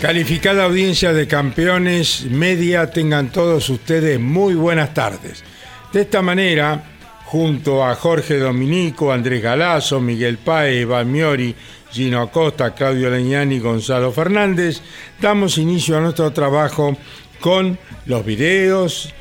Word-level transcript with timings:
Calificada 0.00 0.62
audiencia 0.62 1.12
de 1.12 1.26
campeones 1.26 2.24
media, 2.30 2.88
tengan 2.88 3.32
todos 3.32 3.68
ustedes 3.68 4.20
muy 4.20 4.54
buenas 4.54 4.94
tardes. 4.94 5.42
De 5.92 6.02
esta 6.02 6.22
manera, 6.22 6.84
junto 7.24 7.84
a 7.84 7.96
Jorge 7.96 8.38
Dominico, 8.38 9.12
Andrés 9.12 9.42
Galazo, 9.42 10.00
Miguel 10.00 10.38
Paez, 10.38 10.82
Iván 10.82 11.10
Miori, 11.10 11.52
Gino 11.90 12.22
Acosta, 12.22 12.76
Claudio 12.76 13.10
Leñani 13.10 13.56
y 13.56 13.58
Gonzalo 13.58 14.12
Fernández, 14.12 14.82
damos 15.20 15.58
inicio 15.58 15.98
a 15.98 16.00
nuestro 16.00 16.30
trabajo 16.30 16.96
con 17.40 17.76
los 18.06 18.24
videos, 18.24 19.12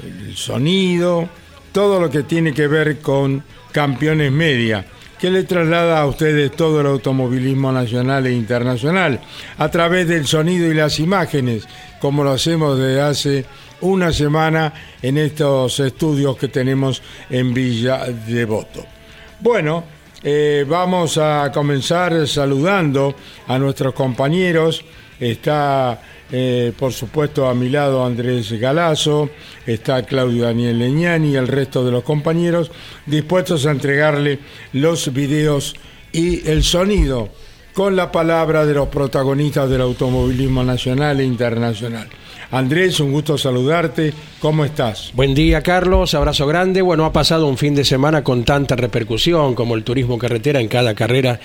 el 0.00 0.36
sonido, 0.36 1.28
todo 1.72 1.98
lo 1.98 2.08
que 2.08 2.22
tiene 2.22 2.54
que 2.54 2.68
ver 2.68 3.00
con 3.00 3.42
campeones 3.72 4.30
media 4.30 4.86
que 5.20 5.30
le 5.30 5.44
traslada 5.44 6.00
a 6.00 6.06
ustedes 6.06 6.50
todo 6.52 6.80
el 6.80 6.86
automovilismo 6.86 7.70
nacional 7.70 8.26
e 8.26 8.32
internacional 8.32 9.20
a 9.58 9.68
través 9.68 10.08
del 10.08 10.26
sonido 10.26 10.70
y 10.70 10.74
las 10.74 10.98
imágenes, 10.98 11.68
como 12.00 12.24
lo 12.24 12.30
hacemos 12.30 12.78
desde 12.78 13.00
hace 13.02 13.44
una 13.82 14.12
semana 14.12 14.72
en 15.02 15.18
estos 15.18 15.78
estudios 15.80 16.36
que 16.38 16.48
tenemos 16.48 17.02
en 17.28 17.52
Villa 17.52 18.06
Devoto. 18.26 18.86
Bueno, 19.40 19.84
eh, 20.22 20.64
vamos 20.66 21.18
a 21.18 21.50
comenzar 21.52 22.26
saludando 22.26 23.14
a 23.46 23.58
nuestros 23.58 23.94
compañeros. 23.94 24.84
Está 25.18 26.00
eh, 26.32 26.72
por 26.78 26.92
supuesto, 26.92 27.48
a 27.48 27.54
mi 27.54 27.68
lado 27.68 28.04
Andrés 28.04 28.52
Galazo, 28.52 29.30
está 29.66 30.02
Claudio 30.04 30.44
Daniel 30.44 30.78
Leñani 30.78 31.32
y 31.32 31.36
el 31.36 31.48
resto 31.48 31.84
de 31.84 31.92
los 31.92 32.04
compañeros 32.04 32.70
dispuestos 33.06 33.66
a 33.66 33.72
entregarle 33.72 34.38
los 34.72 35.12
videos 35.12 35.74
y 36.12 36.48
el 36.48 36.62
sonido 36.62 37.28
con 37.74 37.96
la 37.96 38.10
palabra 38.12 38.66
de 38.66 38.74
los 38.74 38.88
protagonistas 38.88 39.70
del 39.70 39.80
automovilismo 39.80 40.62
nacional 40.64 41.20
e 41.20 41.24
internacional. 41.24 42.08
Andrés, 42.52 42.98
un 42.98 43.12
gusto 43.12 43.38
saludarte. 43.38 44.12
¿Cómo 44.40 44.64
estás? 44.64 45.12
Buen 45.14 45.34
día, 45.34 45.62
Carlos. 45.62 46.14
Abrazo 46.14 46.48
grande. 46.48 46.82
Bueno, 46.82 47.04
ha 47.04 47.12
pasado 47.12 47.46
un 47.46 47.56
fin 47.56 47.76
de 47.76 47.84
semana 47.84 48.24
con 48.24 48.44
tanta 48.44 48.74
repercusión 48.74 49.54
como 49.54 49.76
el 49.76 49.84
turismo 49.84 50.18
carretera 50.18 50.60
en 50.60 50.66
cada 50.66 50.94
carrera 50.94 51.38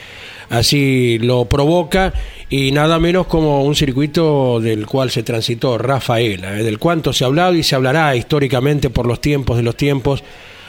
así 0.50 1.18
lo 1.20 1.46
provoca 1.46 2.14
y 2.50 2.72
nada 2.72 3.00
menos 3.00 3.28
como 3.28 3.64
un 3.64 3.76
circuito 3.76 4.60
del 4.60 4.86
cual 4.86 5.10
se 5.10 5.24
transitó 5.24 5.78
Rafaela, 5.78 6.60
¿eh? 6.60 6.64
del 6.64 6.80
cuanto 6.80 7.14
se 7.14 7.24
ha 7.24 7.28
hablado 7.28 7.56
y 7.56 7.64
se 7.64 7.76
hablará 7.76 8.16
históricamente 8.16 8.90
por 8.90 9.08
los 9.08 9.20
tiempos 9.22 9.58
de 9.58 9.64
los 9.64 9.76
tiempos 9.76 10.24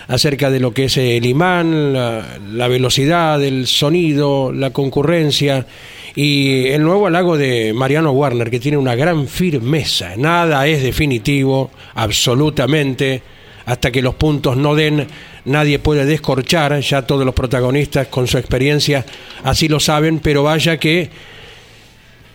acerca 0.09 0.51
de 0.51 0.61
lo 0.61 0.73
que 0.73 0.85
es 0.85 0.97
el 0.97 1.27
imán, 1.27 1.93
la, 1.93 2.69
velocidad, 2.69 3.43
el 3.43 3.67
sonido, 3.67 4.53
la 4.53 4.71
concurrencia 4.71 5.67
y 6.15 6.69
el 6.69 6.83
nuevo 6.83 7.07
halago 7.07 7.37
de 7.37 7.73
Mariano 7.73 8.13
Warner 8.13 8.51
que 8.51 8.61
tiene 8.61 8.79
una 8.79 8.95
gran 8.95 9.27
firmeza. 9.27 10.17
Nada 10.17 10.67
es 10.67 10.83
definitivo, 10.83 11.71
absolutamente, 11.95 13.23
hasta 13.67 13.91
que 13.91 14.01
los 14.01 14.15
puntos 14.15 14.57
no 14.57 14.75
den, 14.75 15.07
nadie 15.47 15.79
puede 15.79 16.05
descorchar, 16.05 16.79
ya 16.81 17.03
todos 17.03 17.25
los 17.25 17.35
protagonistas 17.35 18.09
con 18.09 18.27
su 18.27 18.37
experiencia 18.37 19.07
así 19.43 19.69
lo 19.69 19.81
saben, 19.81 20.19
pero 20.19 20.43
vaya 20.43 20.77
que 20.79 21.11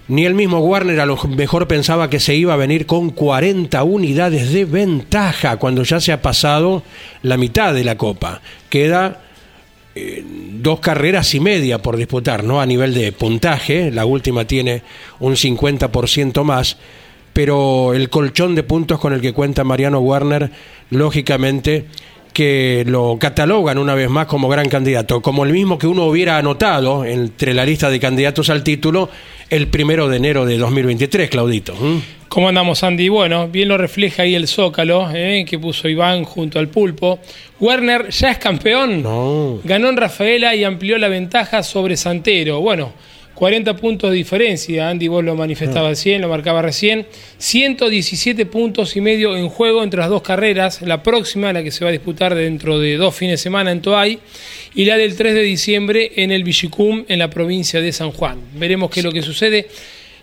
ni 0.07 0.25
el 0.25 0.33
mismo 0.33 0.59
Warner 0.59 0.99
a 0.99 1.05
lo 1.05 1.17
mejor 1.23 1.67
pensaba 1.67 2.09
que 2.09 2.19
se 2.19 2.35
iba 2.35 2.53
a 2.53 2.57
venir 2.57 2.85
con 2.85 3.11
40 3.11 3.81
unidades 3.83 4.51
de 4.51 4.65
ventaja 4.65 5.57
cuando 5.57 5.83
ya 5.83 6.01
se 6.01 6.11
ha 6.11 6.21
pasado 6.21 6.83
la 7.21 7.37
mitad 7.37 7.73
de 7.73 7.85
la 7.85 7.97
Copa. 7.97 8.41
Queda 8.69 9.21
eh, 9.95 10.23
dos 10.25 10.79
carreras 10.79 11.33
y 11.33 11.39
media 11.39 11.81
por 11.81 11.95
disputar, 11.95 12.43
¿no? 12.43 12.59
A 12.59 12.65
nivel 12.65 12.93
de 12.93 13.11
puntaje, 13.13 13.91
la 13.91 14.05
última 14.05 14.45
tiene 14.45 14.83
un 15.19 15.35
50% 15.35 16.43
más, 16.43 16.77
pero 17.31 17.93
el 17.93 18.09
colchón 18.09 18.55
de 18.55 18.63
puntos 18.63 18.99
con 18.99 19.13
el 19.13 19.21
que 19.21 19.31
cuenta 19.33 19.63
Mariano 19.63 19.99
Warner, 19.99 20.51
lógicamente 20.89 21.85
que 22.33 22.83
lo 22.87 23.17
catalogan 23.19 23.77
una 23.77 23.95
vez 23.95 24.09
más 24.09 24.25
como 24.25 24.49
gran 24.49 24.69
candidato, 24.69 25.21
como 25.21 25.43
el 25.43 25.51
mismo 25.51 25.77
que 25.77 25.87
uno 25.87 26.05
hubiera 26.05 26.37
anotado 26.37 27.05
entre 27.05 27.53
la 27.53 27.65
lista 27.65 27.89
de 27.89 27.99
candidatos 27.99 28.49
al 28.49 28.63
título 28.63 29.09
el 29.49 29.67
primero 29.67 30.07
de 30.07 30.17
enero 30.17 30.45
de 30.45 30.57
2023, 30.57 31.29
Claudito. 31.29 31.75
¿Cómo 32.29 32.47
andamos, 32.47 32.81
Andy? 32.83 33.09
Bueno, 33.09 33.49
bien 33.49 33.67
lo 33.67 33.77
refleja 33.77 34.23
ahí 34.23 34.33
el 34.33 34.47
Zócalo 34.47 35.09
eh, 35.13 35.43
que 35.45 35.59
puso 35.59 35.89
Iván 35.89 36.23
junto 36.23 36.59
al 36.59 36.69
pulpo. 36.69 37.19
Werner 37.59 38.09
ya 38.09 38.31
es 38.31 38.37
campeón. 38.37 39.03
No. 39.03 39.59
Ganó 39.65 39.89
en 39.89 39.97
Rafaela 39.97 40.55
y 40.55 40.63
amplió 40.63 40.97
la 40.97 41.09
ventaja 41.09 41.63
sobre 41.63 41.97
Santero. 41.97 42.61
Bueno, 42.61 42.93
40 43.41 43.75
puntos 43.75 44.11
de 44.11 44.17
diferencia, 44.17 44.87
Andy 44.87 45.07
vos 45.07 45.23
lo 45.23 45.33
manifestaba 45.33 45.89
recién, 45.89 46.21
lo 46.21 46.29
marcaba 46.29 46.61
recién, 46.61 47.07
117 47.39 48.45
puntos 48.45 48.95
y 48.95 49.01
medio 49.01 49.35
en 49.35 49.49
juego 49.49 49.83
entre 49.83 49.99
las 49.99 50.09
dos 50.09 50.21
carreras, 50.21 50.83
la 50.83 51.01
próxima, 51.01 51.51
la 51.51 51.63
que 51.63 51.71
se 51.71 51.83
va 51.83 51.89
a 51.89 51.91
disputar 51.91 52.35
dentro 52.35 52.77
de 52.77 52.97
dos 52.97 53.15
fines 53.15 53.33
de 53.33 53.37
semana 53.37 53.71
en 53.71 53.81
Toay, 53.81 54.19
y 54.75 54.85
la 54.85 54.95
del 54.95 55.15
3 55.15 55.33
de 55.33 55.41
diciembre 55.41 56.11
en 56.17 56.29
el 56.29 56.43
Villicum, 56.43 57.03
en 57.07 57.17
la 57.17 57.31
provincia 57.31 57.81
de 57.81 57.91
San 57.91 58.11
Juan. 58.11 58.37
Veremos 58.53 58.91
qué 58.91 58.99
es 58.99 59.05
lo 59.07 59.11
que 59.11 59.23
sucede. 59.23 59.67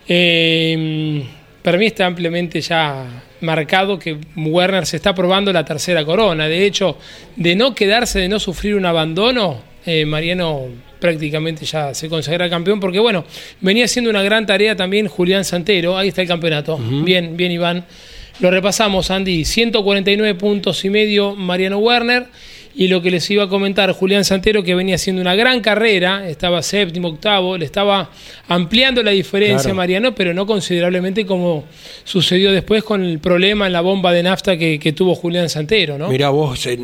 Eh, 0.07 1.21
para 1.61 1.77
mí 1.77 1.87
está 1.87 2.05
ampliamente 2.05 2.61
ya 2.61 3.25
marcado 3.41 3.99
que 3.99 4.15
Werner 4.37 4.85
se 4.85 4.95
está 4.95 5.13
probando 5.13 5.51
la 5.51 5.65
tercera 5.65 6.05
corona. 6.05 6.47
De 6.47 6.65
hecho, 6.65 6.97
de 7.35 7.53
no 7.53 7.75
quedarse, 7.75 8.17
de 8.17 8.29
no 8.29 8.39
sufrir 8.39 8.75
un 8.75 8.85
abandono, 8.85 9.61
eh, 9.85 10.05
Mariano 10.05 10.69
prácticamente 10.99 11.65
ya 11.65 11.93
se 11.93 12.09
consagra 12.09 12.49
campeón, 12.49 12.79
porque 12.79 12.99
bueno, 12.99 13.25
venía 13.61 13.85
haciendo 13.85 14.09
una 14.09 14.21
gran 14.21 14.45
tarea 14.45 14.75
también 14.75 15.07
Julián 15.07 15.45
Santero, 15.45 15.97
ahí 15.97 16.09
está 16.09 16.21
el 16.21 16.27
campeonato, 16.27 16.77
bien, 16.77 17.37
bien 17.37 17.51
Iván. 17.51 17.85
Lo 18.39 18.49
repasamos, 18.49 19.11
Andy, 19.11 19.43
149 19.43 20.35
puntos 20.35 20.85
y 20.85 20.89
medio 20.89 21.35
Mariano 21.35 21.77
Werner 21.79 22.27
Y 22.75 22.87
lo 22.87 23.01
que 23.01 23.11
les 23.11 23.29
iba 23.31 23.43
a 23.43 23.49
comentar, 23.49 23.91
Julián 23.91 24.23
Santero, 24.23 24.63
que 24.63 24.75
venía 24.75 24.95
haciendo 24.95 25.21
una 25.21 25.35
gran 25.35 25.59
carrera, 25.59 26.29
estaba 26.29 26.61
séptimo, 26.61 27.09
octavo, 27.09 27.57
le 27.57 27.65
estaba 27.65 28.09
ampliando 28.47 29.03
la 29.03 29.11
diferencia 29.11 29.71
a 29.71 29.73
Mariano, 29.73 30.13
pero 30.15 30.33
no 30.33 30.45
considerablemente 30.45 31.25
como 31.25 31.65
sucedió 32.03 32.51
después 32.51 32.83
con 32.83 33.03
el 33.03 33.19
problema 33.19 33.67
en 33.67 33.73
la 33.73 33.81
bomba 33.81 34.11
de 34.11 34.23
nafta 34.23 34.57
que, 34.57 34.93
tuvo 34.95 35.13
Julián 35.13 35.49
Santero, 35.49 35.97
¿no? 35.97 36.09
Mira 36.09 36.29
vos, 36.29 36.65
eh, 36.65 36.77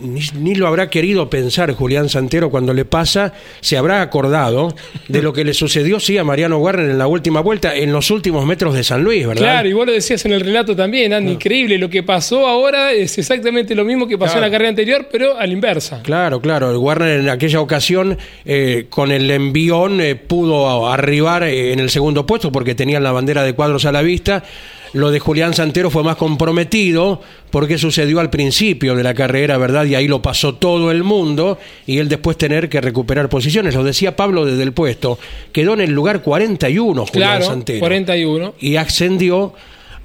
ni, 0.00 0.54
lo 0.54 0.68
habrá 0.68 0.88
querido 0.88 1.28
pensar 1.28 1.72
Julián 1.72 2.08
Santero 2.08 2.50
cuando 2.50 2.72
le 2.72 2.84
pasa, 2.84 3.32
se 3.60 3.76
habrá 3.76 4.00
acordado 4.00 4.74
de 5.08 5.22
lo 5.22 5.32
que 5.32 5.44
le 5.44 5.54
sucedió, 5.54 5.98
sí, 5.98 6.18
a 6.18 6.24
Mariano 6.24 6.58
Warner 6.58 6.90
en 6.90 6.98
la 6.98 7.08
última 7.08 7.40
vuelta, 7.40 7.74
en 7.74 7.92
los 7.92 8.10
últimos 8.10 8.46
metros 8.46 8.74
de 8.74 8.84
San 8.84 9.02
Luis, 9.02 9.26
¿verdad? 9.26 9.42
Claro, 9.42 9.68
y 9.68 9.72
vos 9.72 9.86
lo 9.86 9.92
decías 9.92 10.24
en 10.24 10.32
el 10.32 10.40
relato 10.40 10.76
también, 10.76 11.12
Andy, 11.12 11.32
increíble, 11.32 11.78
lo 11.78 11.90
que 11.90 12.02
pasó 12.02 12.46
ahora 12.46 12.92
es 12.92 13.18
exactamente 13.18 13.74
lo 13.74 13.84
mismo 13.84 14.06
que 14.06 14.16
pasó 14.16 14.36
en 14.36 14.42
la 14.42 14.50
carrera 14.50 14.70
anterior, 14.70 15.08
pero 15.10 15.27
a 15.36 15.46
la 15.46 15.52
inversa. 15.52 16.02
Claro, 16.02 16.40
claro, 16.40 16.70
el 16.70 16.76
Warner 16.76 17.20
en 17.20 17.28
aquella 17.28 17.60
ocasión 17.60 18.16
eh, 18.44 18.86
con 18.88 19.10
el 19.10 19.30
envión 19.30 20.00
eh, 20.00 20.14
pudo 20.14 20.88
arribar 20.88 21.42
en 21.42 21.80
el 21.80 21.90
segundo 21.90 22.24
puesto 22.24 22.52
porque 22.52 22.74
tenían 22.74 23.02
la 23.02 23.12
bandera 23.12 23.42
de 23.42 23.54
cuadros 23.54 23.84
a 23.84 23.92
la 23.92 24.02
vista, 24.02 24.44
lo 24.92 25.10
de 25.10 25.18
Julián 25.18 25.54
Santero 25.54 25.90
fue 25.90 26.02
más 26.02 26.16
comprometido 26.16 27.20
porque 27.50 27.78
sucedió 27.78 28.20
al 28.20 28.30
principio 28.30 28.94
de 28.94 29.02
la 29.02 29.14
carrera, 29.14 29.58
¿verdad? 29.58 29.84
Y 29.84 29.94
ahí 29.94 30.08
lo 30.08 30.22
pasó 30.22 30.54
todo 30.54 30.90
el 30.90 31.02
mundo 31.02 31.58
y 31.86 31.98
él 31.98 32.08
después 32.08 32.38
tener 32.38 32.68
que 32.68 32.80
recuperar 32.80 33.28
posiciones. 33.28 33.74
Lo 33.74 33.84
decía 33.84 34.16
Pablo 34.16 34.44
desde 34.44 34.62
el 34.62 34.72
puesto. 34.72 35.18
Quedó 35.52 35.74
en 35.74 35.80
el 35.80 35.90
lugar 35.90 36.22
41 36.22 37.06
Julián 37.06 37.30
claro, 37.30 37.44
Santero. 37.44 37.80
41. 37.80 38.54
Y 38.60 38.76
ascendió 38.76 39.52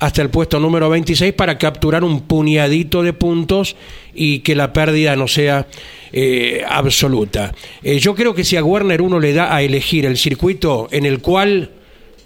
hasta 0.03 0.21
el 0.21 0.29
puesto 0.29 0.59
número 0.59 0.89
26 0.89 1.31
para 1.31 1.57
capturar 1.57 2.03
un 2.03 2.21
puñadito 2.21 3.03
de 3.03 3.13
puntos 3.13 3.77
y 4.13 4.39
que 4.39 4.53
la 4.53 4.73
pérdida 4.73 5.15
no 5.15 5.29
sea 5.29 5.65
eh, 6.11 6.61
absoluta. 6.67 7.55
Eh, 7.81 8.00
yo 8.00 8.13
creo 8.13 8.35
que 8.35 8.44
si 8.44 8.57
a 8.57 8.63
Werner 8.65 9.01
uno 9.01 9.17
le 9.17 9.31
da 9.31 9.55
a 9.55 9.61
elegir 9.61 10.05
el 10.05 10.17
circuito 10.17 10.89
en 10.91 11.05
el 11.05 11.19
cual 11.19 11.71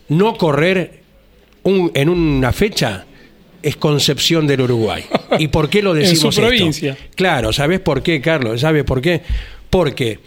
no 0.09 0.35
correr 0.35 1.01
en 1.63 2.09
una 2.09 2.51
fecha 2.51 3.05
es 3.61 3.75
Concepción 3.75 4.47
del 4.47 4.61
Uruguay. 4.61 5.03
¿Y 5.37 5.49
por 5.49 5.69
qué 5.69 5.83
lo 5.83 5.93
decimos 5.93 6.23
en 6.25 6.31
su 6.31 6.41
provincia. 6.41 6.97
Claro, 7.13 7.53
¿sabes 7.53 7.79
por 7.79 8.01
qué, 8.01 8.21
Carlos? 8.21 8.61
¿Sabes 8.61 8.85
por 8.85 9.01
qué? 9.01 9.21
Porque 9.69 10.19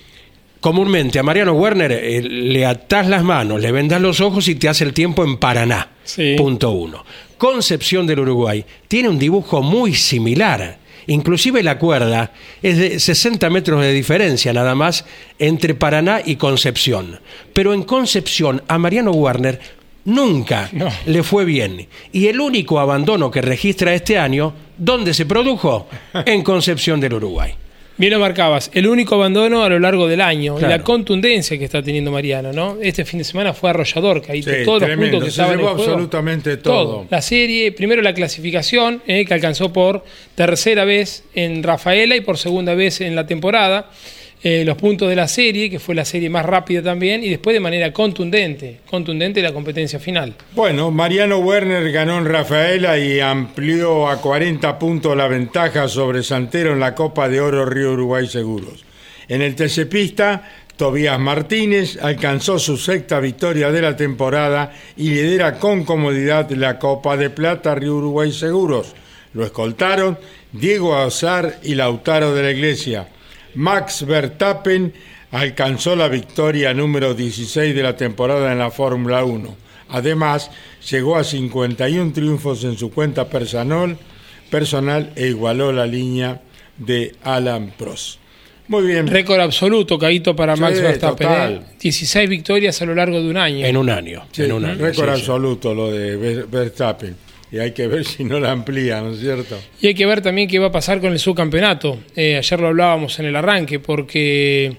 comúnmente 0.61 1.19
a 1.19 1.25
Mariano 1.25 1.55
Werner 1.55 1.91
eh, 1.91 2.23
le 2.23 2.64
atás 2.64 3.08
las 3.08 3.25
manos, 3.25 3.61
le 3.61 3.73
vendas 3.73 4.00
los 4.00 4.20
ojos 4.20 4.46
y 4.46 4.55
te 4.55 4.69
hace 4.69 4.85
el 4.85 4.93
tiempo 4.93 5.25
en 5.25 5.38
Paraná. 5.38 5.88
Punto 6.37 6.70
uno. 6.70 7.05
Concepción 7.41 8.07
del 8.07 8.21
Uruguay 8.21 8.67
tiene 8.87 9.09
un 9.09 9.19
dibujo 9.19 9.63
muy 9.63 9.95
similar. 9.95 10.77
Inclusive 11.07 11.63
la 11.63 11.79
cuerda 11.79 12.35
es 12.63 12.77
de 12.77 13.01
60 13.01 13.49
metros 13.49 13.81
de 13.81 13.95
diferencia 13.95 14.53
nada 14.53 14.75
más 14.75 15.07
entre 15.39 15.75
Paraná 15.75 16.21
y 16.23 16.37
Concepción. 16.37 17.19
Pero 17.55 17.73
en 17.73 17.85
Concepción 17.85 18.63
a 18.69 18.77
Mariano 18.77 19.13
Werner 19.13 19.59
nunca 20.05 20.71
le 21.07 21.23
fue 21.23 21.47
bien. 21.47 21.89
Y 22.13 22.27
el 22.27 22.41
único 22.41 22.79
abandono 22.79 23.31
que 23.31 23.41
registra 23.41 23.95
este 23.95 24.19
año, 24.19 24.53
¿dónde 24.77 25.15
se 25.15 25.25
produjo? 25.25 25.89
En 26.27 26.43
Concepción 26.43 27.01
del 27.01 27.15
Uruguay. 27.15 27.55
Bien 28.00 28.14
lo 28.14 28.19
marcabas, 28.19 28.70
el 28.73 28.87
único 28.87 29.17
abandono 29.17 29.62
a 29.62 29.69
lo 29.69 29.79
largo 29.79 30.08
del 30.08 30.23
año 30.23 30.58
y 30.58 30.62
la 30.62 30.82
contundencia 30.82 31.58
que 31.58 31.67
está 31.67 31.82
teniendo 31.82 32.11
Mariano, 32.11 32.50
¿no? 32.50 32.79
Este 32.81 33.05
fin 33.05 33.19
de 33.19 33.25
semana 33.25 33.52
fue 33.52 33.69
arrollador, 33.69 34.23
que 34.23 34.32
ahí 34.32 34.41
todos 34.41 34.81
los 34.81 34.97
puntos 34.97 35.23
que 35.23 35.29
estaban 35.29 35.61
en 35.61 35.67
absolutamente 35.67 36.56
todo. 36.56 37.06
La 37.11 37.20
serie, 37.20 37.73
primero 37.73 38.00
la 38.00 38.14
clasificación, 38.14 39.02
eh, 39.06 39.26
que 39.26 39.35
alcanzó 39.35 39.70
por 39.70 40.02
tercera 40.35 40.87
vez 40.87 41.25
en 41.35 41.62
Rafaela 41.62 42.17
y 42.17 42.23
por 42.23 42.38
segunda 42.38 42.75
vez 42.75 43.02
en 43.02 43.14
la 43.14 43.26
temporada. 43.26 43.91
Eh, 44.43 44.65
los 44.65 44.79
puntos 44.79 45.09
de 45.11 45.17
la 45.17 45.29
serie, 45.29 45.69
que 45.69 45.79
fue 45.79 45.95
la 45.95 46.07
serie 46.07 46.31
más 46.31 46.47
rápida 46.47 46.83
también, 46.83 47.23
y 47.23 47.29
después 47.29 47.53
de 47.53 47.61
manera 47.61 47.93
contundente, 47.93 48.81
contundente 48.89 49.43
la 49.43 49.53
competencia 49.53 49.99
final. 49.99 50.35
Bueno, 50.55 50.91
Mariano 50.91 51.39
Werner 51.39 51.93
ganó 51.93 52.17
en 52.17 52.25
Rafaela 52.25 52.99
y 52.99 53.21
amplió 53.21 54.09
a 54.09 54.19
40 54.19 54.79
puntos 54.79 55.15
la 55.15 55.29
ventaja 55.29 55.89
sobre 55.89 56.23
Santero 56.23 56.73
en 56.73 56.81
la 56.81 56.95
Copa 56.95 57.29
de 57.29 57.39
Oro 57.39 57.67
Río 57.67 57.93
Uruguay 57.93 58.27
Seguros. 58.27 58.83
En 59.29 59.43
el 59.43 59.55
TC 59.55 59.87
Pista, 59.87 60.49
Tobías 60.79 61.21
Martínez 61.21 61.99
alcanzó 62.01 62.59
su 62.59 62.79
sexta 62.79 63.21
victoria 63.21 63.71
de 63.71 63.83
la 63.83 63.95
temporada 63.95 64.73
y 64.97 65.11
lidera 65.11 65.59
con 65.59 65.85
comodidad 65.85 66.51
la 66.53 66.79
Copa 66.79 67.19
de 67.19 67.29
Plata 67.29 67.75
Río 67.75 67.97
Uruguay 67.97 68.33
Seguros. 68.33 68.95
Lo 69.35 69.45
escoltaron 69.45 70.19
Diego 70.51 70.97
Azar 70.97 71.59
y 71.63 71.75
Lautaro 71.75 72.35
de 72.35 72.43
la 72.43 72.51
Iglesia. 72.53 73.07
Max 73.55 74.06
Verstappen 74.06 74.93
alcanzó 75.32 75.97
la 75.97 76.08
victoria 76.08 76.75
número 76.75 77.14
16 77.14 77.75
de 77.75 77.82
la 77.82 77.97
temporada 77.97 78.52
en 78.52 78.58
la 78.58 78.70
Fórmula 78.70 79.25
1. 79.25 79.56
Además, 79.91 80.50
llegó 80.91 81.17
a 81.17 81.25
51 81.25 82.12
triunfos 82.12 82.64
en 82.64 82.76
su 82.76 82.91
cuenta 82.91 83.29
personal, 83.29 83.97
personal 84.50 85.12
e 85.17 85.29
igualó 85.29 85.73
la 85.73 85.87
línea 85.87 86.41
de 86.76 87.14
Alan 87.23 87.73
Prost. 87.76 88.19
Muy 88.69 88.87
bien. 88.87 89.08
Récord 89.08 89.41
absoluto, 89.41 89.99
Caíto, 89.99 90.37
para 90.37 90.55
Max 90.55 90.81
Verstappen. 90.81 91.61
16 91.81 92.14
¿eh? 92.14 92.29
victorias 92.29 92.81
a 92.81 92.87
lo 92.87 92.94
largo 92.94 93.20
de 93.20 93.29
un 93.29 93.37
año. 93.37 93.67
En 93.67 93.76
un 93.76 93.91
año. 93.91 94.23
en 94.37 94.53
un 94.53 94.64
año. 94.64 94.79
Récord 94.79 95.08
absoluto 95.08 95.75
lo 95.75 95.91
de 95.91 96.44
Verstappen 96.44 97.30
y 97.52 97.58
hay 97.58 97.73
que 97.73 97.87
ver 97.87 98.05
si 98.06 98.25
no 98.25 98.41
la 98.41 98.50
amplía, 98.50 99.00
¿no 99.00 99.12
es 99.12 99.20
cierto? 99.20 99.58
Y 99.81 99.88
hay 99.88 99.94
que 99.94 100.06
ver 100.06 100.20
también 100.20 100.49
qué 100.49 100.58
va 100.58 100.69
a 100.69 100.73
pasar 100.73 101.00
con 101.00 101.12
el 101.12 101.19
subcampeonato. 101.19 101.99
Eh, 102.17 102.37
ayer 102.37 102.61
lo 102.61 102.69
hablábamos 102.69 103.19
en 103.19 103.26
el 103.26 103.37
arranque, 103.37 103.79
porque 103.79 104.76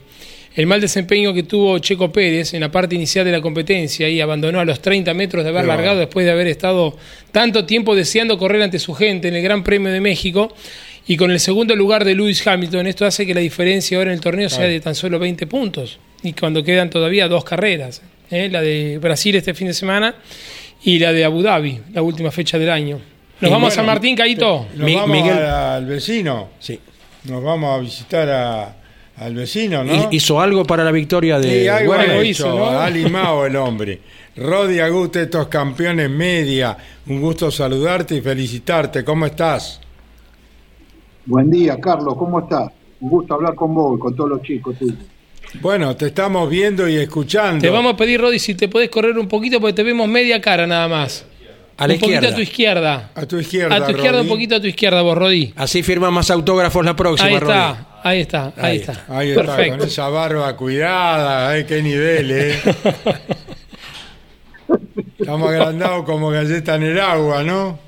el 0.56 0.68
mal 0.68 0.82
desempeño 0.82 1.34
que 1.34 1.44
tuvo 1.44 1.80
Checo 1.80 2.12
Pérez 2.12 2.54
en 2.54 2.62
la 2.62 2.72
parte 2.72 2.96
inicial 2.96 3.24
de 3.24 3.32
la 3.32 3.42
competencia 3.42 4.10
y 4.10 4.20
abandonó 4.20 4.60
a 4.60 4.66
los 4.66 4.82
30 4.82 5.14
metros 5.14 5.44
de 5.44 5.50
haber 5.50 5.66
largado 5.66 6.00
después 6.00 6.26
de 6.26 6.32
haber 6.32 6.48
estado 6.48 6.98
tanto 7.32 7.66
tiempo 7.66 7.96
deseando 7.96 8.38
correr 8.38 8.62
ante 8.62 8.78
su 8.78 8.94
gente 8.94 9.30
en 9.30 9.36
el 9.36 9.44
Gran 9.44 9.64
Premio 9.64 9.92
de 9.92 10.02
México. 10.02 10.54
Y 11.08 11.18
con 11.18 11.32
el 11.32 11.40
segundo 11.40 11.76
lugar 11.76 12.06
de 12.06 12.16
Lewis 12.16 12.46
Hamilton, 12.46 12.86
esto 12.88 13.06
hace 13.06 13.26
que 13.26 13.34
la 13.34 13.42
diferencia 13.42 13.98
ahora 13.98 14.12
en 14.12 14.16
el 14.16 14.22
torneo 14.22 14.50
sea 14.50 14.66
de 14.66 14.80
tan 14.80 14.94
solo 14.94 15.20
20 15.20 15.48
puntos. 15.48 16.00
Y 16.22 16.34
cuando 16.34 16.64
quedan 16.64 16.90
todavía 16.90 17.28
dos 17.28 17.44
carreras, 17.44 18.02
¿eh? 18.30 18.50
la 18.52 18.62
de 18.62 19.00
Brasil 19.00 19.36
este 19.36 19.54
fin 19.54 19.68
de 19.68 19.74
semana 19.74 20.16
y 20.84 21.00
la 21.00 21.12
de 21.14 21.26
Abu 21.26 21.42
Dhabi, 21.42 21.80
la 21.94 22.02
última 22.02 22.32
fecha 22.32 22.58
del 22.58 22.70
año. 22.70 23.00
Nos 23.40 23.52
vamos 23.52 23.74
a 23.74 23.76
San 23.78 23.86
Martín, 23.86 24.16
Caito. 24.16 24.68
Nos 24.76 24.94
vamos 24.94 25.30
al 25.30 25.86
vecino. 25.86 26.50
Sí. 26.60 26.80
Nos 27.24 27.44
vamos 27.44 27.78
a 27.78 27.82
visitar 27.82 28.30
a, 28.30 28.76
al 29.18 29.36
vecino, 29.36 29.84
¿no? 29.84 30.10
Hizo 30.12 30.40
algo 30.40 30.64
para 30.64 30.84
la 30.84 30.92
victoria 30.92 31.40
de 31.40 31.62
sí, 31.62 31.68
algo 31.68 32.24
hizo, 32.24 32.56
¿no? 32.56 32.70
Ha 32.70 32.90
limado 32.90 33.46
el 33.48 33.56
hombre. 33.56 34.02
Rodi 34.36 34.80
Aguste, 34.80 35.24
estos 35.24 35.48
campeones 35.48 36.10
media. 36.10 36.78
Un 37.08 37.22
gusto 37.22 37.52
saludarte 37.52 38.16
y 38.16 38.22
felicitarte. 38.22 39.04
¿Cómo 39.04 39.26
estás? 39.26 39.82
Buen 41.26 41.50
día, 41.52 41.80
Carlos. 41.80 42.16
¿Cómo 42.18 42.40
estás? 42.40 42.72
Un 43.02 43.10
gusto 43.10 43.34
hablar 43.34 43.56
con 43.56 43.74
vos 43.74 43.98
y 43.98 44.00
con 44.00 44.16
todos 44.16 44.30
los 44.30 44.42
chicos 44.42 44.78
tuyos. 44.78 45.11
Bueno, 45.60 45.96
te 45.96 46.08
estamos 46.08 46.50
viendo 46.50 46.88
y 46.88 46.96
escuchando. 46.96 47.62
Te 47.62 47.70
vamos 47.70 47.94
a 47.94 47.98
pedir, 47.98 48.22
Rodi, 48.22 48.40
si 48.40 48.56
te 48.56 48.70
podés 48.70 48.90
correr 48.90 49.18
un 49.18 49.28
poquito 49.28 49.60
porque 49.60 49.74
te 49.74 49.84
vemos 49.84 50.08
media 50.08 50.40
cara 50.40 50.66
nada 50.66 50.88
más. 50.88 51.26
A 51.78 51.88
la 51.88 51.96
un 51.96 52.00
poquito 52.00 52.28
a 52.28 52.36
tu 52.36 52.42
izquierda. 52.42 53.12
A 53.16 53.26
tu 53.26 53.40
izquierda. 53.40 53.76
A 53.76 53.86
tu 53.86 53.92
izquierda, 53.92 54.22
un 54.22 54.28
poquito 54.28 54.56
a 54.56 54.62
tu 54.62 54.68
izquierda, 54.68 55.02
vos, 55.02 55.18
Rodi. 55.18 55.54
Así 55.56 55.84
firma 55.84 56.12
más 56.12 56.30
autógrafos 56.30 56.86
la 56.86 56.96
próxima, 56.96 57.30
Ahí 57.30 57.36
está, 57.36 58.02
ahí 58.04 58.22
está, 58.22 58.54
ahí, 58.56 58.78
está. 58.78 59.06
Ahí 59.10 59.30
está, 59.32 59.42
Perfecto. 59.44 59.78
con 59.78 59.88
esa 59.88 60.10
barba 60.10 60.56
cuidada, 60.56 61.66
qué 61.66 61.82
nivel, 61.82 62.32
¿eh? 62.32 62.60
Estamos 65.20 65.50
agrandados 65.50 66.06
como 66.06 66.30
galleta 66.30 66.76
en 66.76 66.84
el 66.84 67.00
agua, 67.00 67.44
¿no? 67.44 67.80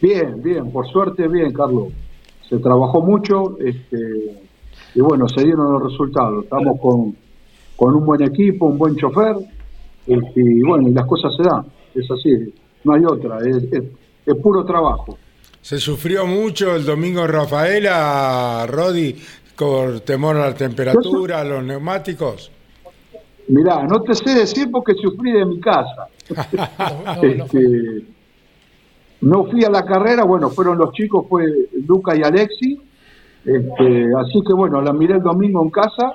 Bien, 0.00 0.42
bien, 0.42 0.70
por 0.70 0.90
suerte 0.90 1.26
bien, 1.28 1.52
Carlos. 1.52 1.88
Se 2.48 2.58
trabajó 2.58 3.00
mucho, 3.00 3.58
este, 3.60 4.45
y 4.96 5.00
bueno, 5.00 5.28
se 5.28 5.44
dieron 5.44 5.74
los 5.74 5.92
resultados. 5.92 6.44
Estamos 6.44 6.80
con, 6.80 7.94
un 7.94 8.04
buen 8.06 8.22
equipo, 8.22 8.66
un 8.66 8.78
buen 8.78 8.96
chofer, 8.96 9.36
este, 10.06 10.40
y 10.40 10.62
bueno, 10.62 10.88
y 10.88 10.92
las 10.92 11.06
cosas 11.06 11.36
se 11.36 11.42
dan, 11.42 11.66
es 11.94 12.10
así, 12.10 12.54
no 12.82 12.94
hay 12.94 13.04
otra, 13.04 13.38
es, 13.40 13.62
es, 14.24 14.34
puro 14.42 14.64
trabajo. 14.64 15.18
¿Se 15.60 15.78
sufrió 15.78 16.26
mucho 16.26 16.74
el 16.74 16.86
domingo 16.86 17.26
Rafaela, 17.26 18.66
Rodi, 18.66 19.14
por 19.56 20.00
temor 20.00 20.36
a 20.36 20.48
la 20.50 20.54
temperatura, 20.54 21.42
a 21.42 21.44
los 21.44 21.62
neumáticos? 21.62 22.50
Mirá, 23.48 23.82
no 23.82 24.00
te 24.00 24.14
sé 24.14 24.34
decir 24.34 24.70
porque 24.70 24.94
sufrí 24.94 25.32
de 25.32 25.44
mi 25.44 25.60
casa. 25.60 26.08
Este, 27.22 28.02
no 29.20 29.44
fui 29.44 29.64
a 29.64 29.70
la 29.70 29.84
carrera, 29.84 30.24
bueno, 30.24 30.50
fueron 30.50 30.78
los 30.78 30.92
chicos, 30.92 31.26
fue 31.28 31.44
Luca 31.86 32.16
y 32.16 32.22
Alexi, 32.22 32.80
este, 33.46 34.08
así 34.20 34.42
que 34.46 34.52
bueno, 34.52 34.82
la 34.82 34.92
miré 34.92 35.14
el 35.14 35.22
domingo 35.22 35.62
en 35.62 35.70
casa, 35.70 36.12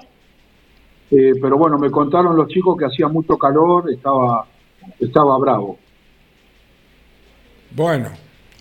eh, 1.09 1.31
pero 1.41 1.57
bueno, 1.57 1.79
me 1.79 1.89
contaron 1.89 2.35
los 2.35 2.47
chicos 2.47 2.77
que 2.77 2.85
hacía 2.85 3.07
mucho 3.07 3.37
calor, 3.37 3.91
estaba, 3.91 4.45
estaba 4.99 5.37
bravo. 5.39 5.77
Bueno, 7.73 8.09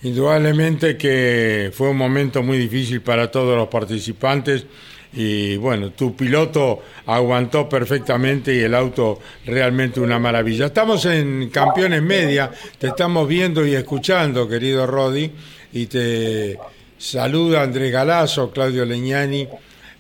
Indudablemente 0.03 0.97
que 0.97 1.71
fue 1.75 1.91
un 1.91 1.99
momento 1.99 2.43
muy 2.43 2.57
difícil 2.57 3.03
para 3.03 3.31
todos 3.31 3.55
los 3.55 3.69
participantes 3.69 4.65
y 5.13 5.59
bueno, 5.59 5.91
tu 5.91 6.17
piloto 6.17 6.81
aguantó 7.05 7.69
perfectamente 7.69 8.55
y 8.55 8.61
el 8.61 8.75
auto 8.75 9.19
realmente 9.45 10.01
una 10.01 10.19
maravilla. 10.19 10.67
Estamos 10.67 11.05
en 11.05 11.51
Campeones 11.51 12.03
Media, 12.03 12.51
te 12.79 12.87
estamos 12.87 13.29
viendo 13.29 13.67
y 13.67 13.75
escuchando, 13.75 14.49
querido 14.49 14.87
Rodi, 14.87 15.31
y 15.73 15.87
te 15.87 16.59
saluda 17.01 17.63
Andrés 17.63 17.91
Galazo, 17.91 18.51
Claudio 18.51 18.85
Leñani, 18.85 19.49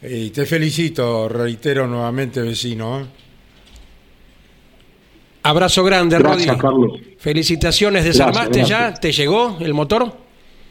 y 0.02 0.30
te 0.30 0.45
felicito, 0.45 1.28
reitero 1.28 1.87
nuevamente, 1.87 2.42
vecino. 2.42 3.00
¿eh? 3.00 3.07
Abrazo 5.42 5.83
grande, 5.83 6.19
Gracias, 6.19 6.57
Carlos. 6.59 7.00
Felicitaciones, 7.19 8.04
¿desarmaste 8.04 8.64
ya? 8.64 8.92
¿Te 8.95 9.12
llegó 9.12 9.57
el 9.61 9.73
motor? 9.73 10.12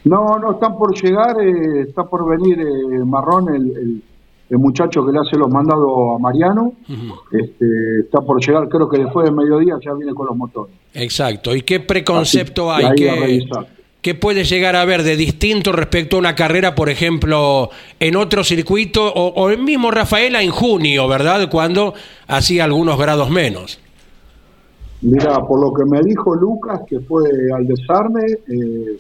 No, 0.04 0.38
no, 0.40 0.54
están 0.54 0.78
por 0.78 0.96
llegar, 0.96 1.36
eh, 1.42 1.82
está 1.88 2.04
por 2.04 2.30
venir 2.30 2.60
eh, 2.60 3.04
Marrón, 3.06 3.54
el, 3.54 4.02
el, 4.50 4.58
muchacho 4.58 5.06
que 5.06 5.12
le 5.12 5.20
hace 5.20 5.36
los 5.36 5.50
mandados 5.50 6.16
a 6.16 6.20
Mariano. 6.20 6.74
este, 7.32 7.66
está 8.04 8.22
por 8.22 8.44
llegar, 8.44 8.70
creo 8.70 8.88
que 8.88 9.00
después 9.00 9.26
de 9.26 9.32
mediodía 9.36 9.76
ya 9.84 9.94
viene 9.94 10.14
con 10.14 10.28
los 10.28 10.38
motores. 10.38 10.74
Exacto. 10.94 11.56
¿Y 11.56 11.64
qué 11.64 11.80
preconcepto 11.80 12.72
hay? 12.72 12.96
¿Qué, 12.96 13.42
¿Qué 14.02 14.16
puede 14.16 14.46
llegar 14.46 14.76
a 14.76 14.82
haber 14.82 15.04
de 15.04 15.18
distinto 15.18 15.74
respecto 15.74 16.16
a 16.16 16.20
una 16.20 16.36
carrera, 16.36 16.74
por 16.74 16.90
ejemplo, 16.90 17.70
en 18.00 18.16
otro 18.16 18.46
circuito 18.46 19.06
o, 19.06 19.34
o 19.34 19.50
el 19.50 19.62
mismo 19.62 19.92
Rafaela 19.92 20.42
en 20.42 20.52
junio, 20.52 21.08
¿verdad? 21.08 21.50
Cuando 21.50 21.94
hacía 22.28 22.64
algunos 22.64 22.98
grados 22.98 23.30
menos. 23.30 23.80
Mira, 25.02 25.46
por 25.46 25.62
lo 25.62 25.74
que 25.74 25.86
me 25.86 26.02
dijo 26.02 26.36
Lucas, 26.36 26.82
que 26.88 27.00
fue 27.00 27.30
al 27.56 27.66
desarme, 27.66 28.22
eh, 28.26 28.98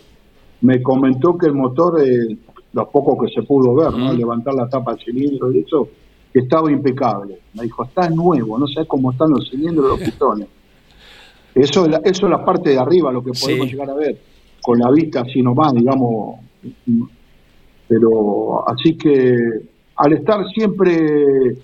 me 0.62 0.82
comentó 0.82 1.38
que 1.38 1.48
el 1.48 1.54
motor, 1.54 2.02
eh, 2.02 2.38
lo 2.72 2.90
poco 2.90 3.18
que 3.18 3.32
se 3.34 3.44
pudo 3.44 3.76
ver, 3.76 3.92
¿no? 3.92 4.14
levantar 4.14 4.54
la 4.54 4.70
tapa 4.70 4.94
del 4.94 5.04
cilindro 5.04 5.52
y 5.52 5.60
eso, 5.60 5.90
que 6.32 6.40
estaba 6.40 6.72
impecable. 6.72 7.40
Me 7.54 7.64
dijo, 7.64 7.84
está 7.84 8.10
nuevo, 8.10 8.58
no 8.58 8.68
sé 8.68 8.86
cómo 8.86 9.12
están 9.12 9.32
los 9.32 9.50
cilindros 9.50 9.90
los 9.90 10.00
pistones. 10.10 10.48
Eso, 11.54 11.86
eso 11.86 12.26
es 12.26 12.32
la 12.32 12.46
parte 12.46 12.70
de 12.70 12.78
arriba, 12.78 13.12
lo 13.12 13.24
que 13.24 13.32
podemos 13.32 13.68
llegar 13.68 13.90
a 13.90 13.96
ver, 13.96 14.18
con 14.70 14.78
la 14.78 14.92
vista 14.92 15.22
así 15.22 15.42
nomás, 15.42 15.74
digamos. 15.74 16.42
Pero 17.88 18.70
así 18.70 18.96
que 18.96 19.36
al 19.96 20.14
estar 20.14 20.46
siempre, 20.54 21.58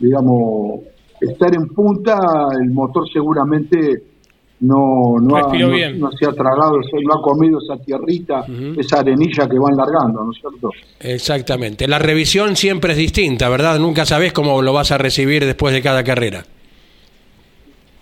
digamos, 0.00 0.80
estar 1.20 1.54
en 1.54 1.68
punta, 1.68 2.18
el 2.60 2.72
motor 2.72 3.08
seguramente 3.12 4.02
no, 4.58 5.14
no, 5.20 5.36
ha, 5.36 5.42
no, 5.42 6.10
se 6.10 6.26
ha 6.26 6.32
tragado, 6.32 6.80
no 7.04 7.14
ha 7.14 7.22
comido 7.22 7.60
esa 7.62 7.80
tierrita, 7.80 8.44
esa 8.78 8.98
arenilla 8.98 9.48
que 9.48 9.56
van 9.56 9.76
largando, 9.76 10.24
¿no 10.24 10.32
es 10.32 10.40
cierto? 10.40 10.70
Exactamente. 10.98 11.86
La 11.86 12.00
revisión 12.00 12.56
siempre 12.56 12.94
es 12.94 12.98
distinta, 12.98 13.48
¿verdad? 13.48 13.78
Nunca 13.78 14.04
sabes 14.04 14.32
cómo 14.32 14.60
lo 14.60 14.72
vas 14.72 14.90
a 14.90 14.98
recibir 14.98 15.44
después 15.44 15.72
de 15.72 15.82
cada 15.82 16.02
carrera. 16.02 16.44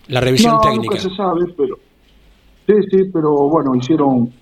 La 0.09 0.23
revisión 0.23 0.59
técnica. 0.63 0.95
Nunca 0.95 1.11
se 1.11 1.15
sabe, 1.15 1.45
pero. 1.55 1.92
Sí, 2.67 2.75
sí, 2.91 3.05
pero 3.13 3.49
bueno, 3.49 3.75
hicieron 3.75 4.33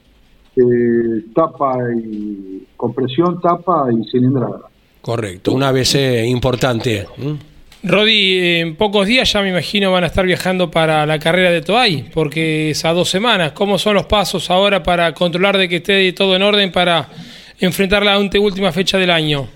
eh, 0.57 1.25
tapa 1.35 1.77
y 1.97 2.67
compresión, 2.77 3.41
tapa 3.41 3.89
y 3.93 4.09
cilindrada. 4.11 4.61
Correcto, 5.01 5.53
una 5.53 5.69
ABC 5.69 6.27
importante. 6.27 7.07
Rodi, 7.83 8.59
en 8.59 8.77
pocos 8.77 9.07
días 9.07 9.33
ya 9.33 9.41
me 9.41 9.49
imagino 9.49 9.91
van 9.91 10.05
a 10.05 10.09
estar 10.09 10.27
viajando 10.27 10.71
para 10.71 11.07
la 11.07 11.19
carrera 11.19 11.51
de 11.51 11.63
Toay, 11.63 12.11
porque 12.13 12.71
es 12.71 12.85
a 12.85 12.93
dos 12.93 13.09
semanas. 13.09 13.53
¿Cómo 13.53 13.79
son 13.79 13.95
los 13.95 14.05
pasos 14.05 14.51
ahora 14.51 14.83
para 14.83 15.15
controlar 15.15 15.57
de 15.57 15.69
que 15.69 15.77
esté 15.77 16.13
todo 16.13 16.37
en 16.37 16.43
orden 16.43 16.71
para 16.71 17.09
enfrentar 17.59 18.05
la 18.05 18.19
última 18.19 18.71
fecha 18.71 18.99
del 18.99 19.11
año? 19.11 19.49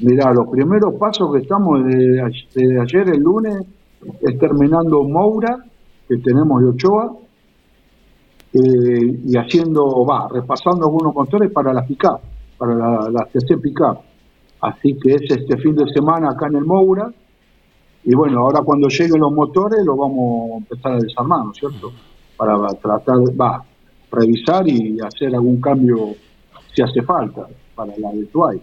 Mirá, 0.00 0.32
los 0.34 0.48
primeros 0.48 0.94
pasos 0.98 1.32
que 1.32 1.40
estamos 1.40 1.82
desde, 1.84 2.80
ayer, 2.80 3.08
el 3.08 3.20
lunes, 3.20 3.54
es 4.20 4.38
terminando 4.38 5.04
Moura, 5.04 5.64
que 6.12 6.22
tenemos 6.22 6.60
de 6.60 6.68
Ochoa, 6.68 7.12
eh, 8.52 9.20
y 9.24 9.36
haciendo, 9.36 10.04
va, 10.04 10.28
repasando 10.30 10.84
algunos 10.84 11.14
motores 11.14 11.50
para 11.50 11.72
la 11.72 11.86
pick 11.86 12.04
para 12.58 12.74
la, 12.74 13.08
la 13.10 13.24
TC 13.24 13.58
pick 13.60 13.80
Así 14.60 14.96
que 15.02 15.14
es 15.14 15.22
este 15.22 15.56
fin 15.56 15.74
de 15.74 15.90
semana 15.92 16.30
acá 16.30 16.46
en 16.48 16.56
el 16.56 16.64
Moura. 16.64 17.10
Y 18.04 18.14
bueno, 18.14 18.40
ahora 18.40 18.60
cuando 18.62 18.88
lleguen 18.88 19.20
los 19.20 19.32
motores 19.32 19.84
los 19.84 19.96
vamos 19.96 20.52
a 20.52 20.56
empezar 20.58 20.92
a 20.92 20.98
desarmar, 20.98 21.44
¿no 21.46 21.52
es 21.52 21.58
cierto? 21.58 21.92
Para 22.36 22.56
tratar, 22.74 23.16
va, 23.40 23.64
revisar 24.10 24.68
y 24.68 24.98
hacer 25.00 25.34
algún 25.34 25.60
cambio 25.60 26.14
si 26.74 26.82
hace 26.82 27.02
falta 27.02 27.48
para 27.74 27.96
la 27.96 28.12
virtual. 28.12 28.60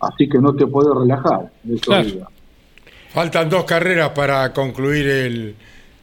Así 0.00 0.28
que 0.28 0.38
no 0.38 0.54
te 0.54 0.66
puedes 0.66 0.94
relajar 0.94 1.50
Faltan 3.08 3.48
dos 3.48 3.64
carreras 3.64 4.10
para 4.10 4.52
concluir 4.52 5.08
el 5.08 5.56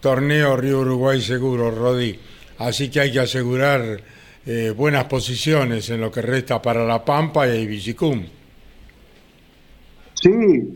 torneo 0.03 0.57
Río 0.57 0.81
Uruguay 0.81 1.21
Seguro, 1.21 1.71
Rodi. 1.71 2.13
Así 2.59 2.91
que 2.91 2.99
hay 2.99 3.11
que 3.13 3.21
asegurar 3.21 3.81
eh, 4.45 4.73
buenas 4.75 5.05
posiciones 5.05 5.89
en 5.89 6.01
lo 6.01 6.11
que 6.11 6.21
resta 6.21 6.61
para 6.61 6.83
La 6.83 7.03
Pampa 7.05 7.47
y 7.47 7.65
Villicum. 7.65 8.21
Sí, 10.13 10.29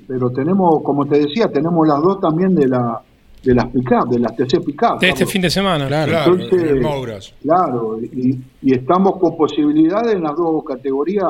pero 0.08 0.30
tenemos, 0.30 0.82
como 0.82 1.06
te 1.06 1.20
decía, 1.20 1.48
tenemos 1.48 1.86
las 1.86 2.02
dos 2.02 2.22
también 2.22 2.56
de 2.56 2.68
la 2.70 3.02
de 3.44 3.54
las 3.54 3.66
pick 3.66 3.90
de 4.10 4.20
las 4.20 4.36
TC 4.36 4.66
pick 4.66 5.00
De 5.00 5.10
este 5.10 5.26
fin 5.26 5.42
de 5.42 5.50
semana. 5.50 5.88
Claro, 5.88 6.34
Entonces, 6.34 7.34
claro 7.42 8.00
y, 8.02 8.74
estamos 8.74 9.20
con 9.20 9.38
posibilidades 9.38 10.16
en 10.16 10.24
las 10.24 10.36
dos 10.36 10.64
categorías, 10.66 11.28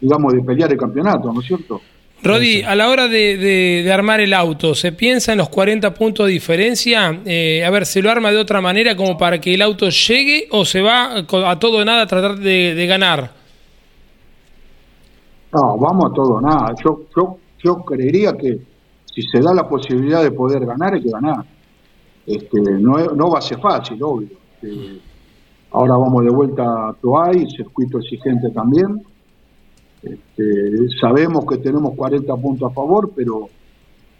digamos, 0.00 0.32
de 0.32 0.40
pelear 0.42 0.72
el 0.72 0.78
campeonato, 0.78 1.32
¿no 1.32 1.40
es 1.40 1.46
cierto? 1.46 1.80
Rodi, 2.22 2.62
a 2.62 2.76
la 2.76 2.88
hora 2.88 3.08
de, 3.08 3.36
de, 3.36 3.92
armar 3.92 4.20
el 4.20 4.32
auto, 4.32 4.76
¿se 4.76 4.92
piensa 4.92 5.32
en 5.32 5.38
los 5.38 5.48
40 5.48 5.92
puntos 5.92 6.26
de 6.26 6.32
diferencia? 6.32 7.20
Eh, 7.24 7.64
a 7.64 7.70
ver, 7.70 7.84
¿se 7.84 8.00
lo 8.00 8.10
arma 8.10 8.30
de 8.30 8.38
otra 8.38 8.60
manera 8.60 8.96
como 8.96 9.18
para 9.18 9.40
que 9.40 9.54
el 9.54 9.60
auto 9.60 9.88
llegue 9.88 10.46
o 10.52 10.64
se 10.64 10.82
va 10.82 11.16
a 11.18 11.58
todo 11.58 11.78
o 11.78 11.84
nada 11.84 12.02
a 12.02 12.06
tratar 12.06 12.36
de, 12.36 12.76
de 12.76 12.86
ganar? 12.86 13.32
No, 15.52 15.76
vamos 15.76 16.12
a 16.12 16.14
todo 16.14 16.40
nada. 16.40 16.74
Yo, 16.84 17.02
yo, 17.16 17.38
yo 17.58 17.76
creería 17.84 18.36
que 18.36 18.58
si 19.14 19.22
se 19.22 19.40
da 19.40 19.52
la 19.52 19.68
posibilidad 19.68 20.22
de 20.22 20.30
poder 20.30 20.64
ganar, 20.64 20.94
hay 20.94 21.02
que 21.02 21.10
ganar. 21.10 21.44
Este, 22.24 22.60
no, 22.60 22.98
no 23.14 23.30
va 23.30 23.40
a 23.40 23.42
ser 23.42 23.58
fácil, 23.58 24.00
obvio. 24.00 24.28
Este, 24.62 25.00
ahora 25.72 25.96
vamos 25.96 26.24
de 26.24 26.30
vuelta 26.30 26.62
a 26.62 26.94
Toay, 26.94 27.50
circuito 27.50 27.98
exigente 27.98 28.48
también. 28.50 29.02
Este, 30.02 30.88
sabemos 31.00 31.44
que 31.46 31.58
tenemos 31.58 31.94
40 31.94 32.34
puntos 32.36 32.70
a 32.70 32.74
favor, 32.74 33.12
pero 33.14 33.48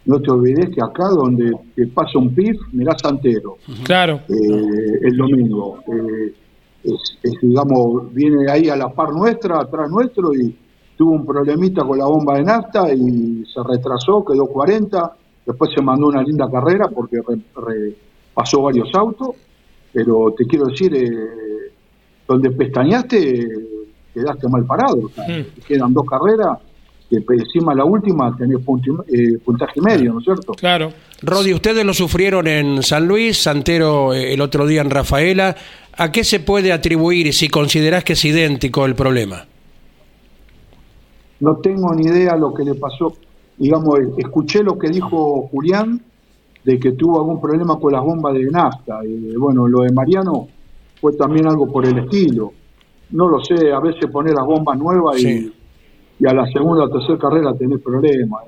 no 0.05 0.19
te 0.21 0.31
olvides 0.31 0.69
que 0.73 0.81
acá 0.81 1.09
donde 1.09 1.51
te 1.75 1.87
pasa 1.87 2.19
un 2.19 2.33
pif, 2.33 2.55
mirá 2.71 2.97
Santero. 2.97 3.57
Claro. 3.83 4.21
Eh, 4.29 4.99
el 5.03 5.17
domingo. 5.17 5.79
Eh, 5.87 6.33
es, 6.83 7.33
digamos, 7.41 8.13
viene 8.13 8.51
ahí 8.51 8.69
a 8.69 8.75
la 8.75 8.89
par 8.89 9.13
nuestra, 9.13 9.61
atrás 9.61 9.89
nuestro, 9.89 10.33
y 10.33 10.55
tuvo 10.97 11.11
un 11.11 11.25
problemita 11.25 11.83
con 11.85 11.97
la 11.97 12.05
bomba 12.05 12.35
de 12.35 12.43
nafta 12.43 12.93
y 12.93 13.43
se 13.45 13.61
retrasó, 13.63 14.23
quedó 14.25 14.47
40, 14.47 15.15
después 15.45 15.71
se 15.73 15.81
mandó 15.81 16.07
una 16.07 16.21
linda 16.21 16.49
carrera 16.49 16.89
porque 16.93 17.19
pasó 18.33 18.61
varios 18.61 18.93
autos, 18.93 19.29
pero 19.93 20.33
te 20.37 20.45
quiero 20.45 20.65
decir, 20.65 20.93
eh, 20.95 21.71
donde 22.27 22.51
pestañaste 22.51 23.47
quedaste 24.13 24.47
mal 24.47 24.65
parado, 24.65 25.11
quedan 25.67 25.93
dos 25.93 26.05
carreras 26.05 26.59
que 27.09 27.23
encima 27.29 27.75
la 27.75 27.85
última 27.85 28.35
tenés 28.35 28.57
eh, 28.57 29.37
puntaje 29.45 29.79
medio, 29.81 30.13
¿no 30.13 30.19
es 30.19 30.25
cierto? 30.25 30.53
Claro. 30.53 30.91
Rodi, 31.21 31.53
ustedes 31.53 31.85
lo 31.85 31.93
sufrieron 31.93 32.47
en 32.47 32.81
San 32.81 33.07
Luis, 33.07 33.37
Santero 33.37 34.13
eh, 34.13 34.33
el 34.33 34.41
otro 34.41 34.65
día 34.65 34.81
en 34.81 34.89
Rafaela. 34.89 35.55
¿A 35.95 36.11
qué 36.11 36.23
se 36.23 36.39
puede 36.39 36.71
atribuir 36.71 37.31
si 37.33 37.49
considerás 37.49 38.03
que 38.03 38.13
es 38.13 38.25
idéntico 38.25 38.85
el 38.85 38.95
problema? 38.95 39.45
no 41.43 41.57
tengo 41.57 41.93
ni 41.93 42.05
idea 42.05 42.37
lo 42.37 42.53
que 42.53 42.63
le 42.63 42.75
pasó. 42.75 43.13
Digamos, 43.57 43.99
escuché 44.17 44.63
lo 44.63 44.79
que 44.79 44.89
dijo 44.89 45.49
Julián 45.51 46.01
de 46.63 46.79
que 46.79 46.93
tuvo 46.93 47.19
algún 47.19 47.41
problema 47.41 47.77
con 47.77 47.91
las 47.91 48.01
bombas 48.01 48.33
de 48.33 48.45
nafta. 48.45 49.01
y 49.05 49.35
bueno, 49.35 49.67
lo 49.67 49.81
de 49.81 49.91
Mariano 49.91 50.47
fue 51.01 51.11
también 51.13 51.45
algo 51.47 51.69
por 51.69 51.85
el 51.85 51.97
estilo. 51.97 52.53
No 53.13 53.29
lo 53.29 53.43
sé, 53.43 53.71
a 53.71 53.79
veces 53.79 54.09
poner 54.11 54.33
las 54.33 54.45
bombas 54.45 54.77
nuevas 54.77 55.21
y, 55.21 55.53
a 56.25 56.33
la 56.33 56.45
segunda 56.47 56.85
o 56.85 56.89
tercera 56.89 57.17
carrera 57.17 57.53
tener 57.53 57.79
problemas. 57.79 58.41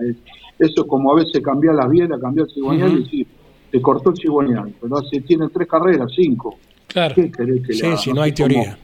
Eso 0.58 0.82
es 0.82 0.88
como 0.88 1.12
a 1.12 1.16
veces 1.16 1.42
cambiar 1.44 1.76
las 1.76 1.90
bielas, 1.90 2.20
cambiar 2.20 2.48
el 2.48 2.54
cigüeñal 2.54 3.00
y 3.00 3.06
sí, 3.06 3.28
te 3.72 3.82
cortó 3.82 4.10
el 4.10 4.18
cigüeñal. 4.18 4.74
Pero 4.82 4.98
hace, 4.98 5.22
tiene 5.22 5.50
tres 5.50 5.68
carreras, 5.68 6.12
cinco. 6.16 6.56
Claro. 6.88 7.14
¿Qué 7.14 7.32
querés 7.32 7.68
que 7.68 7.74
sí, 7.74 7.98
si 7.98 8.14
no, 8.14 8.22
hay 8.22 8.32
teoría. 8.32 8.78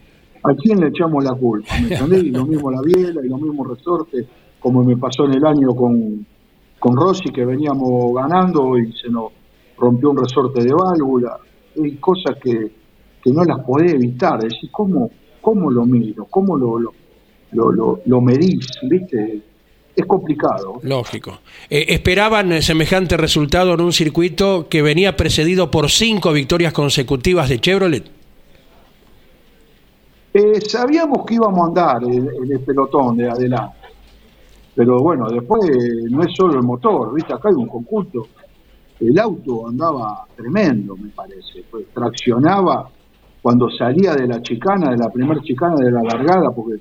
¿A 0.43 0.53
quién 0.55 0.79
le 0.79 0.87
echamos 0.87 1.23
la 1.23 1.33
culpa? 1.33 1.73
¿Me 1.79 1.93
entendés? 1.93 2.23
Y 2.25 2.31
lo 2.31 2.45
mismo 2.45 2.71
la 2.71 2.81
biela 2.81 3.21
y 3.23 3.29
lo 3.29 3.37
mismo 3.37 3.63
resorte, 3.63 4.25
como 4.59 4.83
me 4.83 4.97
pasó 4.97 5.25
en 5.25 5.33
el 5.35 5.45
año 5.45 5.73
con, 5.75 6.25
con 6.79 6.95
Rossi, 6.95 7.31
que 7.31 7.45
veníamos 7.45 8.13
ganando 8.13 8.77
y 8.77 8.91
se 8.93 9.09
nos 9.09 9.31
rompió 9.77 10.11
un 10.11 10.17
resorte 10.17 10.63
de 10.63 10.73
válvula. 10.73 11.37
Hay 11.81 11.95
cosas 11.95 12.37
que, 12.41 12.71
que 13.23 13.31
no 13.31 13.43
las 13.43 13.59
podés 13.59 13.93
evitar. 13.93 14.37
Es 14.39 14.53
decir, 14.53 14.69
¿cómo, 14.71 15.09
cómo 15.41 15.69
lo 15.71 15.85
miro? 15.85 16.25
¿Cómo 16.29 16.57
lo, 16.57 16.79
lo, 16.79 16.93
lo, 17.51 17.71
lo, 17.71 18.01
lo 18.05 18.21
medís? 18.21 18.67
¿Viste? 18.83 19.41
Es 19.95 20.05
complicado. 20.05 20.79
Lógico. 20.83 21.39
Eh, 21.69 21.85
¿Esperaban 21.89 22.51
eh, 22.53 22.61
semejante 22.61 23.17
resultado 23.17 23.73
en 23.73 23.81
un 23.81 23.91
circuito 23.91 24.67
que 24.69 24.81
venía 24.81 25.17
precedido 25.17 25.69
por 25.69 25.89
cinco 25.89 26.31
victorias 26.31 26.71
consecutivas 26.71 27.49
de 27.49 27.59
Chevrolet? 27.59 28.03
Eh, 30.33 30.61
sabíamos 30.61 31.25
que 31.25 31.33
íbamos 31.35 31.59
a 31.59 31.67
andar 31.67 32.03
en, 32.03 32.29
en 32.29 32.51
el 32.51 32.59
pelotón 32.61 33.17
de 33.17 33.29
adelante. 33.29 33.77
Pero 34.73 34.99
bueno, 34.99 35.29
después 35.29 35.69
no 36.09 36.23
es 36.23 36.33
solo 36.33 36.53
el 36.53 36.63
motor, 36.63 37.13
¿viste? 37.13 37.33
Acá 37.33 37.49
hay 37.49 37.55
un 37.55 37.67
conjunto. 37.67 38.27
El 39.01 39.19
auto 39.19 39.67
andaba 39.67 40.25
tremendo, 40.35 40.95
me 40.95 41.09
parece. 41.09 41.65
Pues 41.69 41.87
traccionaba 41.93 42.89
cuando 43.41 43.69
salía 43.71 44.13
de 44.13 44.27
la 44.27 44.41
chicana, 44.41 44.91
de 44.91 44.97
la 44.97 45.09
primera 45.09 45.41
chicana 45.41 45.75
de 45.75 45.91
la 45.91 46.03
largada, 46.03 46.51
porque 46.51 46.75
eh, 46.75 46.79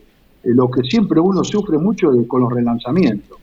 lo 0.55 0.71
que 0.71 0.83
siempre 0.83 1.21
uno 1.21 1.43
sufre 1.43 1.79
mucho 1.79 2.13
es 2.13 2.27
con 2.27 2.43
los 2.43 2.53
relanzamientos. 2.53 3.39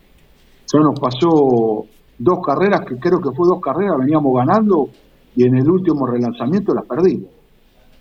Eso 0.65 0.79
nos 0.79 0.99
pasó 0.99 1.85
dos 2.17 2.39
carreras, 2.45 2.81
que 2.85 2.97
creo 2.97 3.19
que 3.19 3.31
fue 3.31 3.47
dos 3.47 3.61
carreras, 3.61 3.97
veníamos 3.97 4.35
ganando 4.35 4.89
y 5.35 5.45
en 5.45 5.55
el 5.55 5.69
último 5.69 6.05
relanzamiento 6.05 6.73
las 6.73 6.85
perdimos. 6.85 7.29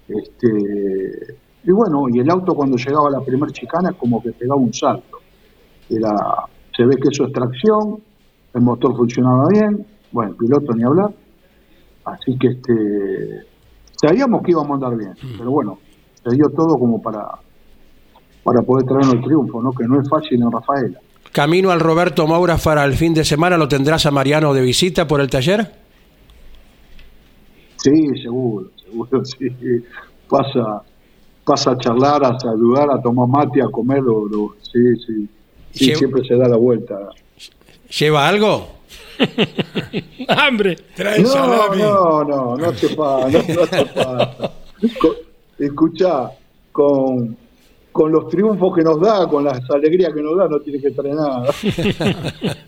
Este, 0.08 1.37
y 1.64 1.70
bueno, 1.70 2.08
y 2.11 2.20
el 2.20 2.30
auto 2.30 2.54
cuando 2.54 2.76
llegaba 2.76 3.08
a 3.08 3.12
la 3.12 3.20
primera 3.20 3.52
chicana 3.52 3.92
como 3.92 4.23
que 4.23 4.32
pegaba 4.32 4.61
un 4.61 4.73
salto. 4.73 5.18
Era, 5.88 6.44
se 6.76 6.85
ve 6.85 6.96
que 6.96 7.08
eso 7.08 7.26
es 7.26 7.32
tracción, 7.32 8.00
el 8.54 8.61
motor 8.61 8.96
funcionaba 8.96 9.49
bien, 9.49 9.87
bueno, 10.12 10.32
el 10.32 10.37
piloto 10.37 10.75
ni 10.75 10.82
hablar. 10.82 11.11
Así 12.04 12.38
que 12.38 12.49
este 12.49 13.46
sabíamos 14.00 14.43
que 14.43 14.50
íbamos 14.53 14.71
a 14.71 14.75
andar 14.75 14.97
bien, 14.97 15.15
pero 15.38 15.50
bueno, 15.50 15.79
se 16.25 16.35
dio 16.35 16.49
todo 16.50 16.79
como 16.79 17.00
para, 17.03 17.26
para 18.43 18.62
poder 18.62 18.87
traernos 18.87 19.15
el 19.15 19.23
triunfo, 19.23 19.62
¿no? 19.62 19.73
que 19.73 19.85
no 19.87 20.00
es 20.00 20.09
fácil 20.09 20.43
en 20.43 20.50
Rafaela. 20.50 20.99
Camino 21.33 21.71
al 21.71 21.81
Roberto 21.81 22.26
Maura 22.26 22.57
para 22.57 22.85
el 22.85 22.95
fin 22.95 23.12
de 23.15 23.25
semana, 23.25 23.57
¿lo 23.59 23.69
tendrás 23.69 24.07
a 24.07 24.11
Mariano 24.11 24.55
de 24.55 24.62
visita 24.62 25.07
por 25.07 25.21
el 25.21 25.29
taller? 25.29 25.71
Sí, 27.76 28.09
seguro, 28.23 28.71
seguro, 28.85 29.25
sí. 29.25 29.49
Pasa, 30.29 30.83
pasa 31.45 31.71
a 31.73 31.79
charlar, 31.79 32.25
a 32.25 32.38
saludar, 32.41 32.91
a 32.91 33.00
tomar 33.00 33.29
mate, 33.29 33.62
a 33.62 33.67
comer, 33.69 34.03
lo- 34.03 34.26
lo- 34.26 34.57
sí, 34.61 34.81
sí. 35.07 35.29
Sí, 35.73 35.95
siempre 35.95 36.25
se 36.26 36.35
da 36.37 36.49
la 36.49 36.57
vuelta. 36.57 36.99
¿Lleva 37.99 38.28
algo? 38.28 38.69
¡Hambre! 40.28 40.76
Trae 40.95 41.21
No, 41.21 41.28
salami. 41.28 41.83
no, 41.83 42.25
no, 42.25 42.57
no 42.57 42.73
te 42.73 42.88
pasa, 42.90 43.28
no, 43.28 43.55
no 43.55 43.66
te 43.66 43.87
pasa. 43.87 44.52
Escuchá, 45.59 46.31
con, 46.73 47.37
con 47.93 48.12
los 48.12 48.28
triunfos 48.28 48.75
que 48.76 48.83
nos 48.83 49.00
da, 49.00 49.26
con 49.28 49.45
las 49.45 49.59
alegrías 49.71 50.12
que 50.12 50.21
nos 50.21 50.37
da, 50.37 50.49
no 50.49 50.61
tiene 50.61 50.81
que 50.81 50.90
traer 50.90 51.14
nada. 51.14 51.45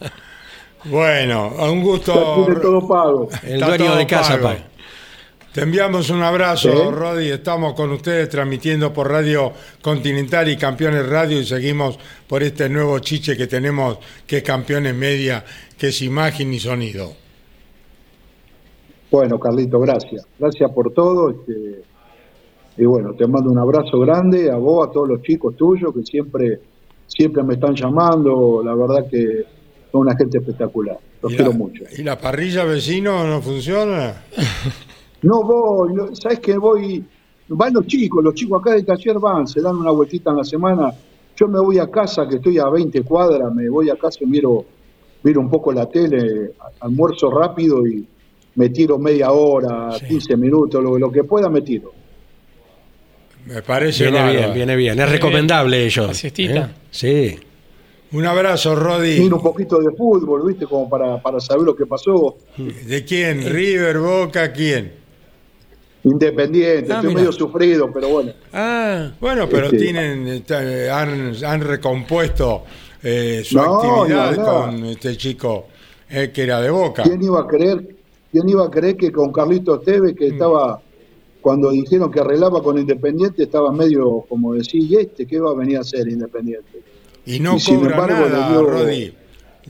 Bueno, 0.85 1.49
un 1.59 1.83
gusto. 1.83 2.45
tiene 2.47 2.61
todo 2.61 2.87
pago. 2.87 3.29
El 3.43 3.55
Está 3.55 3.67
dueño 3.67 3.97
de 3.97 4.07
casa, 4.07 4.35
pago. 4.35 4.43
paga. 4.45 4.65
Te 5.53 5.63
enviamos 5.63 6.11
un 6.11 6.23
abrazo, 6.23 6.71
¿Sí? 6.71 6.91
Rodi. 6.91 7.31
Estamos 7.31 7.73
con 7.73 7.91
ustedes 7.91 8.29
transmitiendo 8.29 8.93
por 8.93 9.11
Radio 9.11 9.53
Continental 9.81 10.49
y 10.51 10.59
Campeones 10.59 11.09
Radio 11.09 11.41
y 11.41 11.45
seguimos 11.47 11.99
por 12.29 12.43
este 12.43 12.69
nuevo 12.69 12.99
chiche 12.99 13.35
que 13.35 13.47
tenemos, 13.47 13.99
que 14.27 14.39
es 14.39 14.43
Campeones 14.43 14.95
Media, 14.95 15.43
que 15.77 15.89
es 15.89 16.03
imagen 16.03 16.53
y 16.53 16.59
sonido. 16.59 17.13
Bueno, 19.11 19.41
Carlito, 19.41 19.81
gracias. 19.81 20.27
Gracias 20.39 20.71
por 20.71 20.93
todo. 20.93 21.31
este, 21.31 21.83
y 22.77 22.85
bueno, 22.85 23.15
te 23.15 23.27
mando 23.27 23.51
un 23.51 23.59
abrazo 23.59 23.99
grande 24.01 24.51
a 24.51 24.57
vos, 24.57 24.87
a 24.87 24.93
todos 24.93 25.09
los 25.09 25.23
chicos 25.23 25.57
tuyos 25.57 25.95
que 25.95 26.03
siempre, 26.05 26.61
siempre 27.07 27.43
me 27.43 27.55
están 27.55 27.75
llamando. 27.75 28.63
La 28.63 28.75
verdad 28.75 29.09
que 29.11 29.47
son 29.91 30.03
una 30.03 30.15
gente 30.15 30.39
espectacular. 30.39 30.99
Los 31.23 31.33
¿Y 31.33 31.37
quiero 31.37 31.53
la, 31.53 31.57
mucho. 31.57 31.85
¿Y 31.97 32.03
la 32.03 32.19
parrilla 32.21 32.65
vecino 32.65 33.27
no 33.27 33.41
funciona? 33.41 34.25
No 35.23 35.43
voy, 35.43 35.93
no- 35.95 36.15
¿sabes 36.15 36.41
que 36.41 36.57
voy? 36.57 37.05
Van 37.49 37.73
los 37.73 37.87
chicos, 37.87 38.23
los 38.23 38.35
chicos 38.35 38.61
acá 38.61 38.73
del 38.75 38.85
taller 38.85 39.19
van, 39.19 39.47
se 39.47 39.61
dan 39.61 39.77
una 39.77 39.91
vueltita 39.91 40.31
en 40.31 40.37
la 40.37 40.45
semana. 40.45 40.93
Yo 41.37 41.49
me 41.49 41.59
voy 41.61 41.79
a 41.79 41.91
casa, 41.91 42.29
que 42.29 42.37
estoy 42.37 42.59
a 42.59 42.69
20 42.69 43.03
cuadras, 43.03 43.53
me 43.55 43.69
voy 43.69 43.89
a 43.91 43.97
casa 43.97 44.19
y 44.23 44.27
miro, 44.27 44.65
miro 45.23 45.41
un 45.41 45.49
poco 45.49 45.73
la 45.73 45.87
tele, 45.89 46.53
almuerzo 46.81 47.31
rápido 47.31 47.87
y 47.87 48.07
me 48.57 48.69
tiro 48.71 48.99
media 48.99 49.31
hora, 49.33 49.91
15 50.07 50.37
minutos, 50.37 50.83
lo, 50.83 50.99
lo 50.99 51.11
que 51.11 51.25
pueda 51.25 51.49
me 51.49 51.63
tiro. 51.63 51.93
Me 53.47 53.63
parece 53.63 54.05
Viene 54.05 54.19
bárbaro. 54.19 54.39
bien, 54.41 54.55
viene 54.55 54.77
bien. 54.77 54.91
Es 54.93 54.97
Viene 54.97 55.13
recomendable 55.13 55.77
bien. 55.79 55.89
ello. 55.89 56.11
¿eh? 56.11 56.67
Sí. 56.91 57.37
Un 58.13 58.27
abrazo, 58.27 58.75
Rodi. 58.75 59.21
Miro 59.21 59.37
un 59.37 59.43
poquito 59.43 59.79
de 59.79 59.95
fútbol, 59.97 60.47
¿viste? 60.47 60.67
Como 60.67 60.89
para, 60.89 61.21
para 61.23 61.41
saber 61.41 61.63
lo 61.65 61.75
que 61.77 61.87
pasó. 61.87 62.37
¿De 62.57 63.05
quién? 63.05 63.43
¿River, 63.51 63.99
Boca, 64.01 64.53
quién? 64.53 64.93
Independiente, 66.11 66.93
Ah, 66.93 66.97
estoy 66.97 67.09
mira. 67.09 67.21
medio 67.21 67.33
sufrido, 67.33 67.91
pero 67.93 68.09
bueno. 68.09 68.33
Ah, 68.53 69.11
Bueno, 69.21 69.49
pero 69.49 69.67
Este- 69.67 69.79
tienen, 69.79 70.45
han, 70.91 71.35
han 71.45 71.61
recompuesto 71.61 72.65
eh, 73.03 73.43
su 73.45 73.57
No, 73.57 73.77
actividad 73.81 74.37
no, 74.37 74.43
no. 74.43 74.53
con 74.63 74.85
este 74.87 75.17
chico 75.17 75.67
eh, 76.11 76.31
que 76.33 76.43
era 76.43 76.61
de 76.61 76.71
Boca. 76.71 77.03
¿Quién 77.05 77.23
iba 77.23 77.41
a 77.41 77.47
creer, 77.47 77.87
quién 78.33 78.49
iba 78.49 78.67
a 78.67 78.71
creer 78.71 78.97
que 78.97 79.13
con 79.13 79.33
Carlitos 79.33 79.85
Tevez, 79.85 80.15
Mm. 80.15 80.17
que 80.17 80.27
estaba, 80.29 80.81
cuando 81.41 81.71
dijeron 81.71 82.11
que 82.11 82.21
arreglaba 82.21 82.63
con 82.63 82.79
Independiente, 82.79 83.45
estaba 83.45 83.71
medio 83.73 84.25
como 84.29 84.55
decir, 84.55 84.83
¿y 84.83 84.97
este 84.97 85.27
qué 85.27 85.39
va 85.39 85.51
a 85.51 85.55
venir 85.55 85.77
a 85.79 85.81
hacer 85.83 86.09
Independiente? 86.09 86.83
Y 87.27 87.41
no 87.41 87.57
Y 87.57 87.61
sin 87.61 87.77
cobra 87.81 87.91
embargo, 87.95 88.29
nada, 88.29 88.49
dio- 88.51 88.63
Rodi. 88.67 89.15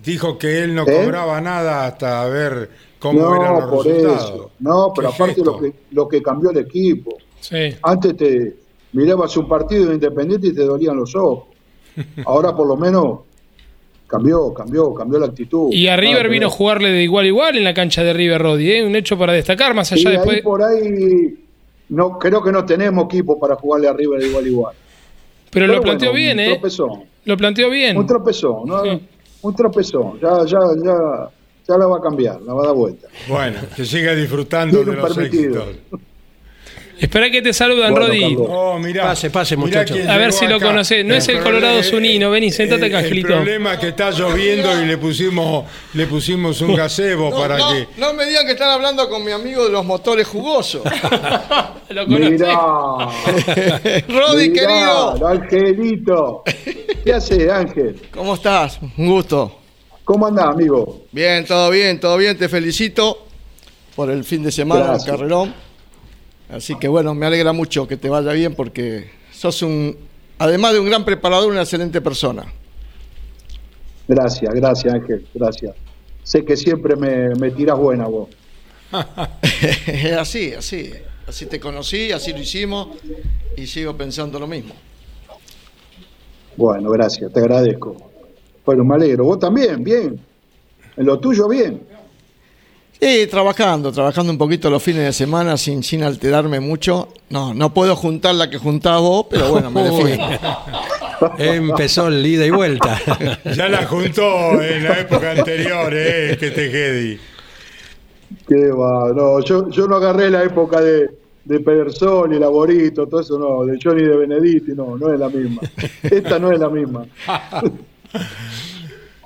Dijo 0.04 0.38
que 0.38 0.62
él 0.62 0.74
no 0.76 0.84
¿Eh? 0.86 1.02
cobraba 1.04 1.40
nada 1.40 1.86
hasta 1.86 2.24
ver 2.28 2.70
cómo 2.98 3.34
eran 3.36 3.54
No, 3.54 3.60
los 3.60 3.70
por 3.70 3.86
resultados. 3.86 4.24
eso. 4.24 4.50
No, 4.60 4.92
pero 4.94 5.08
aparte 5.08 5.42
lo 5.44 5.58
que, 5.58 5.72
lo 5.92 6.08
que 6.08 6.22
cambió 6.22 6.50
el 6.50 6.58
equipo. 6.58 7.16
Sí. 7.40 7.56
Antes 7.82 8.16
te 8.16 8.56
mirabas 8.92 9.36
un 9.36 9.48
partido 9.48 9.86
de 9.86 9.94
Independiente 9.94 10.48
y 10.48 10.54
te 10.54 10.62
dolían 10.64 10.96
los 10.96 11.14
ojos. 11.14 11.44
Ahora 12.26 12.54
por 12.54 12.66
lo 12.66 12.76
menos 12.76 13.20
cambió, 14.06 14.52
cambió, 14.54 14.92
cambió 14.94 15.18
la 15.18 15.26
actitud. 15.26 15.68
Y 15.72 15.86
a 15.88 15.96
River 15.96 16.26
Ah, 16.26 16.28
vino 16.28 16.46
a 16.46 16.50
jugarle 16.50 16.90
de 16.90 17.02
igual 17.02 17.24
a 17.24 17.28
igual 17.28 17.56
en 17.58 17.64
la 17.64 17.74
cancha 17.74 18.02
de 18.02 18.12
River 18.12 18.40
Rodi, 18.42 18.70
¿eh? 18.72 18.84
un 18.84 18.96
hecho 18.96 19.18
para 19.18 19.32
destacar, 19.32 19.74
más 19.74 19.90
Y 19.92 19.94
allá 19.96 20.10
ahí 20.10 20.16
después. 20.16 20.42
por 20.42 20.62
ahí 20.62 21.44
no 21.90 22.18
creo 22.18 22.42
que 22.42 22.52
no 22.52 22.64
tenemos 22.64 23.04
equipo 23.06 23.38
para 23.38 23.56
jugarle 23.56 23.88
a 23.88 23.92
River 23.92 24.20
de 24.20 24.28
igual 24.28 24.44
a 24.44 24.48
igual. 24.48 24.76
Pero 25.50 25.66
lo 25.66 25.80
planteó 25.80 26.10
bueno, 26.10 26.24
bien, 26.26 26.38
un 26.38 26.44
¿eh? 26.44 26.52
tropezón. 26.58 27.04
Lo 27.24 27.36
planteó 27.36 27.70
bien. 27.70 27.96
Un 27.96 28.06
tropezón, 28.06 28.66
¿no? 28.66 28.82
Sí. 28.84 29.00
Un 29.42 29.54
tropezón. 29.54 30.20
Ya, 30.20 30.44
ya, 30.44 30.58
ya, 30.84 31.30
ya 31.68 31.76
la 31.76 31.86
va 31.86 31.98
a 31.98 32.00
cambiar, 32.00 32.40
la 32.42 32.54
va 32.54 32.62
a 32.62 32.66
dar 32.66 32.74
vuelta. 32.74 33.08
Bueno, 33.28 33.60
que 33.76 33.84
siga 33.84 34.14
disfrutando 34.14 34.82
de 34.82 34.96
los 34.96 35.14
permitido. 35.14 35.64
éxitos. 35.64 36.00
Espera 36.98 37.30
que 37.30 37.40
te 37.40 37.52
saludan, 37.52 37.94
Bueno. 37.94 38.42
Oh, 38.48 38.78
mirá, 38.78 39.04
Pase, 39.04 39.30
pase, 39.30 39.56
muchacho. 39.56 39.94
A 40.08 40.16
ver 40.16 40.32
si 40.32 40.48
lo 40.48 40.56
acá. 40.56 40.66
conocés. 40.66 41.04
No 41.04 41.14
es 41.14 41.28
el 41.28 41.40
Colorado 41.40 41.80
Zunino. 41.84 42.28
Vení, 42.28 42.50
sentate 42.50 42.86
acá, 42.86 42.98
el, 42.98 43.04
Angelito. 43.04 43.28
El 43.28 43.34
problema 43.34 43.74
es 43.74 43.78
que 43.78 43.88
está 43.88 44.10
lloviendo 44.10 44.82
y 44.82 44.86
le 44.86 44.98
pusimos, 44.98 45.64
le 45.94 46.06
pusimos 46.08 46.60
un 46.60 46.74
gazebo 46.74 47.30
para 47.30 47.56
no, 47.56 47.70
que... 47.70 47.86
no 47.98 48.14
me 48.14 48.26
digan 48.26 48.46
que 48.46 48.52
están 48.52 48.70
hablando 48.70 49.08
con 49.08 49.24
mi 49.24 49.30
amigo 49.30 49.64
de 49.64 49.70
los 49.70 49.84
motores 49.84 50.26
jugosos. 50.26 50.82
Lo 51.90 52.04
conocés. 52.06 52.40
Mirá, 52.40 52.52
Rodi, 54.08 54.50
mirá, 54.50 54.66
querido. 54.66 55.28
Angelito. 55.28 56.42
¿Qué 57.04 57.12
hace, 57.12 57.48
Ángel? 57.48 58.00
¿Cómo 58.10 58.34
estás? 58.34 58.80
Un 58.96 59.06
gusto. 59.06 59.57
¿Cómo 60.08 60.26
andás, 60.26 60.46
amigo? 60.46 61.02
Bien, 61.12 61.44
todo 61.44 61.68
bien, 61.68 62.00
todo 62.00 62.16
bien. 62.16 62.38
Te 62.38 62.48
felicito 62.48 63.26
por 63.94 64.08
el 64.08 64.24
fin 64.24 64.42
de 64.42 64.50
semana, 64.50 64.94
el 64.94 65.04
carrerón. 65.04 65.52
Así 66.48 66.78
que 66.78 66.88
bueno, 66.88 67.14
me 67.14 67.26
alegra 67.26 67.52
mucho 67.52 67.86
que 67.86 67.98
te 67.98 68.08
vaya 68.08 68.32
bien 68.32 68.54
porque 68.54 69.10
sos 69.30 69.60
un, 69.60 69.94
además 70.38 70.72
de 70.72 70.80
un 70.80 70.86
gran 70.86 71.04
preparador, 71.04 71.52
una 71.52 71.60
excelente 71.60 72.00
persona. 72.00 72.50
Gracias, 74.08 74.54
gracias, 74.54 74.94
Ángel, 74.94 75.26
gracias. 75.34 75.76
Sé 76.22 76.42
que 76.42 76.56
siempre 76.56 76.96
me, 76.96 77.34
me 77.34 77.50
tirás 77.50 77.76
buena 77.76 78.06
vos. 78.06 78.30
así, 80.18 80.54
así. 80.54 80.90
Así 81.26 81.44
te 81.44 81.60
conocí, 81.60 82.12
así 82.12 82.32
lo 82.32 82.38
hicimos 82.38 82.96
y 83.58 83.66
sigo 83.66 83.94
pensando 83.94 84.38
lo 84.38 84.46
mismo. 84.46 84.72
Bueno, 86.56 86.88
gracias, 86.92 87.30
te 87.30 87.40
agradezco. 87.40 88.07
Bueno, 88.68 88.84
me 88.84 88.96
alegro. 88.96 89.24
Vos 89.24 89.38
también, 89.38 89.82
bien. 89.82 90.20
En 90.94 91.06
lo 91.06 91.18
tuyo, 91.18 91.48
bien. 91.48 91.80
Sí, 93.00 93.26
trabajando, 93.26 93.90
trabajando 93.90 94.30
un 94.30 94.36
poquito 94.36 94.68
los 94.68 94.82
fines 94.82 95.04
de 95.04 95.12
semana 95.14 95.56
sin, 95.56 95.82
sin 95.82 96.02
alterarme 96.02 96.60
mucho. 96.60 97.08
No, 97.30 97.54
no 97.54 97.72
puedo 97.72 97.96
juntar 97.96 98.34
la 98.34 98.50
que 98.50 98.58
juntás 98.58 99.00
vos, 99.00 99.24
pero 99.30 99.52
bueno, 99.52 99.70
me 99.70 99.84
defiendo. 99.84 100.26
empezó 101.38 102.08
el 102.08 102.26
ida 102.26 102.44
y 102.44 102.50
vuelta. 102.50 103.00
Ya 103.56 103.70
la 103.70 103.86
juntó 103.86 104.60
en 104.60 104.84
la 104.84 105.00
época 105.00 105.30
anterior, 105.30 105.90
eh, 105.94 106.36
que 106.38 106.50
te 106.50 106.70
quedi. 106.70 107.18
Qué 108.46 108.68
va, 108.68 109.14
no, 109.14 109.40
yo, 109.40 109.70
yo 109.70 109.88
no 109.88 109.96
agarré 109.96 110.28
la 110.28 110.44
época 110.44 110.82
de, 110.82 111.08
de 111.42 111.60
Pedersoli, 111.60 112.38
Laborito, 112.38 113.06
todo 113.06 113.22
eso 113.22 113.38
no, 113.38 113.64
de 113.64 113.78
Johnny 113.82 114.02
de 114.02 114.14
Benedetti, 114.14 114.72
no, 114.72 114.98
no 114.98 115.10
es 115.10 115.18
la 115.18 115.30
misma. 115.30 115.62
Esta 116.02 116.38
no 116.38 116.52
es 116.52 116.58
la 116.60 116.68
misma. 116.68 117.06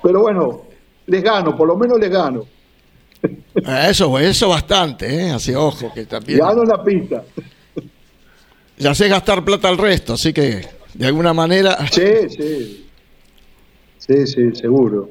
Pero 0.01 0.21
bueno, 0.21 0.63
les 1.07 1.23
gano, 1.23 1.55
por 1.55 1.67
lo 1.67 1.75
menos 1.77 1.99
les 1.99 2.09
gano. 2.09 2.45
Ah, 3.65 3.89
Eso, 3.89 4.19
eso 4.19 4.49
bastante, 4.49 5.07
¿eh? 5.27 5.31
Así, 5.31 5.53
ojo, 5.55 5.91
que 5.93 6.05
también. 6.05 6.39
Gano 6.39 6.63
en 6.63 6.69
la 6.69 6.83
pista. 6.83 7.23
Ya 8.77 8.93
sé 8.93 9.07
gastar 9.07 9.45
plata 9.45 9.69
al 9.69 9.77
resto, 9.77 10.13
así 10.13 10.33
que 10.33 10.67
de 10.93 11.07
alguna 11.07 11.33
manera. 11.33 11.77
Sí, 11.89 12.29
sí. 12.29 12.89
Sí, 13.99 14.27
sí, 14.27 14.55
seguro. 14.55 15.09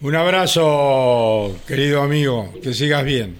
Un 0.00 0.14
abrazo, 0.14 1.56
querido 1.66 2.02
amigo, 2.02 2.50
que 2.62 2.72
sigas 2.72 3.04
bien. 3.04 3.36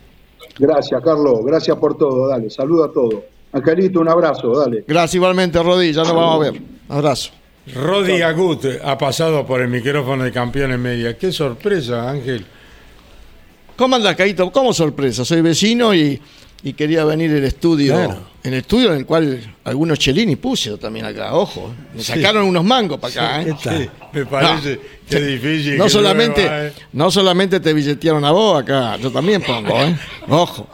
Gracias, 0.59 1.01
Carlos. 1.03 1.41
Gracias 1.45 1.77
por 1.77 1.97
todo. 1.97 2.29
Dale, 2.29 2.51
saludo 2.51 2.85
a 2.85 2.93
todos. 2.93 3.23
Angelito, 3.53 4.01
un 4.01 4.09
abrazo, 4.09 4.59
dale. 4.59 4.85
Gracias 4.87 5.15
igualmente, 5.15 5.63
Rodi, 5.63 5.93
ya 5.93 6.03
nos 6.03 6.15
vamos 6.15 6.35
a 6.47 6.51
ver. 6.51 6.63
Abrazo. 6.89 7.31
Rodi 7.73 8.21
Agut 8.21 8.65
ha 8.85 8.99
pasado 8.99 9.47
por 9.47 9.63
el 9.63 9.69
micrófono 9.69 10.25
de 10.25 10.33
Campeones 10.33 10.79
Media. 10.79 11.17
Qué 11.17 11.33
sorpresa, 11.33 12.11
Ángel. 12.11 12.45
¿Cómo 13.77 13.97
andás, 13.97 14.15
Caito? 14.17 14.53
¿Cómo 14.53 14.73
sorpresa? 14.73 15.25
Soy 15.25 15.41
vecino 15.41 15.95
y, 15.95 16.21
y 16.63 16.73
quería 16.75 17.05
venir 17.05 17.31
el 17.31 17.45
estudio. 17.45 17.95
Claro. 17.95 18.35
En 18.43 18.53
el 18.53 18.61
estudio 18.61 18.93
en 18.93 18.99
el 18.99 19.07
cual 19.07 19.41
algunos 19.65 19.99
chelini 19.99 20.37
puse 20.37 20.77
también 20.77 21.07
acá, 21.07 21.35
ojo. 21.35 21.75
Me 21.95 22.03
sacaron 22.03 22.45
unos 22.47 22.63
mangos 22.63 23.01
para 23.01 23.41
acá, 23.41 23.43
¿eh? 23.43 23.55
Sí, 23.59 23.89
me 24.13 24.27
parece 24.27 24.79
que 25.09 25.17
es 25.17 25.27
difícil. 25.27 25.79
No 25.79 25.85
que 25.85 25.91
solamente, 25.91 26.47
¿eh? 26.47 26.73
no 26.93 27.11
solamente 27.11 27.59
te 27.61 27.73
billetearon 27.73 28.25
a 28.25 28.31
vos 28.31 28.63
acá, 28.63 28.99
yo 28.99 29.11
también 29.11 29.41
pongo, 29.41 29.81
¿eh? 29.83 29.97
Ojo. 30.29 30.69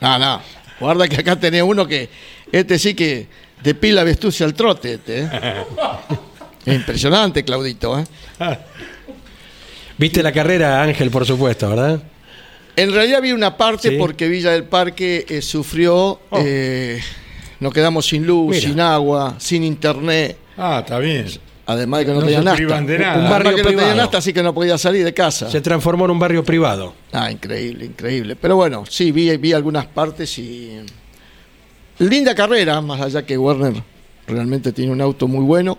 No, 0.00 0.18
no. 0.18 0.40
Guarda 0.80 1.06
que 1.06 1.16
acá 1.16 1.36
tenés 1.36 1.62
uno 1.62 1.86
que, 1.86 2.08
este 2.50 2.78
sí 2.78 2.94
que 2.94 3.26
te 3.62 3.74
pila 3.74 4.04
vestucia 4.04 4.44
al 4.46 4.54
trote, 4.54 4.94
este, 4.94 5.20
¿eh? 5.22 5.28
Es 6.66 6.74
impresionante, 6.74 7.44
Claudito, 7.44 7.98
¿eh? 7.98 8.04
Viste 9.96 10.22
la 10.22 10.32
carrera, 10.32 10.82
Ángel, 10.82 11.10
por 11.10 11.24
supuesto, 11.26 11.68
¿verdad? 11.68 12.00
En 12.76 12.92
realidad 12.92 13.20
vi 13.22 13.32
una 13.32 13.56
parte 13.56 13.90
Sí. 13.90 13.96
porque 13.98 14.28
Villa 14.28 14.50
del 14.52 14.64
Parque 14.64 15.24
eh, 15.28 15.42
sufrió, 15.42 16.20
Oh. 16.30 16.38
eh, 16.44 17.00
nos 17.60 17.72
quedamos 17.72 18.06
sin 18.06 18.26
luz, 18.26 18.50
Mira. 18.56 18.68
sin 18.68 18.80
agua, 18.80 19.34
sin 19.38 19.64
internet, 19.64 20.36
Ah, 20.56 20.80
está 20.84 20.98
bien. 21.00 21.26
además 21.66 22.00
de 22.00 22.06
que 22.06 22.12
no, 22.12 22.20
No 22.20 22.26
tenía 22.26 22.38
se 22.38 22.44
nafta. 22.44 22.56
privan 22.56 22.86
de 22.86 22.98
nada. 22.98 23.18
Un 23.24 23.30
barrio 23.30 23.50
que 23.56 23.62
no 23.62 23.68
tenía 23.70 23.78
privado. 23.84 23.96
nafta, 23.96 24.18
así 24.18 24.32
que 24.32 24.42
no 24.42 24.54
podía 24.54 24.78
salir 24.78 25.04
de 25.04 25.12
casa. 25.14 25.50
Se 25.50 25.60
transformó 25.60 26.04
en 26.04 26.12
un 26.12 26.18
barrio 26.20 26.44
privado. 26.44 26.94
Ah, 27.12 27.30
increíble, 27.32 27.86
increíble. 27.86 28.36
Pero 28.36 28.54
bueno, 28.56 28.84
sí, 28.88 29.10
vi, 29.10 29.36
vi 29.38 29.52
algunas 29.52 29.86
partes 29.86 30.38
y. 30.38 30.78
Linda 32.00 32.34
carrera, 32.34 32.80
más 32.80 33.00
allá 33.00 33.24
que 33.26 33.36
Werner 33.36 33.82
realmente 34.26 34.72
tiene 34.72 34.92
un 34.92 35.00
auto 35.00 35.26
muy 35.26 35.44
bueno. 35.44 35.78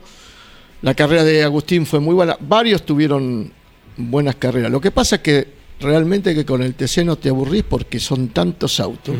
La 0.81 0.93
carrera 0.93 1.23
de 1.23 1.43
Agustín 1.43 1.85
fue 1.85 1.99
muy 1.99 2.13
buena. 2.15 2.37
Varios 2.39 2.85
tuvieron 2.85 3.51
buenas 3.97 4.35
carreras. 4.35 4.71
Lo 4.71 4.81
que 4.81 4.91
pasa 4.91 5.17
es 5.17 5.21
que 5.21 5.47
realmente 5.79 6.33
que 6.35 6.45
con 6.45 6.61
el 6.61 6.73
TC 6.73 7.05
no 7.05 7.15
te 7.17 7.29
aburrís 7.29 7.63
porque 7.63 7.99
son 7.99 8.29
tantos 8.29 8.79
autos 8.79 9.15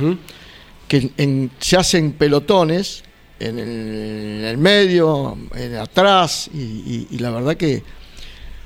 que 0.88 1.12
en- 1.17 1.51
se 1.59 1.77
hacen 1.77 2.13
pelotones 2.13 3.03
en 3.39 3.59
el, 3.59 3.69
en 3.69 4.43
el 4.45 4.57
medio, 4.57 5.38
en 5.55 5.75
atrás, 5.75 6.49
y, 6.53 6.57
y- 6.59 7.07
y 7.12 7.17
la 7.19 7.29
verdad 7.31 7.55
que 7.55 7.83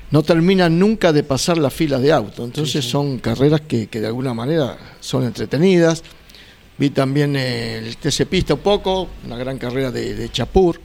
no 0.10 0.24
terminan 0.24 0.78
nunca 0.80 1.12
de 1.12 1.24
pasar 1.24 1.58
las 1.58 1.74
filas 1.74 2.02
de 2.02 2.12
autos. 2.12 2.46
Entonces 2.46 2.86
son 2.86 3.20
carreras 3.20 3.62
que, 3.62 3.88
que 3.88 4.00
de 4.00 4.08
alguna 4.08 4.34
manera 4.34 4.78
son 5.00 5.24
entretenidas. 5.26 6.04
Vi 6.78 6.90
también 6.90 7.36
el 7.36 7.98
TC 7.98 8.26
Pista 8.26 8.56
un 8.56 8.62
poco, 8.62 9.10
una 9.26 9.38
gran 9.38 9.58
carrera 9.58 9.92
de, 9.92 10.16
de 10.16 10.30
Chapur. 10.30 10.80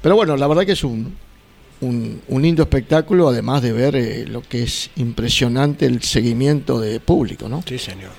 Pero 0.00 0.16
bueno, 0.16 0.36
la 0.36 0.46
verdad 0.46 0.66
que 0.66 0.72
es 0.72 0.84
un, 0.84 1.16
un, 1.80 2.20
un 2.28 2.42
lindo 2.42 2.62
espectáculo, 2.62 3.28
además 3.28 3.62
de 3.62 3.72
ver 3.72 3.96
eh, 3.96 4.26
lo 4.26 4.42
que 4.42 4.64
es 4.64 4.90
impresionante 4.96 5.86
el 5.86 6.02
seguimiento 6.02 6.80
de 6.80 7.00
público, 7.00 7.48
¿no? 7.48 7.62
Sí, 7.66 7.78
señor. 7.78 8.10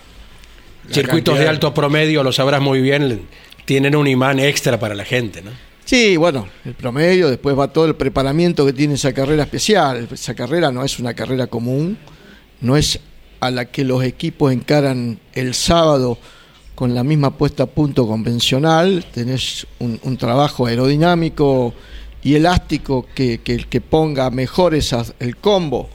La 0.87 0.93
Circuitos 0.93 1.39
de 1.39 1.47
alto 1.47 1.73
promedio, 1.73 2.23
lo 2.23 2.31
sabrás 2.31 2.61
muy 2.61 2.81
bien, 2.81 3.21
tienen 3.65 3.95
un 3.95 4.07
imán 4.07 4.39
extra 4.39 4.79
para 4.79 4.95
la 4.95 5.05
gente, 5.05 5.41
¿no? 5.41 5.51
Sí, 5.85 6.17
bueno, 6.17 6.47
el 6.63 6.73
promedio, 6.73 7.29
después 7.29 7.57
va 7.57 7.67
todo 7.67 7.85
el 7.85 7.95
preparamiento 7.95 8.65
que 8.65 8.73
tiene 8.73 8.93
esa 8.93 9.13
carrera 9.13 9.43
especial. 9.43 10.07
Esa 10.11 10.33
carrera 10.33 10.71
no 10.71 10.83
es 10.83 10.97
una 10.97 11.13
carrera 11.13 11.47
común, 11.47 11.97
no 12.61 12.77
es 12.77 12.99
a 13.41 13.51
la 13.51 13.65
que 13.65 13.83
los 13.83 14.03
equipos 14.03 14.53
encaran 14.53 15.19
el 15.33 15.53
sábado 15.53 16.17
con 16.75 16.93
la 16.95 17.03
misma 17.03 17.37
puesta 17.37 17.63
a 17.63 17.65
punto 17.67 18.07
convencional. 18.07 19.05
Tenés 19.13 19.67
un, 19.79 19.99
un 20.03 20.17
trabajo 20.17 20.65
aerodinámico 20.65 21.73
y 22.23 22.35
elástico 22.35 23.05
que, 23.13 23.41
que, 23.41 23.57
que 23.57 23.81
ponga 23.81 24.29
mejor 24.31 24.73
esas- 24.75 25.13
el 25.19 25.37
combo 25.37 25.89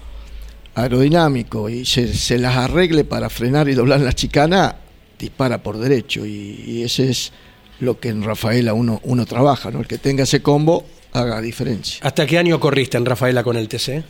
aerodinámico 0.75 1.69
y 1.69 1.85
se, 1.85 2.13
se 2.15 2.39
las 2.39 2.57
arregle 2.57 3.05
para 3.05 3.29
frenar 3.31 3.69
y 3.69 3.75
doblar 3.75 4.01
la 4.01 4.13
chicana, 4.13 4.77
dispara 5.19 5.63
por 5.63 5.79
derecho. 5.79 6.25
Y, 6.25 6.63
y 6.67 6.83
ese 6.83 7.11
es 7.11 7.33
lo 7.81 7.99
que 7.99 8.09
en 8.11 8.23
Rafaela 8.23 8.75
uno, 8.75 9.01
uno 9.05 9.27
trabaja, 9.27 9.71
¿no? 9.71 9.81
El 9.81 9.87
que 9.87 9.99
tenga 9.99 10.25
ese 10.25 10.43
combo 10.43 10.85
haga 11.13 11.41
diferencia. 11.41 12.01
¿Hasta 12.03 12.27
qué 12.27 12.39
año 12.39 12.61
corriste 12.61 12.97
en 12.97 13.07
Rafaela 13.07 13.43
con 13.43 13.57
el 13.57 13.69
TC? 13.69 14.05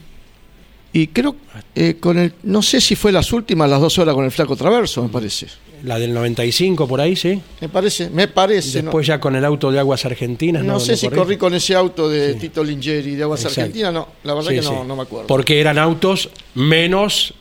Y 0.92 1.09
creo, 1.09 1.37
eh, 1.74 1.96
con 2.00 2.18
el, 2.18 2.33
no 2.44 2.62
sé 2.62 2.81
si 2.81 2.96
fue 2.96 3.12
las 3.12 3.33
últimas, 3.33 3.68
las 3.68 3.81
dos 3.81 3.98
horas 3.98 4.14
con 4.14 4.24
el 4.24 4.31
flaco 4.31 4.57
traverso, 4.57 5.02
me 5.02 5.11
parece. 5.11 5.46
La 5.84 5.98
del 5.98 6.12
95 6.12 6.88
por 6.88 7.00
ahí, 7.00 7.14
sí. 7.14 7.40
Me 7.60 7.68
parece, 7.68 8.10
me 8.10 8.26
parece. 8.28 8.82
Después 8.82 9.06
ya 9.06 9.20
con 9.20 9.36
el 9.36 9.44
auto 9.44 9.70
de 9.70 9.78
Aguas 9.78 10.04
Argentinas. 10.04 10.62
no, 10.62 10.68
No, 10.68 10.72
no 10.74 10.80
sé 10.80 10.96
si 10.96 11.08
corrí 11.08 11.36
con 11.36 11.54
ese 11.54 11.74
auto 11.74 12.08
de 12.08 12.34
Tito 12.34 12.64
Lingeri 12.64 13.14
de 13.14 13.22
Aguas 13.22 13.40
Exacto. 13.42 13.60
Argentinas, 13.60 13.92
no, 13.92 14.08
la 14.24 14.34
verdad 14.34 14.50
Sí, 14.50 14.56
que 14.56 14.62
no, 14.62 14.70
sí. 14.70 14.76
no 14.88 14.96
me 14.96 15.02
acuerdo. 15.02 15.26
Porque 15.28 15.60
eran 15.60 15.78
autos 15.78 16.30
menos 16.54 17.34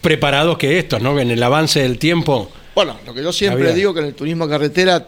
preparados 0.00 0.58
que 0.58 0.78
estos, 0.78 1.00
¿no? 1.02 1.18
En 1.18 1.30
el 1.30 1.42
avance 1.42 1.80
del 1.80 1.98
tiempo. 1.98 2.50
Bueno, 2.74 2.96
lo 3.06 3.14
que 3.14 3.22
yo 3.22 3.32
siempre 3.32 3.62
Había- 3.64 3.74
digo 3.74 3.94
que 3.94 4.00
en 4.00 4.06
el 4.06 4.14
turismo 4.14 4.48
carretera, 4.48 5.06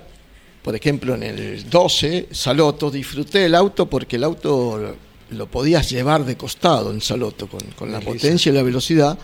por 0.63 0.75
ejemplo, 0.75 1.15
en 1.15 1.23
el 1.23 1.69
12, 1.69 2.29
Saloto, 2.31 2.91
disfruté 2.91 3.45
el 3.47 3.55
auto 3.55 3.87
porque 3.87 4.17
el 4.17 4.25
auto 4.25 4.79
lo, 4.79 5.37
lo 5.37 5.47
podías 5.47 5.89
llevar 5.91 6.25
de 6.25 6.37
costado 6.37 6.91
en 6.93 7.01
Saloto, 7.01 7.47
con, 7.49 7.61
con 7.77 7.93
la 7.93 8.01
potencia 8.01 8.51
y 8.51 8.55
la 8.55 8.63
velocidad. 8.63 9.19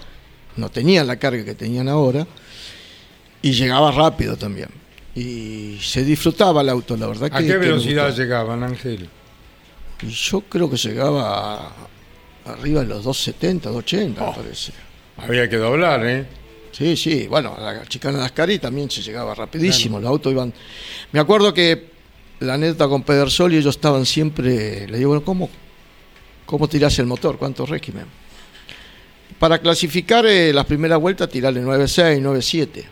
No 0.57 0.69
tenía 0.71 1.03
la 1.05 1.17
carga 1.17 1.45
que 1.45 1.55
tenían 1.55 1.89
ahora 1.89 2.27
y 3.43 3.53
llegaba 3.53 3.91
rápido 3.93 4.37
también. 4.37 4.69
Y 5.15 5.79
se 5.83 6.05
disfrutaba 6.05 6.63
el 6.63 6.69
auto, 6.71 6.97
la 6.97 7.07
verdad. 7.07 7.29
¿A 7.33 7.39
que- 7.39 7.47
qué 7.47 7.57
velocidad 7.59 8.15
llegaban, 8.17 8.63
Ángel? 8.63 9.09
Yo 10.03 10.41
creo 10.43 10.71
que 10.71 10.77
llegaba 10.77 11.67
a- 11.69 11.73
arriba 12.47 12.81
de 12.81 12.87
los 12.87 13.05
270, 13.05 13.71
280, 13.71 14.25
Oh. 14.25 14.31
me 14.31 14.43
parece. 14.43 14.73
Había 15.19 15.49
que 15.49 15.57
doblar, 15.57 16.05
¿eh? 16.07 16.27
Sí, 16.73 16.97
sí, 16.97 17.27
bueno, 17.29 17.55
a 17.57 17.61
la 17.61 17.87
chicana 17.87 18.19
de 18.19 18.25
Ascari 18.25 18.59
también 18.59 18.91
se 18.91 19.03
llegaba 19.03 19.35
rapidísimo, 19.35 20.01
los 20.01 20.09
autos 20.09 20.33
iban... 20.33 20.53
Me 21.13 21.21
acuerdo 21.21 21.53
que 21.53 21.91
la 22.41 22.57
neta 22.57 22.89
con 22.89 23.03
Pedersol 23.03 23.53
y 23.53 23.59
ellos 23.59 23.77
estaban 23.77 24.07
siempre, 24.07 24.89
le 24.89 24.97
digo, 24.99 25.11
bueno, 25.11 25.23
¿cómo, 25.25 25.51
cómo 26.47 26.67
tirás 26.69 26.99
el 26.99 27.05
motor? 27.07 27.37
¿Cuánto 27.37 27.67
régimen? 27.67 28.07
Para 29.39 29.59
clasificar 29.59 30.25
eh, 30.27 30.53
las 30.53 30.65
primeras 30.65 30.99
vueltas, 30.99 31.29
tirarle 31.29 31.61
9.6, 31.61 32.21
9.7. 32.23 32.85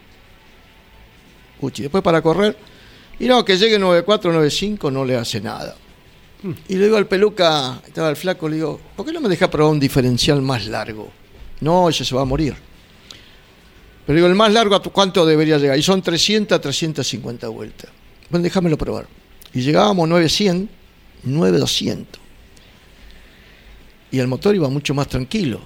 Uchi, 1.61 1.83
después 1.83 2.03
para 2.03 2.23
correr, 2.23 2.57
y 3.19 3.27
no, 3.27 3.45
que 3.45 3.57
llegue 3.57 3.79
9.4, 3.79 4.33
9.5 4.33 4.93
no 4.93 5.05
le 5.05 5.17
hace 5.17 5.41
nada. 5.41 5.77
Y 6.69 6.77
le 6.77 6.85
digo 6.85 6.97
al 6.97 7.07
peluca, 7.07 7.83
estaba 7.87 8.09
el 8.09 8.17
flaco, 8.17 8.49
le 8.49 8.57
digo, 8.57 8.81
¿por 8.97 9.05
qué 9.05 9.13
no 9.13 9.21
me 9.21 9.29
deja 9.29 9.51
probar 9.51 9.73
un 9.73 9.81
diferencial 9.81 10.41
más 10.41 10.67
largo? 10.67 11.11
No, 11.61 11.89
ese 11.89 12.05
se 12.05 12.15
va 12.15 12.23
a 12.23 12.25
morir. 12.25 12.55
Pero 14.07 14.17
digo, 14.17 14.27
el 14.27 14.35
más 14.35 14.53
largo, 14.53 14.75
¿a 14.75 14.83
¿cuánto 14.83 15.27
debería 15.27 15.59
llegar? 15.59 15.79
Y 15.79 15.83
son 15.83 16.01
300 16.01 16.57
a 16.57 16.61
350 16.61 17.49
vueltas. 17.49 17.91
Bueno, 18.31 18.43
déjamelo 18.43 18.79
probar. 18.79 19.07
Y 19.53 19.61
llegábamos 19.61 20.09
900, 20.09 20.75
9200. 21.25 22.21
Y 24.13 24.19
el 24.19 24.27
motor 24.27 24.55
iba 24.55 24.69
mucho 24.69 24.95
más 24.95 25.09
tranquilo. 25.09 25.61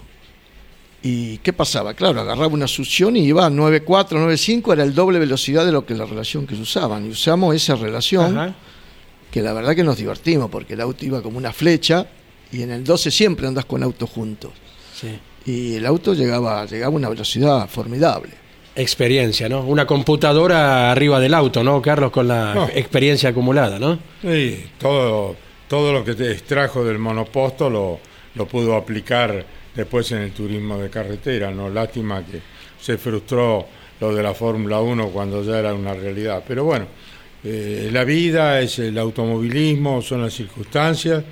¿Y 1.07 1.37
qué 1.39 1.53
pasaba? 1.53 1.93
Claro, 1.95 2.21
agarraba 2.23 2.47
una 2.49 2.67
succión 2.67 3.15
y 3.17 3.21
iba 3.27 3.45
a 3.45 3.51
94, 3.51 4.19
95, 4.19 4.73
era 4.73 4.83
el 4.85 4.95
doble 4.95 5.19
velocidad 5.19 5.67
de 5.67 5.71
lo 5.73 5.85
que 5.85 5.95
la 5.95 6.07
relación 6.07 6.47
que 6.47 6.57
se 6.57 6.63
usaban. 6.63 7.05
Y 7.05 7.11
usamos 7.11 7.55
esa 7.55 7.75
relación 7.77 8.39
Ajá. 8.39 8.55
que 9.31 9.43
la 9.43 9.53
verdad 9.53 9.77
que 9.77 9.85
nos 9.85 9.99
divertimos 9.99 10.49
porque 10.51 10.73
el 10.73 10.81
auto 10.81 11.05
iba 11.05 11.21
como 11.23 11.37
una 11.37 11.53
flecha 11.53 12.07
y 12.51 12.63
en 12.63 12.71
el 12.71 12.85
12 12.85 13.11
siempre 13.11 13.47
andas 13.47 13.67
con 13.67 13.83
autos 13.83 14.09
juntos. 14.09 14.53
Sí. 14.99 15.09
Y 15.45 15.75
el 15.75 15.85
auto 15.85 16.15
llegaba, 16.15 16.65
llegaba 16.65 16.95
a 16.95 16.97
una 16.97 17.11
velocidad 17.11 17.69
formidable. 17.69 18.31
Experiencia, 18.75 19.47
¿no? 19.49 19.61
Una 19.61 19.87
computadora 19.87 20.91
arriba 20.91 21.21
del 21.21 21.35
auto, 21.35 21.63
¿no, 21.63 21.83
Carlos? 21.83 22.11
Con 22.13 22.29
la 22.29 22.55
No. 22.55 22.69
experiencia 22.75 23.29
acumulada, 23.29 23.79
¿no? 23.79 23.99
Sí, 24.23 24.65
todo, 24.79 25.37
todo 25.69 25.93
lo 25.93 26.03
que 26.03 26.15
te 26.15 26.33
extrajo 26.33 26.83
del 26.83 26.99
monoposto 26.99 27.69
lo, 27.69 28.01
lo 28.35 28.47
pudo 28.49 28.75
aplicar 28.75 29.45
después 29.75 30.11
en 30.13 30.19
el 30.19 30.33
turismo 30.33 30.79
de 30.79 30.91
carretera, 30.91 31.51
¿no? 31.51 31.69
Lástima 31.69 32.25
que 32.25 32.41
se 32.81 32.99
frustró 32.99 33.67
lo 34.01 34.15
de 34.15 34.23
la 34.23 34.35
Fórmula 34.35 34.81
1 34.81 35.09
cuando 35.09 35.43
ya 35.43 35.59
era 35.59 35.75
una 35.75 35.95
realidad. 35.95 36.43
Pero 36.47 36.65
bueno, 36.65 36.87
eh, 37.43 37.89
la 37.93 38.05
vida 38.05 38.61
es 38.61 38.79
el 38.79 38.97
automovilismo, 38.99 40.03
son 40.03 40.23
las 40.23 40.33
circunstancias, 40.33 41.23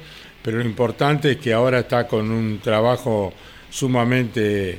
pero 0.42 0.58
lo 0.58 0.64
importante 0.64 1.32
es 1.32 1.36
que 1.38 1.52
ahora 1.52 1.80
está 1.80 2.06
con 2.06 2.30
un 2.30 2.58
trabajo 2.60 3.32
sumamente 3.70 4.78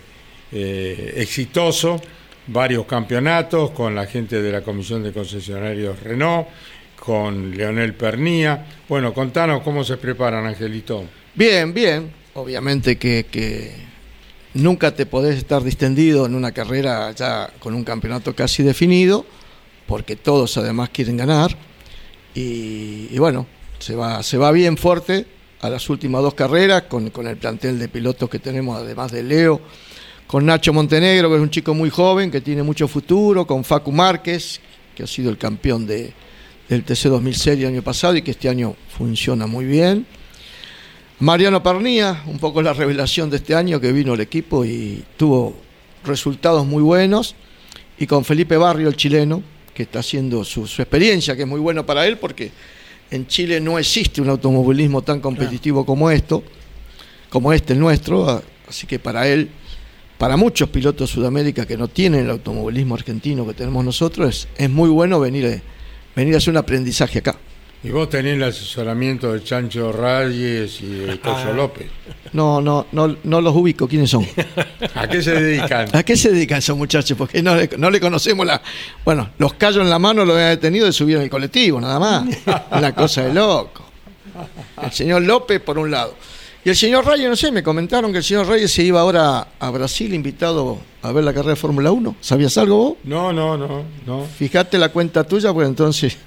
eh, 0.51 1.13
exitoso, 1.17 1.99
varios 2.47 2.85
campeonatos 2.85 3.71
con 3.71 3.95
la 3.95 4.05
gente 4.05 4.41
de 4.41 4.51
la 4.51 4.61
Comisión 4.61 5.01
de 5.01 5.11
Concesionarios 5.11 5.99
Renault, 6.01 6.47
con 6.99 7.51
Leonel 7.55 7.93
Pernía. 7.95 8.65
Bueno, 8.87 9.13
contanos 9.13 9.61
cómo 9.61 9.83
se 9.83 9.97
preparan, 9.97 10.45
Angelito. 10.45 11.03
Bien, 11.33 11.73
bien. 11.73 12.22
Obviamente 12.35 12.97
que, 12.97 13.27
que 13.29 13.71
nunca 14.55 14.95
te 14.95 15.05
podés 15.05 15.37
estar 15.37 15.63
distendido 15.63 16.25
en 16.25 16.33
una 16.33 16.51
carrera 16.51 17.11
ya 17.11 17.51
con 17.59 17.75
un 17.75 17.83
campeonato 17.83 18.35
casi 18.35 18.63
definido, 18.63 19.23
porque 19.85 20.15
todos 20.15 20.57
además 20.57 20.89
quieren 20.89 21.15
ganar. 21.17 21.55
Y, 22.33 23.07
y 23.11 23.17
bueno, 23.19 23.45
se 23.77 23.95
va, 23.95 24.23
se 24.23 24.39
va 24.39 24.51
bien 24.51 24.77
fuerte 24.77 25.27
a 25.61 25.69
las 25.69 25.87
últimas 25.91 26.23
dos 26.23 26.33
carreras 26.33 26.83
con, 26.83 27.11
con 27.11 27.27
el 27.27 27.37
plantel 27.37 27.77
de 27.77 27.87
pilotos 27.87 28.27
que 28.31 28.39
tenemos, 28.39 28.81
además 28.81 29.11
de 29.11 29.21
Leo, 29.21 29.61
con 30.25 30.43
Nacho 30.45 30.73
Montenegro, 30.73 31.29
que 31.29 31.35
es 31.35 31.41
un 31.41 31.51
chico 31.51 31.75
muy 31.75 31.91
joven, 31.91 32.31
que 32.31 32.41
tiene 32.41 32.63
mucho 32.63 32.87
futuro, 32.87 33.45
con 33.45 33.63
Facu 33.63 33.91
Márquez, 33.91 34.59
que 34.95 35.03
ha 35.03 35.07
sido 35.07 35.29
el 35.29 35.37
campeón 35.37 35.85
de, 35.85 36.11
del 36.67 36.83
TC 36.83 37.09
2006 37.09 37.59
el 37.59 37.67
año 37.67 37.83
pasado 37.83 38.15
y 38.15 38.23
que 38.23 38.31
este 38.31 38.49
año 38.49 38.75
funciona 38.97 39.45
muy 39.45 39.65
bien. 39.65 40.07
Mariano 41.19 41.61
Pernía, 41.61 42.23
un 42.25 42.39
poco 42.39 42.61
la 42.61 42.73
revelación 42.73 43.29
de 43.29 43.37
este 43.37 43.55
año 43.55 43.79
que 43.79 43.91
vino 43.91 44.13
al 44.13 44.19
equipo 44.19 44.65
y 44.65 45.03
tuvo 45.15 45.55
resultados 46.03 46.65
muy 46.65 46.81
buenos. 46.81 47.35
Y 47.97 48.07
con 48.07 48.25
Felipe 48.25 48.57
Barrio, 48.57 48.89
el 48.89 48.95
chileno, 48.95 49.43
que 49.73 49.83
está 49.83 49.99
haciendo 49.99 50.43
su, 50.43 50.67
su 50.67 50.81
experiencia, 50.81 51.35
que 51.35 51.43
es 51.43 51.47
muy 51.47 51.59
bueno 51.59 51.85
para 51.85 52.05
él, 52.07 52.17
porque 52.17 52.51
en 53.11 53.27
Chile 53.27 53.61
no 53.61 53.77
existe 53.77 54.21
un 54.21 54.29
automovilismo 54.29 55.03
tan 55.03 55.21
competitivo 55.21 55.85
como 55.85 56.09
esto, 56.09 56.43
como 57.29 57.53
este 57.53 57.73
el 57.73 57.79
nuestro, 57.79 58.41
así 58.67 58.87
que 58.87 58.97
para 58.97 59.27
él, 59.27 59.49
para 60.17 60.35
muchos 60.35 60.69
pilotos 60.69 61.09
de 61.09 61.13
Sudamérica 61.13 61.65
que 61.65 61.77
no 61.77 61.87
tienen 61.87 62.21
el 62.21 62.31
automovilismo 62.31 62.95
argentino 62.95 63.45
que 63.45 63.53
tenemos 63.53 63.85
nosotros, 63.85 64.29
es, 64.29 64.47
es 64.63 64.69
muy 64.69 64.89
bueno 64.89 65.19
venir, 65.19 65.61
venir 66.15 66.33
a 66.33 66.37
hacer 66.37 66.51
un 66.51 66.57
aprendizaje 66.57 67.19
acá. 67.19 67.37
Y 67.83 67.89
vos 67.89 68.09
tenés 68.09 68.35
el 68.35 68.43
asesoramiento 68.43 69.33
de 69.33 69.43
Chancho 69.43 69.91
Reyes 69.91 70.79
y 70.81 70.87
de 70.87 71.17
Toyo 71.17 71.53
López. 71.53 71.87
No, 72.31 72.61
no, 72.61 72.87
no, 72.93 73.17
no 73.23 73.41
los 73.41 73.53
ubico. 73.53 73.89
¿Quiénes 73.89 74.09
son? 74.09 74.25
¿A 74.95 75.05
qué 75.07 75.21
se 75.21 75.33
dedican? 75.33 75.89
¿A 75.93 76.03
qué 76.03 76.15
se 76.15 76.31
dedican 76.31 76.59
esos 76.59 76.77
muchachos? 76.77 77.17
Porque 77.17 77.43
no 77.43 77.55
le, 77.55 77.69
no 77.77 77.89
le 77.89 77.99
conocemos 77.99 78.45
la. 78.45 78.61
Bueno, 79.03 79.31
los 79.37 79.55
callos 79.55 79.83
en 79.83 79.89
la 79.89 79.99
mano 79.99 80.23
lo 80.23 80.33
habían 80.33 80.51
detenido 80.51 80.85
de 80.85 80.93
subir 80.93 81.17
en 81.17 81.23
el 81.23 81.29
colectivo, 81.29 81.81
nada 81.81 81.99
más. 81.99 82.25
Una 82.71 82.95
cosa 82.95 83.23
de 83.23 83.33
loco. 83.33 83.83
El 84.81 84.91
señor 84.91 85.21
López, 85.23 85.59
por 85.59 85.77
un 85.77 85.91
lado. 85.91 86.15
Y 86.65 86.69
el 86.69 86.77
señor 86.77 87.05
Reyes, 87.05 87.27
no 87.29 87.35
sé, 87.35 87.51
me 87.51 87.61
comentaron 87.61 88.13
que 88.13 88.19
el 88.19 88.23
señor 88.23 88.47
Reyes 88.47 88.71
se 88.71 88.83
iba 88.83 89.01
ahora 89.01 89.49
a 89.59 89.69
Brasil 89.71 90.13
invitado 90.13 90.77
a 91.01 91.11
ver 91.11 91.25
la 91.25 91.33
carrera 91.33 91.55
de 91.55 91.55
Fórmula 91.57 91.91
1. 91.91 92.15
¿Sabías 92.21 92.57
algo 92.57 92.77
vos? 92.77 92.93
No, 93.03 93.33
no, 93.33 93.57
no, 93.57 93.83
no. 94.07 94.25
Fíjate 94.25 94.77
la 94.77 94.87
cuenta 94.87 95.25
tuya, 95.25 95.51
pues 95.51 95.67
entonces. 95.67 96.17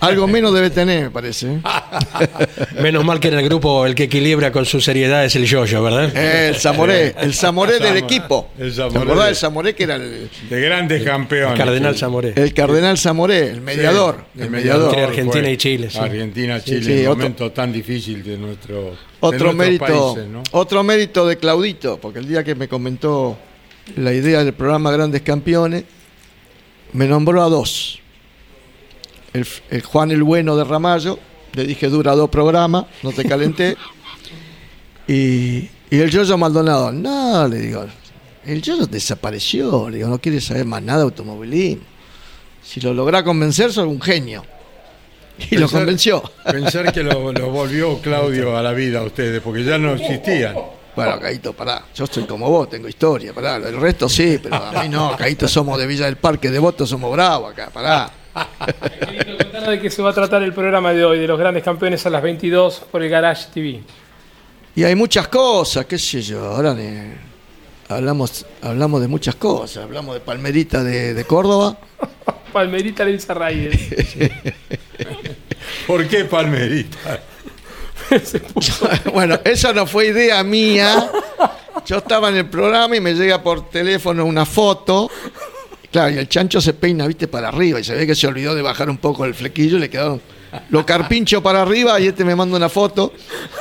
Algo 0.00 0.26
menos 0.26 0.52
debe 0.52 0.70
tener, 0.70 1.04
me 1.04 1.10
parece. 1.10 1.46
¿eh? 1.52 1.60
Menos 2.82 3.04
mal 3.04 3.20
que 3.20 3.28
en 3.28 3.34
el 3.34 3.44
grupo 3.44 3.86
el 3.86 3.94
que 3.94 4.04
equilibra 4.04 4.50
con 4.50 4.64
su 4.64 4.80
seriedad 4.80 5.24
es 5.24 5.36
el 5.36 5.44
yoyo, 5.44 5.80
¿verdad? 5.82 6.16
El 6.16 6.56
Zamoré, 6.56 7.14
el 7.20 7.32
Zamoré 7.34 7.78
del 7.78 7.98
equipo. 7.98 8.48
El 8.58 8.70
¿Te 8.70 8.76
Zamoré. 8.76 8.98
acordás 9.00 9.26
del 9.26 9.36
Zamoré 9.36 9.74
que 9.76 9.84
era 9.84 9.94
el, 9.96 10.28
De 10.50 10.60
grandes 10.60 11.04
campeones. 11.04 11.56
Cardenal 11.58 11.96
Zamoré. 11.96 12.32
el 12.34 12.52
Cardenal 12.52 12.98
Zamoré, 12.98 13.50
el 13.50 13.60
mediador? 13.60 14.24
Sí, 14.34 14.42
el 14.42 14.50
mediador. 14.50 14.88
Entre 14.88 15.04
Argentina 15.04 15.42
fue 15.44 15.52
y 15.52 15.56
Chile, 15.56 15.90
sí. 15.90 15.98
Argentina, 15.98 16.60
Chile, 16.60 16.82
sí, 16.82 16.92
un 16.92 16.98
otro- 17.06 17.16
momento 17.16 17.52
tan 17.52 17.72
difícil 17.72 18.24
de 18.24 18.38
nuestro 18.38 18.74
de 18.82 18.96
Otro 19.20 19.52
nuestros 19.52 19.54
mérito, 19.54 19.84
países, 20.14 20.28
¿no? 20.30 20.42
otro 20.52 20.82
mérito 20.82 21.26
de 21.28 21.36
Claudito, 21.36 21.98
porque 22.00 22.18
el 22.18 22.26
día 22.26 22.42
que 22.42 22.54
me 22.56 22.66
comentó 22.66 23.38
la 23.96 24.12
idea 24.12 24.42
del 24.42 24.54
programa 24.54 24.90
Grandes 24.90 25.22
Campeones, 25.22 25.84
me 26.92 27.06
nombró 27.06 27.42
a 27.42 27.48
dos. 27.48 28.00
El, 29.32 29.46
el 29.70 29.82
Juan 29.82 30.10
el 30.10 30.22
Bueno 30.22 30.56
de 30.56 30.64
Ramallo, 30.64 31.18
le 31.54 31.64
dije 31.64 31.88
dura 31.88 32.14
dos 32.14 32.30
programas, 32.30 32.86
no 33.02 33.12
te 33.12 33.24
calenté. 33.24 33.76
y, 35.08 35.68
y 35.90 36.00
el 36.00 36.10
Yoyo 36.10 36.36
Maldonado, 36.38 36.92
no, 36.92 37.48
le 37.48 37.58
digo, 37.58 37.84
el 38.44 38.62
Yoyo 38.62 38.86
desapareció, 38.86 39.88
le 39.88 39.98
digo, 39.98 40.08
no 40.08 40.18
quiere 40.18 40.40
saber 40.40 40.64
más 40.64 40.82
nada 40.82 40.98
de 40.98 41.04
automovilismo. 41.04 41.84
Si 42.62 42.80
lo 42.80 42.94
logra 42.94 43.24
convencer, 43.24 43.72
sos 43.72 43.86
un 43.86 44.00
genio. 44.00 44.44
Y 45.50 45.56
lo 45.56 45.68
convenció. 45.68 46.22
Pensar 46.44 46.92
que 46.92 47.02
lo, 47.02 47.32
lo 47.32 47.50
volvió 47.50 47.98
Claudio 48.00 48.56
a 48.56 48.62
la 48.62 48.72
vida 48.72 49.00
a 49.00 49.02
ustedes, 49.02 49.40
porque 49.40 49.64
ya 49.64 49.78
no 49.78 49.94
existían. 49.94 50.54
Bueno, 50.94 51.18
Caíto, 51.18 51.52
pará. 51.54 51.84
Yo 51.94 52.04
estoy 52.04 52.24
como 52.24 52.48
vos, 52.50 52.68
tengo 52.68 52.86
historia, 52.86 53.32
pará. 53.32 53.56
El 53.56 53.80
resto 53.80 54.08
sí, 54.08 54.38
pero 54.42 54.56
a 54.56 54.82
mí 54.82 54.88
no. 54.88 55.16
Caíto 55.16 55.48
somos 55.48 55.78
de 55.78 55.86
Villa 55.86 56.04
del 56.04 56.16
Parque, 56.16 56.50
de 56.50 56.58
Voto 56.58 56.86
somos 56.86 57.10
bravos 57.10 57.52
acá, 57.52 57.70
pará. 57.70 58.10
Querido, 59.00 59.38
contanos 59.38 59.68
de 59.68 59.80
qué 59.80 59.90
se 59.90 60.02
va 60.02 60.10
a 60.10 60.14
tratar 60.14 60.42
el 60.42 60.52
programa 60.52 60.92
de 60.92 61.04
hoy, 61.04 61.18
de 61.18 61.26
los 61.26 61.38
grandes 61.38 61.62
campeones 61.62 62.04
a 62.06 62.10
las 62.10 62.22
22 62.22 62.86
por 62.90 63.02
el 63.02 63.10
Garage 63.10 63.48
TV. 63.52 63.82
Y 64.74 64.84
hay 64.84 64.94
muchas 64.94 65.28
cosas, 65.28 65.84
qué 65.86 65.98
sé 65.98 66.22
yo. 66.22 66.44
Ahora 66.44 66.74
eh, 66.78 67.14
hablamos, 67.88 68.46
hablamos 68.62 69.00
de 69.00 69.08
muchas 69.08 69.34
cosas. 69.34 69.84
Hablamos 69.84 70.14
de 70.14 70.20
Palmerita 70.20 70.82
de, 70.82 71.14
de 71.14 71.24
Córdoba. 71.24 71.76
Palmerita 72.52 73.04
le 73.04 73.12
dice. 73.12 73.32
¿Por 75.86 76.06
qué 76.06 76.24
Palmerita? 76.24 77.20
bueno, 79.12 79.40
esa 79.44 79.72
no 79.72 79.86
fue 79.86 80.06
idea 80.06 80.42
mía. 80.42 81.10
Yo 81.86 81.98
estaba 81.98 82.28
en 82.28 82.36
el 82.36 82.46
programa 82.46 82.96
y 82.96 83.00
me 83.00 83.14
llega 83.14 83.42
por 83.42 83.70
teléfono 83.70 84.24
una 84.24 84.44
foto. 84.44 85.10
Claro, 85.92 86.10
y 86.14 86.18
el 86.18 86.28
chancho 86.28 86.60
se 86.60 86.72
peina, 86.72 87.06
viste, 87.06 87.28
para 87.28 87.48
arriba 87.48 87.78
y 87.78 87.84
se 87.84 87.94
ve 87.94 88.06
que 88.06 88.14
se 88.14 88.26
olvidó 88.26 88.54
de 88.54 88.62
bajar 88.62 88.88
un 88.90 88.96
poco 88.96 89.24
el 89.26 89.34
flequillo 89.34 89.76
y 89.76 89.80
le 89.80 89.90
quedaron 89.90 90.20
los 90.70 90.84
carpinchos 90.84 91.42
para 91.42 91.62
arriba 91.62 91.98
y 92.00 92.06
este 92.08 92.24
me 92.24 92.34
manda 92.34 92.56
una 92.56 92.68
foto 92.68 93.12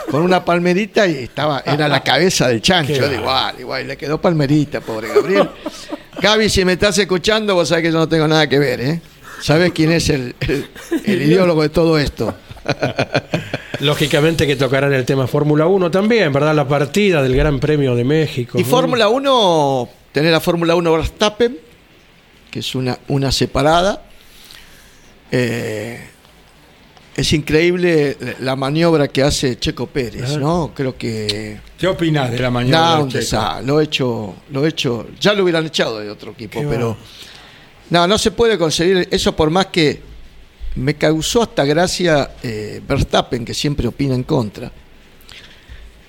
con 0.10 0.22
una 0.24 0.44
palmerita 0.44 1.06
y 1.08 1.16
estaba, 1.24 1.62
era 1.66 1.88
la 1.88 2.02
cabeza 2.04 2.48
del 2.48 2.62
chancho. 2.62 2.94
Yo 2.94 3.08
digo, 3.10 3.22
igual, 3.22 3.56
igual, 3.60 3.88
le 3.88 3.98
quedó 3.98 4.20
palmerita, 4.20 4.82
pobre 4.82 5.10
Gabriel. 5.10 5.50
Gaby, 6.22 6.50
si 6.50 6.64
me 6.66 6.74
estás 6.74 6.98
escuchando, 6.98 7.54
vos 7.56 7.68
sabés 7.70 7.84
que 7.86 7.92
yo 7.92 7.98
no 7.98 8.08
tengo 8.10 8.28
nada 8.28 8.48
que 8.48 8.60
ver, 8.60 8.82
¿eh? 8.82 9.02
¿Sabés 9.42 9.72
quién 9.72 9.92
es 9.92 10.10
el, 10.10 10.36
el- 10.42 10.68
el 11.06 11.22
ideólogo 11.22 11.64
de 11.64 11.70
todo 11.70 11.98
esto? 11.98 12.34
Lógicamente 13.80 14.46
que 14.46 14.56
tocarán 14.56 14.94
el 14.94 15.06
tema 15.06 15.28
Fórmula 15.28 15.66
1 15.68 15.90
también, 15.90 16.32
¿verdad? 16.32 16.54
La 16.54 16.68
partida 16.68 17.24
del 17.24 17.36
Gran 17.36 17.60
Premio 17.60 17.96
de 17.96 18.04
México. 18.04 18.60
Y 18.60 18.64
¿no? 18.64 18.68
Fórmula 18.68 19.08
1, 19.10 19.90
tener 20.12 20.32
la 20.32 20.40
Fórmula 20.40 20.76
1 20.76 20.92
Verstappen, 20.94 21.58
que 22.52 22.60
es 22.60 22.76
una, 22.76 23.00
una 23.08 23.32
separada. 23.32 24.04
Eh, 25.32 26.08
es 27.16 27.34
increíble 27.34 28.18
la 28.40 28.56
maniobra 28.56 29.08
que 29.08 29.22
hace 29.24 29.58
Checo 29.60 29.88
Pérez, 29.88 30.38
¿no? 30.38 30.72
Creo 30.74 30.98
que 30.98 31.60
¿Qué 31.78 31.88
opinás 31.88 32.32
de 32.32 32.40
la 32.40 32.48
no, 32.48 32.52
mañana? 32.52 33.00
un 33.00 33.10
desa- 33.12 33.62
lo 33.62 33.82
he 33.82 33.86
hecho, 33.86 34.36
lo 34.52 34.66
he 34.66 34.70
hecho, 34.70 35.08
ya 35.20 35.34
lo 35.34 35.44
hubieran 35.44 35.66
echado 35.66 36.00
de 36.00 36.10
otro 36.10 36.32
equipo, 36.32 36.62
Qué 36.62 36.68
pero 36.68 36.96
no, 37.90 38.08
no 38.08 38.18
se 38.18 38.32
puede 38.32 38.58
conseguir 38.58 39.08
eso 39.12 39.36
por 39.36 39.50
más 39.50 39.68
que 39.68 40.02
me 40.76 40.96
causó 40.96 41.44
hasta 41.44 41.66
gracia 41.66 42.32
eh, 42.44 42.82
Verstappen, 42.88 43.44
que 43.44 43.54
siempre 43.54 43.88
opina 43.88 44.16
en 44.16 44.24
contra. 44.24 44.72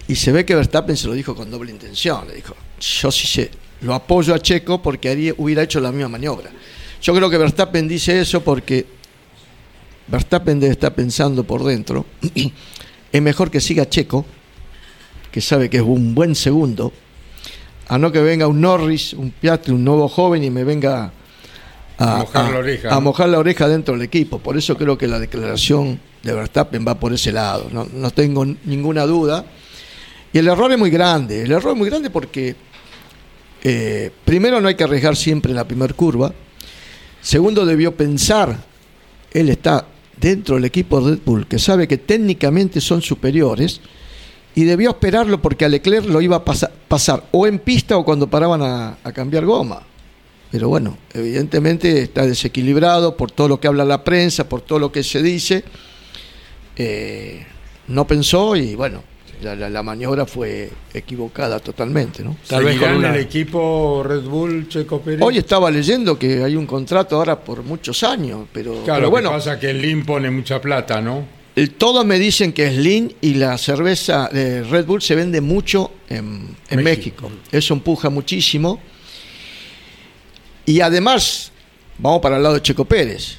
Y 0.06 0.14
se 0.14 0.30
ve 0.30 0.44
que 0.44 0.54
Verstappen 0.54 0.96
se 0.96 1.08
lo 1.08 1.14
dijo 1.14 1.34
con 1.34 1.50
doble 1.50 1.72
intención. 1.72 2.28
Le 2.28 2.34
dijo, 2.34 2.54
yo 2.78 3.10
sí 3.10 3.26
sé, 3.26 3.50
lo 3.82 3.94
apoyo 3.94 4.34
a 4.34 4.38
Checo 4.38 4.80
porque 4.80 5.10
haría, 5.10 5.34
hubiera 5.36 5.62
hecho 5.62 5.80
la 5.80 5.92
misma 5.92 6.08
maniobra. 6.08 6.50
Yo 7.00 7.14
creo 7.14 7.28
que 7.28 7.38
Verstappen 7.38 7.88
dice 7.88 8.20
eso 8.20 8.42
porque 8.42 8.86
Verstappen 10.06 10.60
debe 10.60 10.72
estar 10.72 10.94
pensando 10.94 11.44
por 11.44 11.64
dentro, 11.64 12.06
es 13.12 13.22
mejor 13.22 13.50
que 13.50 13.60
siga 13.60 13.88
Checo, 13.88 14.24
que 15.30 15.40
sabe 15.40 15.68
que 15.68 15.78
es 15.78 15.82
un 15.82 16.14
buen 16.14 16.34
segundo, 16.34 16.92
a 17.88 17.98
no 17.98 18.12
que 18.12 18.20
venga 18.20 18.46
un 18.46 18.60
Norris, 18.60 19.14
un 19.14 19.30
Piastri, 19.30 19.72
un 19.72 19.84
nuevo 19.84 20.08
joven 20.08 20.44
y 20.44 20.50
me 20.50 20.64
venga 20.64 21.12
A 21.98 22.18
mojar 22.18 22.52
la 22.52 22.58
oreja, 22.58 22.94
a 22.94 23.00
mojar 23.00 23.28
la 23.28 23.38
oreja 23.38 23.68
dentro 23.68 23.94
del 23.94 24.02
equipo. 24.02 24.38
Por 24.38 24.56
eso 24.56 24.76
creo 24.76 24.96
que 24.96 25.06
la 25.06 25.18
declaración 25.18 26.00
de 26.22 26.32
Verstappen 26.32 26.84
va 26.86 26.98
por 26.98 27.12
ese 27.12 27.32
lado, 27.32 27.68
no, 27.72 27.86
no 27.92 28.10
tengo 28.10 28.44
ninguna 28.44 29.04
duda. 29.06 29.44
Y 30.32 30.38
el 30.38 30.48
error 30.48 30.72
es 30.72 30.78
muy 30.78 30.90
grande, 30.90 31.42
el 31.42 31.52
error 31.52 31.72
es 31.72 31.78
muy 31.78 31.90
grande 31.90 32.08
porque 32.08 32.56
eh, 33.62 34.10
primero 34.24 34.60
no 34.60 34.68
hay 34.68 34.74
que 34.74 34.84
arriesgar 34.84 35.16
siempre 35.16 35.50
en 35.52 35.56
la 35.56 35.66
primera 35.66 35.94
curva, 35.94 36.32
segundo 37.20 37.64
debió 37.64 37.94
pensar, 37.96 38.58
él 39.32 39.48
está 39.48 39.86
dentro 40.16 40.56
del 40.56 40.64
equipo 40.64 41.00
Red 41.00 41.18
Bull, 41.24 41.46
que 41.46 41.58
sabe 41.58 41.88
que 41.88 41.98
técnicamente 41.98 42.80
son 42.80 43.02
superiores, 43.02 43.80
y 44.54 44.64
debió 44.64 44.90
esperarlo 44.90 45.40
porque 45.40 45.64
a 45.64 45.68
Leclerc 45.68 46.04
lo 46.06 46.20
iba 46.20 46.36
a 46.36 46.44
pasa- 46.44 46.70
pasar 46.86 47.24
o 47.30 47.46
en 47.46 47.58
pista 47.58 47.96
o 47.96 48.04
cuando 48.04 48.28
paraban 48.28 48.60
a, 48.62 48.98
a 49.02 49.12
cambiar 49.12 49.46
goma. 49.46 49.82
pero 50.50 50.68
bueno, 50.68 50.98
evidentemente 51.14 52.02
está 52.02 52.26
desequilibrado 52.26 53.16
por 53.16 53.30
todo 53.30 53.48
lo 53.48 53.58
que 53.58 53.68
habla 53.68 53.86
la 53.86 54.04
prensa, 54.04 54.46
por 54.50 54.60
todo 54.60 54.78
lo 54.78 54.92
que 54.92 55.02
se 55.02 55.22
dice. 55.22 55.64
Eh, 56.76 57.46
no 57.88 58.06
pensó 58.06 58.54
y 58.54 58.74
bueno, 58.74 59.02
la, 59.42 59.82
maniobra 59.82 60.26
fue 60.26 60.70
equivocada 60.94 61.58
totalmente, 61.60 62.22
¿no? 62.22 62.36
Tal 62.46 62.64
vez 62.64 62.78
con 62.78 63.04
el 63.04 63.16
equipo 63.16 64.02
Red 64.04 64.22
Bull 64.22 64.68
Checo 64.68 65.00
Pérez. 65.00 65.20
Hoy 65.22 65.38
estaba 65.38 65.70
leyendo 65.70 66.18
que 66.18 66.42
hay 66.42 66.56
un 66.56 66.66
contrato 66.66 67.16
ahora 67.16 67.38
por 67.38 67.62
muchos 67.62 68.02
años, 68.02 68.46
pero, 68.52 68.82
claro, 68.84 69.10
bueno. 69.10 69.30
Que 69.30 69.36
pasa 69.36 69.58
que 69.58 69.70
el 69.70 69.82
Lin 69.82 70.04
pone 70.04 70.30
mucha 70.30 70.60
plata, 70.60 71.00
¿no? 71.00 71.42
Todos 71.76 72.06
me 72.06 72.18
dicen 72.18 72.52
que 72.52 72.66
es 72.66 72.76
Lin 72.76 73.14
y 73.20 73.34
la 73.34 73.58
cerveza 73.58 74.30
de 74.32 74.62
Red 74.62 74.86
Bull 74.86 75.02
se 75.02 75.14
vende 75.14 75.42
mucho 75.42 75.90
en, 76.08 76.56
México. 76.82 77.30
Eso 77.50 77.74
empuja 77.74 78.08
muchísimo. 78.08 78.80
Y 80.64 80.80
además, 80.80 81.52
vamos 81.98 82.20
para 82.22 82.38
el 82.38 82.42
lado 82.42 82.54
de 82.54 82.62
Checo 82.62 82.86
Pérez. 82.86 83.38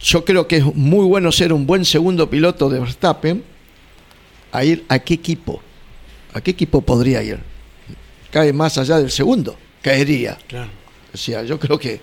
Yo 0.00 0.24
creo 0.24 0.48
que 0.48 0.56
es 0.56 0.74
muy 0.74 1.04
bueno 1.04 1.30
ser 1.30 1.52
un 1.52 1.66
buen 1.66 1.84
segundo 1.84 2.30
piloto 2.30 2.70
de 2.70 2.80
Verstappen 2.80 3.51
a 4.52 4.64
ir 4.64 4.84
a 4.88 4.98
qué 4.98 5.14
equipo. 5.14 5.60
¿A 6.34 6.40
qué 6.40 6.52
equipo 6.52 6.80
podría 6.80 7.22
ir? 7.22 7.40
Cae 8.30 8.52
más 8.52 8.78
allá 8.78 8.98
del 8.98 9.10
segundo, 9.10 9.56
caería. 9.82 10.38
Claro. 10.46 10.70
O 11.12 11.16
sea, 11.16 11.42
yo 11.42 11.58
creo 11.58 11.78
que 11.78 12.00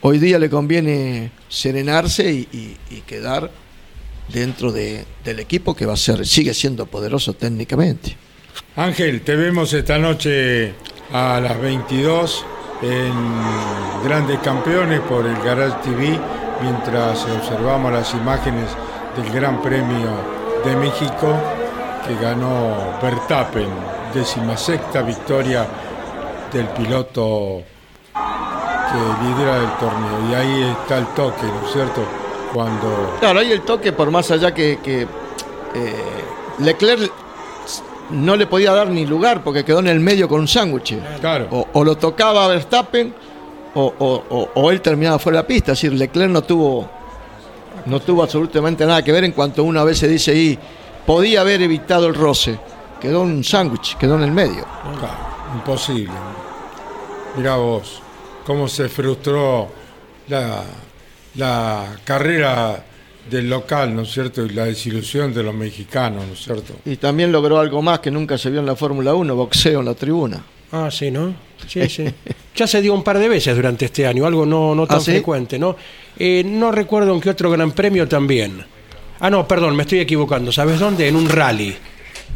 hoy 0.00 0.18
día 0.18 0.38
le 0.38 0.50
conviene 0.50 1.30
serenarse 1.48 2.32
y, 2.32 2.76
quedar 3.06 3.50
dentro 4.28 4.72
de, 4.72 5.04
del 5.24 5.38
equipo 5.40 5.74
que 5.74 5.86
va 5.86 5.92
a 5.92 5.96
ser, 5.96 6.26
sigue 6.26 6.54
siendo 6.54 6.86
poderoso 6.86 7.34
técnicamente. 7.34 8.16
Ángel, 8.76 9.20
te 9.20 9.36
vemos 9.36 9.72
esta 9.72 9.98
noche 9.98 10.72
a 11.12 11.40
las 11.40 11.60
22 11.60 12.44
en 12.82 13.12
Grandes 14.04 14.40
Campeones 14.40 15.00
por 15.00 15.26
el 15.26 15.36
Garage 15.36 15.76
TV 15.84 16.18
mientras 16.60 17.24
observamos 17.24 17.92
las 17.92 18.12
imágenes 18.14 18.68
del 19.16 19.32
Gran 19.32 19.62
Premio 19.62 20.10
de 20.64 20.76
México 20.76 21.38
que 22.06 22.14
ganó 22.16 22.98
Verstappen, 23.02 23.68
sexta 24.56 25.02
victoria 25.02 25.66
del 26.52 26.66
piloto 26.68 27.62
que 28.14 29.24
lidera 29.24 29.56
el 29.56 29.70
torneo. 29.78 30.30
Y 30.30 30.34
ahí 30.34 30.76
está 30.80 30.98
el 30.98 31.06
toque, 31.08 31.46
¿no 31.46 31.66
es 31.66 31.72
cierto? 31.72 32.02
Cuando... 32.52 33.16
Claro, 33.20 33.40
ahí 33.40 33.50
el 33.50 33.62
toque, 33.62 33.92
por 33.92 34.10
más 34.10 34.30
allá 34.30 34.54
que, 34.54 34.78
eh, 34.84 35.08
Leclerc 36.58 37.10
no 38.10 38.36
le 38.36 38.46
podía 38.46 38.72
dar 38.72 38.88
ni 38.90 39.06
lugar 39.06 39.42
porque 39.42 39.64
quedó 39.64 39.80
en 39.80 39.88
el 39.88 39.98
medio 39.98 40.28
con 40.28 40.40
un 40.40 40.48
sándwich. 40.48 40.96
Claro. 41.20 41.66
O, 41.72 41.82
lo 41.82 41.96
tocaba 41.96 42.46
Verstappen 42.48 43.14
o, 43.74 44.50
o, 44.54 44.70
él 44.70 44.80
terminaba 44.80 45.18
fuera 45.18 45.38
de 45.38 45.42
la 45.42 45.46
pista. 45.48 45.72
Es 45.72 45.80
decir, 45.80 45.98
Leclerc 45.98 46.30
no 46.30 46.42
tuvo, 46.42 46.88
no 47.86 47.98
tuvo 48.00 48.22
absolutamente 48.22 48.86
nada 48.86 49.02
que 49.02 49.10
ver 49.10 49.24
en 49.24 49.32
cuanto 49.32 49.64
una 49.64 49.82
vez 49.82 49.98
se 49.98 50.06
dice 50.06 50.36
y 50.36 50.58
podía 51.06 51.40
haber 51.42 51.62
evitado 51.62 52.06
el 52.06 52.14
roce. 52.14 52.58
Quedó 53.00 53.22
un 53.22 53.44
sándwich, 53.44 53.96
quedó 53.96 54.16
en 54.16 54.22
el 54.24 54.32
medio. 54.32 54.66
imposible. 55.54 56.14
Mira 57.36 57.56
vos, 57.56 58.00
cómo 58.46 58.68
se 58.68 58.88
frustró 58.88 59.68
la, 60.28 60.62
la 61.36 61.96
carrera 62.04 62.84
del 63.30 63.48
local, 63.48 63.94
¿no 63.94 64.02
es 64.02 64.12
cierto? 64.12 64.44
Y 64.44 64.50
la 64.50 64.66
desilusión 64.66 65.32
de 65.34 65.42
los 65.42 65.54
mexicanos, 65.54 66.26
¿no 66.26 66.32
es 66.32 66.44
cierto? 66.44 66.74
Y 66.84 66.96
también 66.96 67.32
logró 67.32 67.58
algo 67.58 67.82
más 67.82 68.00
que 68.00 68.10
nunca 68.10 68.38
se 68.38 68.50
vio 68.50 68.60
en 68.60 68.66
la 68.66 68.76
Fórmula 68.76 69.14
1, 69.14 69.34
boxeo 69.34 69.80
en 69.80 69.86
la 69.86 69.94
tribuna. 69.94 70.42
Ah, 70.72 70.90
sí, 70.90 71.10
¿no? 71.10 71.34
Sí, 71.66 71.88
sí. 71.88 72.04
ya 72.54 72.66
se 72.66 72.80
dio 72.82 72.94
un 72.94 73.02
par 73.02 73.18
de 73.18 73.28
veces 73.28 73.54
durante 73.54 73.86
este 73.86 74.06
año, 74.06 74.26
algo 74.26 74.44
no, 74.44 74.74
no 74.74 74.86
tan 74.86 74.98
¿Ah, 74.98 75.00
frecuente, 75.00 75.58
¿no? 75.58 75.76
Eh, 76.18 76.42
no 76.44 76.70
recuerdo 76.72 77.14
en 77.14 77.20
qué 77.20 77.30
otro 77.30 77.50
gran 77.50 77.72
premio 77.72 78.06
también. 78.08 78.64
Ah, 79.24 79.30
no, 79.30 79.48
perdón, 79.48 79.74
me 79.74 79.84
estoy 79.84 80.00
equivocando. 80.00 80.52
¿Sabes 80.52 80.78
dónde? 80.78 81.08
En 81.08 81.16
un 81.16 81.30
rally. 81.30 81.74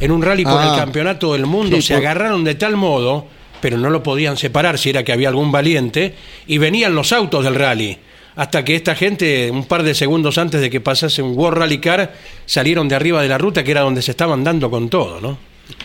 En 0.01 0.11
un 0.11 0.23
rally 0.23 0.43
por 0.43 0.55
el 0.55 0.71
ah. 0.71 0.77
campeonato 0.79 1.35
del 1.35 1.45
mundo 1.45 1.83
se 1.83 1.95
agarraron 1.95 2.45
de 2.45 2.55
tal 2.55 2.77
modo, 2.77 3.27
pero 3.61 3.77
no 3.77 3.91
lo 3.91 4.03
podían 4.03 4.39
separar 4.39 4.79
si 4.79 4.89
era 4.89 5.05
que 5.05 5.13
había 5.13 5.29
algún 5.29 5.53
valiente, 5.53 6.15
y 6.47 6.57
venían 6.57 6.95
los 6.95 7.13
autos 7.13 7.45
del 7.45 7.57
rally. 7.57 7.99
Hasta 8.37 8.65
que 8.65 8.75
esta 8.75 8.95
gente, 8.95 9.51
un 9.51 9.67
par 9.67 9.83
de 9.83 9.95
segundos 9.95 10.39
antes 10.39 10.63
de 10.63 10.71
que 10.71 10.81
pasase 10.81 11.21
un 11.21 11.37
World 11.37 11.59
Rally 11.59 11.79
Car, 11.79 12.15
salieron 12.47 12.89
de 12.89 12.95
arriba 12.95 13.21
de 13.21 13.29
la 13.29 13.37
ruta, 13.37 13.63
que 13.63 13.73
era 13.73 13.83
donde 13.83 14.01
se 14.01 14.13
estaban 14.13 14.43
dando 14.43 14.71
con 14.71 14.89
todo, 14.89 15.21
¿no? 15.21 15.37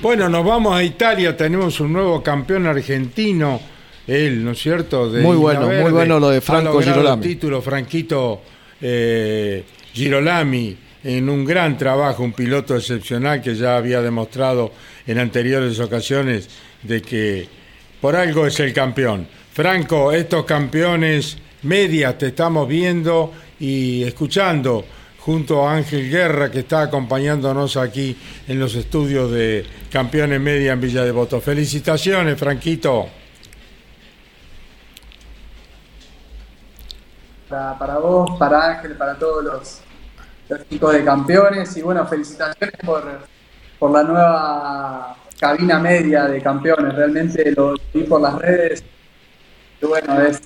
Bueno, 0.01 0.29
nos 0.29 0.45
vamos 0.45 0.73
a 0.73 0.85
Italia, 0.85 1.35
tenemos 1.35 1.81
un 1.81 1.91
nuevo 1.91 2.23
campeón 2.23 2.65
argentino, 2.65 3.59
él, 4.07 4.41
¿no 4.41 4.51
es 4.51 4.59
cierto? 4.59 5.09
muy 5.09 5.35
bueno, 5.35 5.67
muy 5.67 5.91
bueno 5.91 6.17
lo 6.17 6.29
de 6.29 6.39
Franco 6.39 6.81
Girolami. 6.81 7.21
título, 7.21 7.61
Franquito 7.61 8.41
eh, 8.79 9.65
Girolami 9.93 10.77
en 11.03 11.29
un 11.29 11.43
gran 11.43 11.77
trabajo, 11.77 12.23
un 12.23 12.33
piloto 12.33 12.75
excepcional 12.75 13.41
que 13.41 13.55
ya 13.55 13.75
había 13.75 14.01
demostrado 14.01 14.71
en 15.05 15.19
anteriores 15.19 15.79
ocasiones 15.79 16.49
de 16.81 17.01
que 17.01 17.47
por 17.99 18.15
algo 18.15 18.47
es 18.47 18.59
el 18.59 18.73
campeón. 18.73 19.27
Franco, 19.53 20.11
estos 20.11 20.45
campeones 20.45 21.37
medias 21.63 22.17
te 22.17 22.27
estamos 22.27 22.67
viendo 22.67 23.31
y 23.59 24.03
escuchando 24.03 24.83
junto 25.19 25.67
a 25.67 25.75
Ángel 25.75 26.09
Guerra 26.09 26.51
que 26.51 26.59
está 26.59 26.81
acompañándonos 26.81 27.77
aquí 27.77 28.17
en 28.47 28.59
los 28.59 28.75
estudios 28.75 29.31
de 29.31 29.65
Campeones 29.91 30.41
Media 30.41 30.73
en 30.73 30.81
Villa 30.81 31.03
Devoto. 31.03 31.39
Felicitaciones, 31.39 32.37
Franquito. 32.37 33.07
Para, 37.47 37.77
para 37.77 37.97
vos, 37.99 38.37
para 38.37 38.77
Ángel, 38.77 38.97
para 38.97 39.17
todos 39.17 39.43
los 39.43 39.82
los 40.79 40.93
de 40.93 41.03
campeones 41.03 41.75
y 41.77 41.81
bueno, 41.81 42.05
felicitaciones 42.07 42.75
por, 42.85 43.03
por 43.79 43.91
la 43.91 44.03
nueva 44.03 45.17
cabina 45.39 45.79
media 45.79 46.25
de 46.25 46.41
campeones. 46.41 46.95
Realmente 46.95 47.51
lo 47.51 47.75
vi 47.93 48.03
por 48.03 48.21
las 48.21 48.35
redes. 48.35 48.83
Y 49.81 49.85
bueno, 49.85 50.21
es 50.21 50.41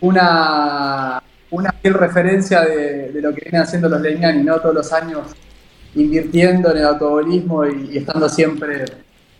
una, 0.00 1.22
una 1.50 1.74
referencia 1.82 2.62
de, 2.62 3.12
lo 3.14 3.34
que 3.34 3.42
vienen 3.42 3.62
haciendo 3.62 3.88
los 3.88 4.00
Leñani, 4.00 4.42
¿no? 4.42 4.58
Todos 4.60 4.74
los 4.74 4.92
años 4.92 5.28
invirtiendo 5.94 6.70
en 6.70 6.78
el 6.78 6.84
automovilismo 6.84 7.66
y, 7.66 7.98
estando 7.98 8.28
siempre 8.28 8.84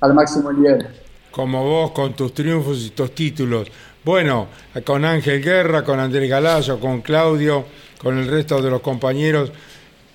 al 0.01 0.15
máximo 0.15 0.53
nivel. 0.53 0.87
Como 1.31 1.65
vos, 1.65 1.93
con 1.93 2.15
tus 2.15 2.35
triunfos 2.35 2.87
y 2.87 2.91
tus 2.91 3.15
títulos. 3.15 3.69
Bueno, 4.05 4.49
con 4.85 5.05
Ángel 5.05 5.43
Guerra, 5.43 5.85
con 5.85 6.01
Andrés 6.01 6.29
Galazo, 6.29 6.81
con 6.81 7.03
Claudio 7.03 7.67
con 8.03 8.19
el 8.19 8.27
resto 8.27 8.61
de 8.61 8.69
los 8.69 8.81
compañeros. 8.81 9.53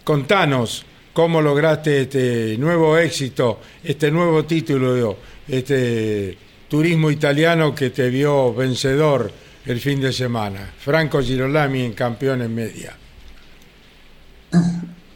Contanos 0.04 0.86
cómo 1.13 1.41
lograste 1.41 2.02
este 2.02 2.58
nuevo 2.58 2.97
éxito, 2.97 3.62
este 3.84 4.12
nuevo 4.12 4.43
título, 4.43 5.17
este 5.47 6.38
turismo 6.67 7.10
italiano 7.10 7.73
que 7.73 7.89
te 7.91 8.10
vio 8.10 8.54
vencedor 8.54 9.32
el 9.65 9.80
fin 9.80 10.02
de 10.02 10.12
semana. 10.12 10.73
Franco 10.78 11.21
Girolami 11.21 11.84
en 11.84 11.93
campeón 11.93 12.41
en 12.41 12.54
media. 12.54 12.95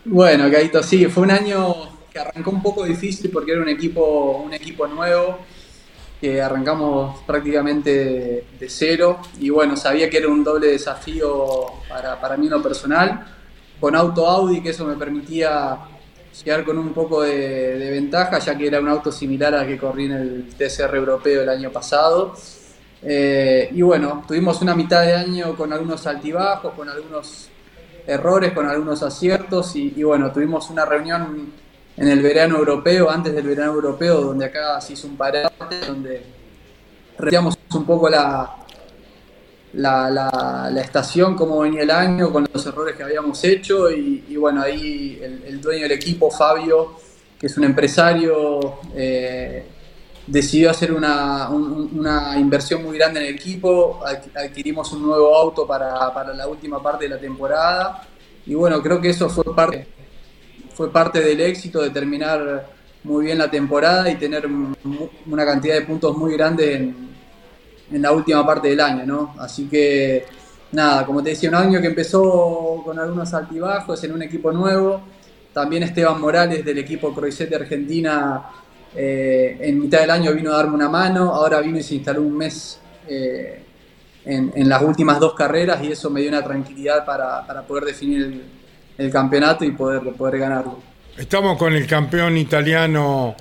Bueno, 0.06 0.50
Gaito, 0.50 0.82
sí, 0.82 1.06
fue 1.06 1.24
un 1.24 1.32
año 1.32 1.76
que 2.12 2.20
arrancó 2.20 2.52
un 2.52 2.62
poco 2.62 2.86
difícil 2.86 3.30
porque 3.32 3.52
era 3.52 3.62
un 3.62 3.70
equipo, 3.70 4.42
un 4.44 4.54
equipo 4.54 4.88
nuevo 4.88 5.40
que 6.22 6.40
arrancamos 6.40 7.20
prácticamente 7.26 8.46
de, 8.60 8.70
cero 8.70 9.20
y 9.40 9.50
bueno, 9.50 9.76
sabía 9.76 10.08
que 10.08 10.18
era 10.18 10.28
un 10.28 10.44
doble 10.44 10.68
desafío 10.68 11.66
para, 11.90 12.22
para 12.22 12.38
mí 12.38 12.46
en 12.46 12.52
lo 12.52 12.62
personal, 12.62 13.26
con 13.80 13.96
auto 13.96 14.28
Audi, 14.28 14.62
que 14.62 14.70
eso 14.70 14.86
me 14.86 14.94
permitía 14.96 15.80
llegar 16.46 16.64
con 16.64 16.78
un 16.78 16.94
poco 16.94 17.24
de, 17.24 17.90
ventaja, 17.90 18.38
ya 18.38 18.56
que 18.56 18.68
era 18.68 18.80
un 18.80 18.88
auto 18.88 19.12
similar 19.12 19.56
al 19.56 19.66
que 19.66 19.80
corrí 19.80 20.06
en 20.06 20.12
el 20.12 20.50
TCR 20.56 20.96
europeo 20.96 21.42
el 21.42 21.50
año 21.50 21.72
pasado. 21.72 22.36
Eh, 23.02 23.70
y 23.74 23.82
bueno, 23.82 24.24
tuvimos 24.28 24.62
una 24.62 24.76
mitad 24.76 25.02
de 25.02 25.16
año 25.16 25.56
con 25.56 25.74
algunos 25.74 26.06
altibajos, 26.06 26.74
con 26.76 26.88
algunos 26.88 27.50
errores, 28.06 28.52
con 28.54 28.68
algunos 28.68 29.02
aciertos 29.02 29.76
y, 29.76 29.94
y 29.96 30.04
bueno, 30.04 30.32
tuvimos 30.32 30.70
una 30.70 30.86
reunión 30.86 31.52
en 31.98 32.08
el 32.08 32.22
verano 32.22 32.58
europeo, 32.58 33.10
antes 33.10 33.34
del 33.34 33.48
verano 33.48 33.74
europeo, 33.74 34.22
donde 34.22 34.46
acá 34.46 34.80
se 34.82 34.94
hizo 34.94 35.08
un 35.08 35.18
parate, 35.18 35.86
donde 35.88 36.24
retíamos 37.18 37.58
un 37.74 37.86
poco 37.86 38.10
la, 38.10 38.56
la, 39.74 40.10
la, 40.72 40.82
estación, 40.82 41.36
cómo 41.36 41.60
venía 41.60 41.84
el 41.84 41.92
año, 41.92 42.32
con 42.32 42.48
los 42.52 42.66
errores 42.66 42.96
que 42.96 43.04
habíamos 43.04 43.44
hecho, 43.44 43.92
y, 43.92 44.36
bueno, 44.38 44.62
ahí 44.62 45.20
el, 45.22 45.62
dueño 45.62 45.84
del 45.84 45.92
equipo, 45.92 46.32
Fabio, 46.32 46.94
que 47.38 47.48
es 47.48 47.58
un 47.58 47.66
empresario, 47.66 48.80
eh, 48.96 49.66
decidió 50.28 50.72
hacer 50.72 50.94
una, 50.94 51.50
una, 51.50 52.38
inversión 52.40 52.84
muy 52.84 52.98
grande 52.98 53.20
en 53.20 53.28
el 53.28 53.36
equipo, 53.36 54.02
adquirimos 54.36 54.92
un 54.94 55.04
nuevo 55.04 55.36
auto 55.36 55.68
para, 55.68 56.14
para 56.14 56.34
la 56.34 56.48
última 56.48 56.82
parte 56.82 57.04
de 57.06 57.10
la 57.10 57.20
temporada, 57.20 58.08
y 58.46 58.54
bueno, 58.54 58.82
creo 58.82 59.02
que 59.02 59.10
eso 59.10 59.30
fue 59.30 59.54
parte 59.54 60.01
fue 60.74 60.92
parte 60.92 61.22
del 61.22 61.42
éxito 61.42 61.82
de 61.82 61.90
terminar 61.90 62.68
muy 63.04 63.26
bien 63.26 63.38
la 63.38 63.50
temporada 63.50 64.10
y 64.10 64.16
tener 64.16 64.48
una 65.26 65.46
cantidad 65.46 65.76
de 65.76 65.82
puntos 65.82 66.16
muy 66.18 66.34
grande 66.34 66.76
en, 66.76 67.12
la 68.02 68.14
última 68.14 68.46
parte 68.46 68.70
del 68.70 68.80
año, 68.80 69.06
¿no? 69.06 69.36
Así 69.38 69.68
que, 69.68 70.26
nada, 70.72 71.06
como 71.06 71.22
te 71.22 71.32
decía, 71.32 71.50
un 71.50 71.56
año 71.56 71.82
que 71.82 71.88
empezó 71.88 72.82
con 72.86 72.98
algunos 72.98 73.34
altibajos 73.34 74.02
en 74.06 74.14
un 74.14 74.22
equipo 74.22 74.50
nuevo. 74.54 75.02
También 75.54 75.84
Esteban 75.84 76.22
Morales 76.22 76.64
del 76.64 76.78
equipo 76.78 77.14
Croisset 77.14 77.50
de 77.50 77.58
Argentina 77.58 78.46
eh, 78.96 79.58
en 79.62 79.80
mitad 79.80 80.02
del 80.02 80.10
año 80.10 80.34
vino 80.34 80.54
a 80.54 80.58
darme 80.58 80.76
una 80.76 80.90
mano, 80.90 81.34
ahora 81.34 81.62
vino 81.62 81.78
y 81.78 81.84
se 81.84 81.96
instaló 81.96 82.22
un 82.22 82.38
mes 82.38 82.80
eh, 83.08 83.64
en, 84.26 84.70
las 84.70 84.82
últimas 84.82 85.20
dos 85.20 85.34
carreras 85.34 85.82
y 85.84 85.92
eso 85.92 86.10
me 86.10 86.22
dio 86.22 86.30
una 86.30 86.44
tranquilidad 86.44 87.06
para, 87.06 87.66
poder 87.68 87.86
definir 87.86 88.22
el, 88.22 88.44
campeonato 89.10 89.64
y 89.64 89.72
poder, 89.72 90.02
poder 90.14 90.40
ganarlo. 90.40 90.80
Estamos 91.18 91.58
con 91.58 91.74
el 91.74 91.88
campeón 91.88 92.38
italiano 92.38 93.36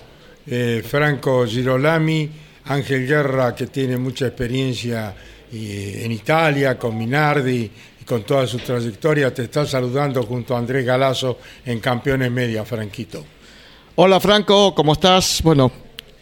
eh, 0.46 0.82
Franco 0.86 1.44
Girolami, 1.46 2.30
Ángel 2.66 3.06
Guerra 3.06 3.54
que 3.54 3.66
tiene 3.66 3.96
mucha 3.96 4.26
experiencia 4.26 5.14
en 5.52 6.12
Italia 6.12 6.78
con 6.78 6.96
Minardi 6.96 7.70
y 8.00 8.04
con 8.04 8.22
toda 8.22 8.46
su 8.46 8.58
trayectoria, 8.58 9.34
te 9.34 9.42
está 9.42 9.66
saludando 9.66 10.22
junto 10.22 10.54
a 10.54 10.58
Andrés 10.58 10.86
Galazo 10.86 11.38
en 11.66 11.80
Campeones 11.80 12.30
Media, 12.30 12.64
Franquito. 12.64 13.24
Hola 13.96 14.20
Franco, 14.20 14.74
¿cómo 14.74 14.92
estás? 14.92 15.40
Bueno, 15.42 15.72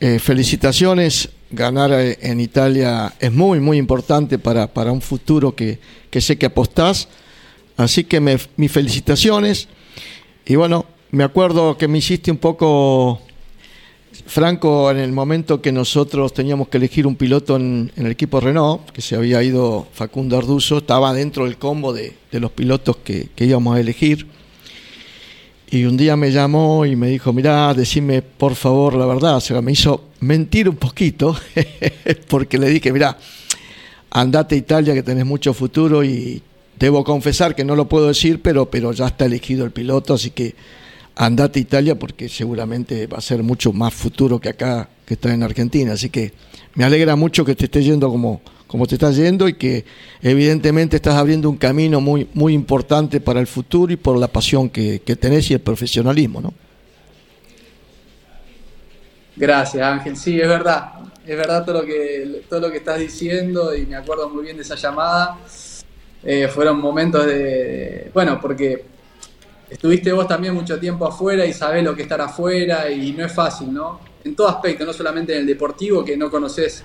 eh, 0.01 0.19
felicitaciones. 0.19 1.29
Ganar 1.51 1.93
eh, 1.93 2.19
en 2.21 2.41
Italia 2.41 3.15
es 3.19 3.33
muy, 3.33 3.61
muy 3.61 3.79
importante 3.79 4.39
para, 4.39 4.67
para 4.67 4.93
un 4.93 5.01
futuro 5.01 5.55
que, 5.55 5.79
sé 6.21 6.37
que 6.37 6.47
apostás. 6.47 7.09
Así 7.79 8.05
que 8.05 8.21
mis 8.21 8.73
felicitaciones. 8.73 9.69
Y 10.45 10.57
bueno, 10.57 10.85
me 11.13 11.23
acuerdo 11.23 11.79
que 11.79 11.87
me 11.87 11.99
hiciste 11.99 12.33
un 12.33 12.39
poco, 12.39 13.21
Franco, 14.27 14.91
en 14.91 14.99
el 14.99 15.13
momento 15.13 15.63
que 15.63 15.71
nosotros 15.71 16.35
teníamos 16.35 16.69
que 16.69 16.79
elegir 16.79 17.07
un 17.07 17.15
piloto 17.15 17.55
en, 17.55 17.93
el 17.95 18.09
equipo 18.09 18.41
Renault, 18.41 18.91
que 18.91 19.01
se 19.01 19.15
había 19.15 19.45
ido 19.45 19.87
Facundo 19.93 20.37
Arduzo, 20.37 20.79
estaba 20.79 21.15
dentro 21.15 21.45
del 21.45 21.57
combo 21.57 21.93
de, 21.93 22.17
los 22.33 22.51
pilotos 22.51 22.97
que, 22.97 23.29
que 23.37 23.45
íbamos 23.45 23.77
a 23.77 23.81
elegir. 23.81 24.27
Y 25.71 25.85
un 25.85 25.97
día 25.97 26.17
me 26.17 26.33
llamó 26.33 26.85
y 26.85 26.97
me 26.97 27.09
dijo, 27.11 27.33
mirá, 27.33 27.73
decime 27.75 28.23
por 28.23 28.57
favor 28.57 28.95
la 28.95 29.07
verdad. 29.07 29.37
O 29.37 29.41
sea, 29.41 29.63
me 29.63 29.71
hizo 29.71 30.07
mentir 30.19 30.69
un 30.69 30.77
poquito, 30.77 31.37
porque 32.29 32.59
le 32.59 32.71
dije, 32.71 32.93
mirá, 32.93 33.17
andate 34.11 34.57
a 34.57 34.59
Italia 34.59 34.95
que 34.95 35.05
tenés 35.05 35.27
mucho 35.27 35.55
futuro 35.55 36.03
y 36.03 36.43
debo 36.79 37.05
confesar 37.05 37.55
que 37.55 37.65
no 37.65 37.75
lo 37.75 37.89
puedo 37.89 38.09
decir, 38.09 38.41
pero, 38.43 38.71
pero 38.71 38.93
ya 38.93 39.07
está 39.07 39.25
elegido 39.25 39.65
el 39.65 39.73
piloto, 39.73 40.15
así 40.15 40.31
que 40.31 40.55
andate 41.17 41.59
a 41.59 41.63
Italia 41.63 41.99
porque 41.99 42.29
seguramente 42.29 43.07
va 43.07 43.19
a 43.19 43.21
ser 43.21 43.43
mucho 43.43 43.73
más 43.73 43.93
futuro 43.93 44.39
que 44.39 44.51
acá, 44.51 44.89
que 45.05 45.15
está 45.15 45.35
en 45.35 45.43
Argentina. 45.43 45.93
Así 45.93 46.11
que 46.11 46.33
me 46.75 46.85
alegra 46.85 47.17
mucho 47.17 47.45
que 47.45 47.57
te 47.57 47.65
esté 47.65 47.83
yendo 47.83 48.09
como, 48.09 48.41
como 48.69 48.87
te 48.87 48.95
está 48.95 49.11
yendo 49.11 49.49
y 49.49 49.55
que 49.55 49.85
evidentemente 50.23 50.97
estás 50.97 51.17
abriendo 51.17 51.51
un 51.51 51.57
camino 51.57 52.01
muy, 52.01 52.29
muy 52.35 52.55
importante 52.55 53.21
para 53.21 53.41
el 53.41 53.49
futuro 53.49 53.93
y 53.93 53.97
por 53.97 54.17
la 54.17 54.29
pasión 54.29 54.71
que, 54.71 55.01
tenés 55.21 55.51
y 55.51 55.55
el 55.55 55.61
profesionalismo, 55.61 56.41
¿no? 56.41 56.55
Gracias, 59.35 59.83
Ángel. 59.83 60.17
Sí, 60.17 60.41
es 60.41 60.49
verdad. 60.49 60.93
Es 61.27 61.37
verdad 61.37 61.65
todo 61.65 61.83
lo 61.83 61.87
que, 61.87 62.43
todo 62.49 62.61
lo 62.61 62.71
que 62.71 62.79
estás 62.79 62.99
diciendo 62.99 63.75
y 63.77 63.87
me 63.87 63.97
acuerdo 63.97 64.29
muy 64.31 64.45
bien 64.45 64.57
de 64.57 64.63
esa 64.63 64.77
llamada. 64.77 65.37
Eh, 66.23 66.49
fueron 66.49 66.81
momentos 66.81 67.27
de. 67.27 68.11
Bueno, 68.13 68.39
porque 68.41 68.85
estuviste 69.71 70.13
vos 70.13 70.27
también 70.27 70.55
mucho 70.55 70.79
tiempo 70.79 71.07
afuera 71.07 71.45
y 71.45 71.53
sabés 71.53 71.85
lo 71.85 71.95
que 71.95 72.03
estar 72.03 72.21
afuera 72.21 72.91
y 72.91 73.13
no 73.13 73.25
es 73.25 73.33
fácil, 73.33 73.73
¿no? 73.73 74.01
En 74.25 74.35
todo 74.35 74.49
aspecto, 74.49 74.85
no 74.85 74.93
solamente 74.93 75.33
en 75.35 75.41
el 75.41 75.47
deportivo, 75.47 76.05
que 76.05 76.17
no 76.17 76.31
conoces 76.31 76.85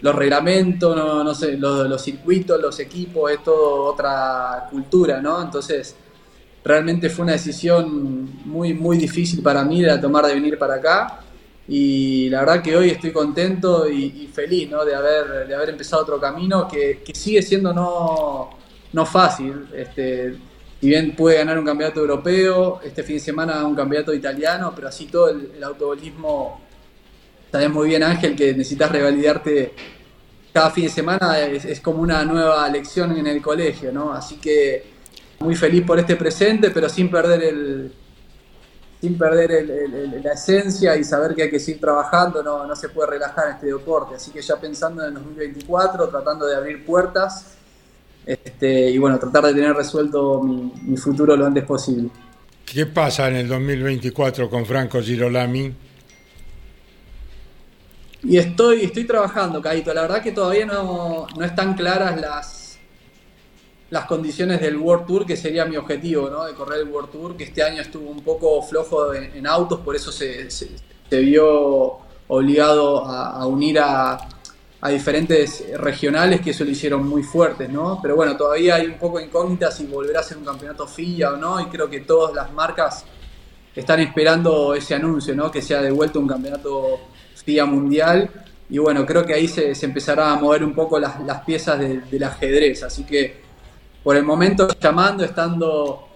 los 0.00 0.14
reglamentos, 0.14 0.94
no, 0.96 1.34
sé, 1.34 1.56
los, 1.56 2.02
circuitos, 2.02 2.60
los 2.60 2.78
equipos, 2.80 3.30
es 3.30 3.42
todo 3.42 3.84
otra 3.84 4.68
cultura, 4.70 5.20
¿no? 5.20 5.42
Entonces, 5.42 5.96
realmente 6.64 7.08
fue 7.08 7.24
una 7.24 7.32
decisión 7.32 8.46
muy, 8.46 8.74
muy 8.74 8.98
difícil 8.98 9.42
para 9.42 9.64
mí 9.64 9.82
de 9.82 9.98
tomar 9.98 10.26
de 10.26 10.34
venir 10.34 10.58
para 10.58 10.74
acá. 10.74 11.20
Y 11.68 12.28
la 12.30 12.40
verdad 12.40 12.62
que 12.62 12.76
hoy 12.76 12.90
estoy 12.90 13.12
contento 13.12 13.88
y, 13.88 14.28
feliz 14.32 14.70
¿no? 14.70 14.84
de, 14.84 14.94
haber, 14.94 15.48
de 15.48 15.54
haber 15.54 15.70
empezado 15.70 16.02
otro 16.02 16.20
camino 16.20 16.68
que, 16.68 17.02
sigue 17.12 17.42
siendo 17.42 17.72
no, 17.72 18.50
no 18.92 19.06
fácil. 19.06 19.66
Este, 19.74 20.36
si 20.80 20.88
bien 20.88 21.16
puede 21.16 21.38
ganar 21.38 21.58
un 21.58 21.64
campeonato 21.64 22.00
europeo, 22.00 22.80
este 22.84 23.02
fin 23.02 23.16
de 23.16 23.20
semana 23.20 23.66
un 23.66 23.74
campeonato 23.74 24.14
italiano, 24.14 24.72
pero 24.74 24.88
así 24.88 25.06
todo 25.06 25.30
el, 25.30 25.52
el 25.56 25.64
autobolismo 25.64 26.66
Sabes 27.56 27.70
muy 27.70 27.88
bien, 27.88 28.02
Ángel, 28.02 28.36
que 28.36 28.52
necesitas 28.52 28.90
revalidarte 28.90 29.72
cada 30.52 30.70
fin 30.70 30.84
de 30.84 30.90
semana, 30.90 31.38
es, 31.38 31.80
como 31.80 32.02
una 32.02 32.24
nueva 32.24 32.68
lección 32.68 33.16
en 33.16 33.26
el 33.26 33.40
colegio, 33.40 33.92
¿no? 33.92 34.12
Así 34.12 34.36
que 34.36 34.84
muy 35.38 35.54
feliz 35.54 35.84
por 35.86 35.98
este 35.98 36.16
presente, 36.16 36.70
pero 36.70 36.88
sin 36.88 37.10
perder 37.10 37.42
el 37.44 37.92
sin 39.00 39.18
perder 39.18 39.66
la 40.22 40.32
esencia 40.32 40.96
y 40.96 41.04
saber 41.04 41.34
que 41.34 41.44
hay 41.44 41.50
que 41.50 41.60
seguir 41.60 41.80
trabajando, 41.80 42.42
no, 42.42 42.66
no 42.66 42.74
se 42.74 42.88
puede 42.88 43.10
relajar 43.10 43.48
en 43.48 43.54
este 43.54 43.66
deporte. 43.66 44.16
Así 44.16 44.30
que 44.30 44.40
ya 44.40 44.56
pensando 44.56 45.02
en 45.02 45.08
el 45.08 45.14
2024, 45.14 46.08
tratando 46.08 46.46
de 46.46 46.56
abrir 46.56 46.84
puertas 46.84 47.56
este, 48.24 48.90
y 48.90 48.98
bueno, 48.98 49.18
tratar 49.18 49.44
de 49.44 49.54
tener 49.54 49.74
resuelto 49.74 50.42
mi, 50.42 50.72
mi 50.82 50.96
futuro 50.96 51.36
lo 51.36 51.46
antes 51.46 51.64
posible. 51.64 52.08
¿Qué 52.64 52.86
pasa 52.86 53.28
en 53.28 53.36
el 53.36 53.48
2024 53.48 54.50
con 54.50 54.66
Franco 54.66 55.00
Girolami? 55.00 55.72
Y 58.24 58.38
estoy, 58.38 58.84
estoy 58.84 59.04
trabajando, 59.04 59.62
Caito. 59.62 59.94
La 59.94 60.02
verdad 60.02 60.20
que 60.22 60.32
todavía 60.32 60.66
no, 60.66 61.28
no 61.38 61.44
están 61.44 61.74
claras 61.74 62.20
las, 62.20 62.55
las 63.90 64.06
condiciones 64.06 64.60
del 64.60 64.76
World 64.76 65.06
Tour, 65.06 65.26
que 65.26 65.36
sería 65.36 65.64
mi 65.64 65.76
objetivo, 65.76 66.28
¿no? 66.28 66.44
De 66.44 66.54
correr 66.54 66.80
el 66.80 66.88
World 66.88 67.10
Tour, 67.10 67.36
que 67.36 67.44
este 67.44 67.62
año 67.62 67.82
estuvo 67.82 68.10
un 68.10 68.22
poco 68.22 68.60
flojo 68.62 69.14
en, 69.14 69.46
autos, 69.46 69.80
por 69.80 69.94
eso 69.94 70.10
se, 70.10 70.48
vio 71.10 71.98
obligado 72.28 73.04
a, 73.04 73.46
unir 73.46 73.78
a, 73.78 74.28
diferentes 74.88 75.64
regionales 75.78 76.40
que 76.40 76.50
eso 76.50 76.64
lo 76.64 76.70
hicieron 76.70 77.08
muy 77.08 77.24
fuertes, 77.24 77.68
¿no? 77.68 77.98
Pero 78.00 78.14
bueno, 78.14 78.36
todavía 78.36 78.76
hay 78.76 78.86
un 78.86 78.98
poco 78.98 79.18
de 79.18 79.24
incógnitas 79.24 79.76
si 79.76 79.84
volverá 79.86 80.20
a 80.20 80.22
ser 80.22 80.36
un 80.36 80.44
campeonato 80.44 80.86
FIA 80.86 81.32
o 81.32 81.36
no, 81.36 81.60
y 81.60 81.64
creo 81.66 81.90
que 81.90 82.00
todas 82.00 82.32
las 82.32 82.52
marcas 82.52 83.04
están 83.74 83.98
esperando 83.98 84.74
ese 84.74 84.94
anuncio, 84.94 85.34
¿no? 85.34 85.50
Que 85.50 85.60
sea 85.60 85.82
de 85.82 85.90
vuelta 85.90 86.20
un 86.20 86.28
campeonato 86.28 87.00
FIA 87.34 87.66
mundial. 87.66 88.30
Y 88.70 88.78
bueno, 88.78 89.04
creo 89.04 89.26
que 89.26 89.34
ahí 89.34 89.48
se, 89.48 89.72
empezará 89.84 90.32
a 90.32 90.36
mover 90.36 90.62
un 90.62 90.72
poco 90.72 91.00
las, 91.00 91.16
piezas 91.44 91.80
del 91.80 92.22
ajedrez. 92.22 92.84
Así 92.84 93.04
que 93.04 93.45
por 94.06 94.14
el 94.14 94.22
momento 94.22 94.68
llamando, 94.80 95.24
estando, 95.24 96.06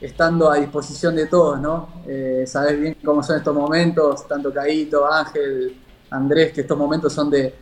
estando 0.00 0.52
a 0.52 0.54
disposición 0.54 1.16
de 1.16 1.26
todos, 1.26 1.60
¿no? 1.60 2.04
Eh, 2.06 2.44
sabes 2.46 2.80
bien 2.80 2.96
cómo 3.04 3.24
son 3.24 3.38
estos 3.38 3.52
momentos, 3.52 4.28
tanto 4.28 4.54
Caíto, 4.54 5.04
Ángel, 5.12 5.76
Andrés, 6.10 6.52
que 6.52 6.60
estos 6.60 6.78
momentos 6.78 7.12
son 7.12 7.28
de, 7.30 7.52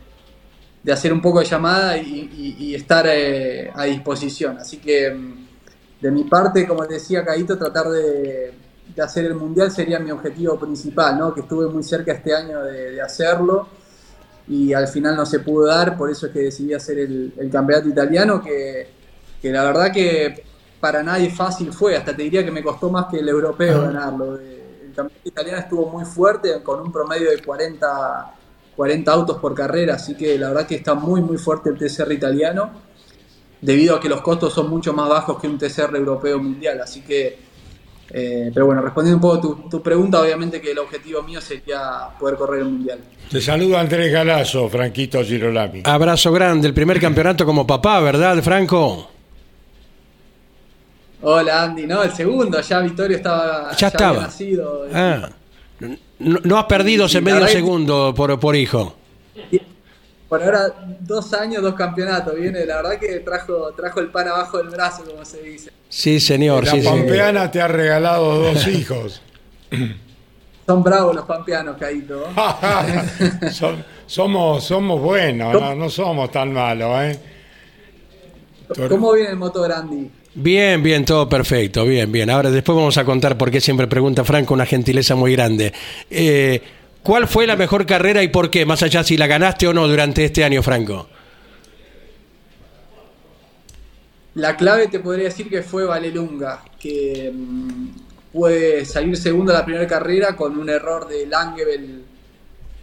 hacer 0.91 1.11
un 1.11 1.19
poco 1.19 1.39
de 1.39 1.45
llamada 1.45 1.97
y, 1.97 2.75
estar 2.75 3.07
eh, 3.09 3.71
a 3.73 3.85
disposición. 3.85 4.59
Así 4.59 4.77
que 4.77 5.09
mm, 5.09 5.47
de 6.01 6.11
mi 6.11 6.25
parte, 6.25 6.67
como 6.67 6.85
decía 6.85 7.25
Caíto, 7.25 7.57
tratar 7.57 7.89
de, 7.89 8.53
de 8.95 9.01
hacer 9.01 9.25
el 9.25 9.33
mundial 9.33 9.71
sería 9.71 9.97
mi 9.97 10.11
objetivo 10.11 10.59
principal, 10.59 11.17
¿no? 11.17 11.33
Que 11.33 11.41
estuve 11.41 11.65
muy 11.65 11.81
cerca 11.81 12.11
este 12.11 12.35
año 12.35 12.61
de, 12.61 13.01
hacerlo 13.01 13.69
y 14.47 14.71
al 14.71 14.87
final 14.87 15.15
no 15.15 15.25
se 15.25 15.39
pudo 15.39 15.65
dar, 15.65 15.97
por 15.97 16.11
eso 16.11 16.27
es 16.27 16.31
que 16.31 16.41
decidí 16.41 16.75
hacer 16.75 16.99
el, 16.99 17.49
campeonato 17.51 17.89
italiano, 17.89 18.39
que, 18.39 19.01
la 19.51 19.63
verdad 19.63 19.91
que 19.91 20.43
para 20.79 21.01
nadie 21.01 21.29
fácil 21.29 21.71
fue, 21.71 21.95
hasta 21.95 22.15
te 22.15 22.23
diría 22.23 22.43
que 22.43 22.51
me 22.51 22.61
costó 22.61 22.89
más 22.89 23.05
que 23.05 23.19
el 23.19 23.29
europeo 23.29 23.83
ganarlo. 23.83 24.35
El 24.35 24.93
campeonato 24.95 25.29
italiano 25.29 25.59
estuvo 25.59 25.89
muy 25.89 26.05
fuerte, 26.05 26.61
con 26.61 26.81
un 26.81 26.91
promedio 26.91 27.29
de 27.29 27.41
40, 27.41 28.33
40 28.75 29.11
autos 29.11 29.37
por 29.37 29.53
carrera, 29.53 29.95
así 29.95 30.15
que 30.15 30.37
la 30.37 30.49
verdad 30.49 30.67
que 30.67 30.75
está 30.75 30.93
muy 30.93 31.21
muy 31.21 31.37
fuerte 31.37 31.69
el 31.69 31.77
TCR 31.77 32.11
italiano, 32.11 32.71
debido 33.61 33.95
a 33.95 33.99
que 33.99 34.09
los 34.09 34.21
costos 34.21 34.53
son 34.53 34.69
mucho 34.69 34.93
más 34.93 35.09
bajos 35.09 35.39
que 35.39 35.47
un 35.47 35.57
TCR 35.57 35.95
europeo 35.95 36.39
mundial, 36.39 36.81
así 36.81 37.01
que 37.01 37.53
eh, 38.15 38.51
pero 38.53 38.67
bueno, 38.67 38.81
respondiendo 38.81 39.15
un 39.15 39.41
poco 39.41 39.67
tu, 39.69 39.81
pregunta, 39.81 40.21
obviamente 40.21 40.61
que 40.61 40.71
el 40.71 40.79
objetivo 40.79 41.23
mío 41.23 41.41
sería 41.41 42.09
poder 42.19 42.35
correr 42.35 42.59
el 42.59 42.69
mundial. 42.69 42.99
Te 43.31 43.41
saludo 43.41 43.77
Andrés 43.77 44.11
Galazo, 44.11 44.69
Franquito 44.69 45.23
Girolami. 45.23 45.81
Abrazo 45.85 46.31
grande, 46.31 46.67
el 46.67 46.73
primer 46.73 46.99
campeonato 46.99 47.45
como 47.45 47.65
papá, 47.65 47.99
¿verdad, 48.01 48.43
Franco? 48.43 49.12
Hola 51.23 51.63
Andy, 51.63 51.87
no, 51.87 52.03
el 52.03 52.11
segundo, 52.11 52.59
ya 52.61 52.79
Vittorio 52.79 53.17
estaba 53.17 53.71
ya, 53.75 53.87
estaba. 53.87 54.21
nacido. 54.23 54.87
Ah, 54.93 55.29
no, 56.19 56.57
has 56.57 56.65
perdido 56.65 57.05
ese 57.05 57.21
medio 57.21 57.47
segundo 57.47 58.13
por, 58.15 58.39
por 58.39 58.55
hijo 58.55 58.95
por 60.33 60.41
ahora 60.41 60.73
dos 61.01 61.31
años, 61.35 61.61
dos 61.61 61.75
campeonatos. 61.75 62.33
Viene, 62.33 62.65
la 62.65 62.77
verdad 62.77 62.97
que 62.97 63.19
trajo, 63.19 63.71
trajo 63.73 63.99
el 63.99 64.07
pan 64.07 64.29
abajo 64.29 64.57
del 64.57 64.69
brazo, 64.69 65.03
como 65.05 65.23
se 65.23 65.43
dice. 65.43 65.71
Sí, 65.87 66.19
señor. 66.19 66.65
La 66.65 66.71
sí, 66.71 66.81
Pampeana 66.81 67.51
te 67.51 67.61
ha 67.61 67.67
regalado 67.67 68.39
dos 68.39 68.67
hijos. 68.67 69.21
Son 70.65 70.81
bravos 70.81 71.13
los 71.13 71.25
pampeanos, 71.25 71.77
Caíto. 71.77 72.29
somos, 74.07 74.63
somos 74.63 74.99
buenos, 74.99 75.77
no, 75.77 75.87
somos 75.91 76.31
tan 76.31 76.51
malos, 76.51 76.89
¿eh? 77.03 77.19
¿Cómo 78.89 79.13
viene 79.13 79.29
el 79.29 79.37
Moto 79.37 79.61
Grandi? 79.61 80.09
Bien, 80.35 80.81
bien, 80.81 81.05
todo 81.05 81.29
perfecto, 81.29 81.85
bien, 81.85 82.11
bien. 82.11 82.29
Ahora 82.29 82.49
después 82.49 82.75
vamos 82.75 82.97
a 82.97 83.05
contar 83.05 83.37
por 83.37 83.51
qué 83.51 83.61
siempre 83.61 83.87
pregunta 83.87 84.23
Franco 84.23 84.53
una 84.53 84.65
gentileza 84.65 85.15
muy 85.15 85.33
grande. 85.33 85.73
Eh, 86.09 86.61
¿Cuál 87.03 87.27
fue 87.27 87.45
la 87.45 87.55
mejor 87.55 87.85
carrera 87.85 88.23
y 88.23 88.29
por 88.29 88.49
qué? 88.49 88.65
Más 88.65 88.81
allá 88.81 89.03
si 89.03 89.17
la 89.17 89.27
ganaste 89.27 89.67
o 89.67 89.73
no 89.73 89.87
durante 89.87 90.25
este 90.25 90.43
año, 90.43 90.63
Franco. 90.63 91.07
La 94.35 94.57
clave 94.57 94.87
te 94.87 94.99
podría 94.99 95.25
decir 95.25 95.49
que 95.49 95.61
fue 95.61 95.85
Valelunga, 95.85 96.63
que 96.79 97.31
mm, 97.31 97.87
puede 98.31 98.85
salir 98.85 99.15
segundo 99.17 99.53
la 99.53 99.63
primera 99.63 99.85
carrera 99.85 100.35
con 100.35 100.57
un 100.57 100.69
error 100.69 101.07
de 101.07 101.27
Langevel, 101.27 102.03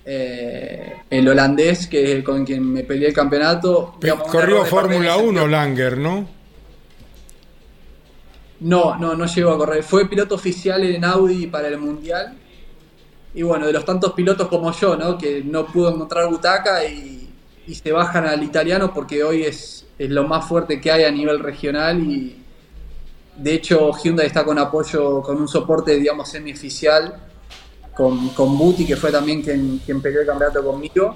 eh, 0.05 0.92
el 1.11 1.28
holandés, 1.28 1.88
que 1.88 2.22
con 2.22 2.46
quien 2.46 2.72
me 2.72 2.84
peleé 2.84 3.09
el 3.09 3.14
campeonato. 3.14 3.98
corrió 4.30 4.64
Fórmula 4.64 5.16
1 5.16 5.48
Langer, 5.48 5.98
¿no? 5.98 6.39
No, 8.61 8.96
no, 8.96 9.14
no 9.14 9.26
llegó 9.26 9.50
a 9.50 9.58
correr. 9.58 9.82
Fue 9.82 10.08
piloto 10.08 10.34
oficial 10.34 10.84
en 10.84 11.04
Audi 11.04 11.46
para 11.46 11.68
el 11.68 11.78
Mundial. 11.78 12.36
Y 13.34 13.42
bueno, 13.42 13.66
de 13.66 13.72
los 13.72 13.84
tantos 13.84 14.12
pilotos 14.12 14.48
como 14.48 14.72
yo, 14.72 14.96
¿no? 14.96 15.16
Que 15.16 15.42
no 15.42 15.66
pudo 15.66 15.94
encontrar 15.94 16.28
butaca 16.28 16.84
y, 16.84 17.16
se 17.72 17.92
bajan 17.92 18.26
al 18.26 18.42
italiano 18.42 18.92
porque 18.92 19.22
hoy 19.22 19.44
es, 19.44 19.86
es 19.96 20.11
lo 20.11 20.26
más 20.26 20.44
fuerte 20.44 20.80
que 20.80 20.90
hay 20.90 21.04
a 21.04 21.11
nivel 21.12 21.38
regional 21.38 22.00
y, 22.00 22.40
de 23.36 23.54
hecho, 23.54 23.92
Hyundai 23.92 24.26
está 24.26 24.44
con 24.44 24.58
apoyo, 24.58 25.22
con 25.22 25.40
un 25.40 25.48
soporte, 25.48 25.96
digamos, 25.96 26.28
semioficial 26.28 27.14
con, 27.94 28.30
con 28.30 28.58
Buti, 28.58 28.86
que 28.86 28.96
fue 28.96 29.11
también 29.11 29.40
quien, 29.40 29.80
quien 29.84 30.02
peleó 30.02 30.20
el 30.20 30.26
campeonato 30.26 30.64
conmigo. 30.64 31.14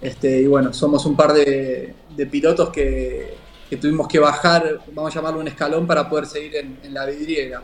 Este, 0.00 0.42
y 0.42 0.46
bueno, 0.46 0.72
somos 0.72 1.06
un 1.06 1.16
par 1.16 1.32
de, 1.32 1.94
pilotos 2.30 2.68
que, 2.70 3.34
tuvimos 3.74 4.06
que 4.06 4.20
bajar, 4.20 4.80
vamos 4.92 5.12
a 5.12 5.18
llamarlo 5.18 5.40
un 5.40 5.48
escalón, 5.48 5.86
para 5.86 6.08
poder 6.08 6.26
seguir 6.26 6.56
en, 6.56 6.94
la 6.94 7.06
vidriera. 7.06 7.62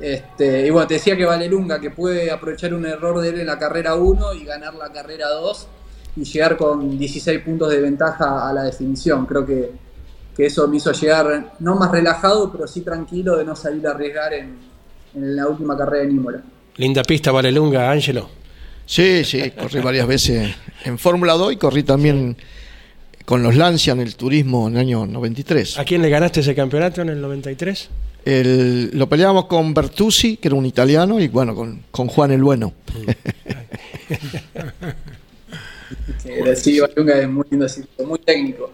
Este, 0.00 0.66
y 0.66 0.70
bueno, 0.70 0.86
te 0.86 0.94
decía 0.94 1.16
que 1.16 1.24
Valelunga, 1.24 1.80
que 1.80 1.90
puede 1.90 2.30
aprovechar 2.30 2.72
un 2.72 2.86
error 2.86 3.20
de 3.20 3.28
él 3.28 3.40
en 3.40 3.46
la 3.46 3.58
carrera 3.58 3.94
1 3.94 4.34
y 4.34 4.44
ganar 4.44 4.74
la 4.74 4.92
carrera 4.92 5.28
2 5.28 5.68
y 6.16 6.24
llegar 6.24 6.56
con 6.56 6.98
16 6.98 7.40
puntos 7.40 7.70
de 7.70 7.80
ventaja 7.80 8.48
a 8.48 8.52
la 8.52 8.62
definición. 8.62 9.26
Creo 9.26 9.44
que 9.44 9.86
que 10.36 10.46
eso 10.46 10.68
me 10.68 10.76
hizo 10.76 10.92
llegar 10.92 11.54
no 11.60 11.76
más 11.76 11.90
relajado, 11.90 12.52
pero 12.52 12.68
sí 12.68 12.82
tranquilo 12.82 13.36
de 13.36 13.44
no 13.44 13.56
salir 13.56 13.86
a 13.86 13.92
arriesgar 13.92 14.34
en, 14.34 14.76
la 15.14 15.46
última 15.46 15.78
carrera 15.78 16.04
de 16.04 16.12
Nímola. 16.12 16.42
Linda 16.76 17.02
pista, 17.02 17.32
Valelunga, 17.32 17.90
Ángelo. 17.90 18.28
Sí, 18.84 19.24
sí, 19.24 19.50
corrí 19.52 19.80
varias 19.80 20.06
veces 20.06 20.54
en 20.84 20.98
Fórmula 20.98 21.32
2 21.32 21.54
y 21.54 21.56
corrí 21.56 21.82
también 21.82 22.36
con 23.26 23.42
los 23.42 23.56
Lancia 23.56 23.92
en 23.92 24.00
el 24.00 24.16
turismo 24.16 24.68
en 24.68 24.74
el 24.74 24.80
año 24.80 25.04
93. 25.04 25.78
¿A 25.78 25.84
quién 25.84 26.00
le 26.00 26.08
ganaste 26.08 26.40
ese 26.40 26.54
campeonato 26.54 27.02
en 27.02 27.10
el 27.10 27.20
93? 27.20 27.90
lo 28.28 29.08
peleábamos 29.08 29.44
con 29.44 29.72
Bertuzzi, 29.72 30.38
que 30.38 30.48
era 30.48 30.56
un 30.56 30.66
italiano, 30.66 31.20
y 31.20 31.28
bueno, 31.28 31.54
con, 31.54 31.84
con 31.92 32.08
Juan 32.08 32.32
el 32.32 32.42
Bueno. 32.42 32.74
sí, 36.56 36.80
Valelunga 36.80 37.20
es 37.20 37.28
muy 37.28 37.44
lindo, 37.50 37.66
muy 38.04 38.18
técnico. 38.18 38.72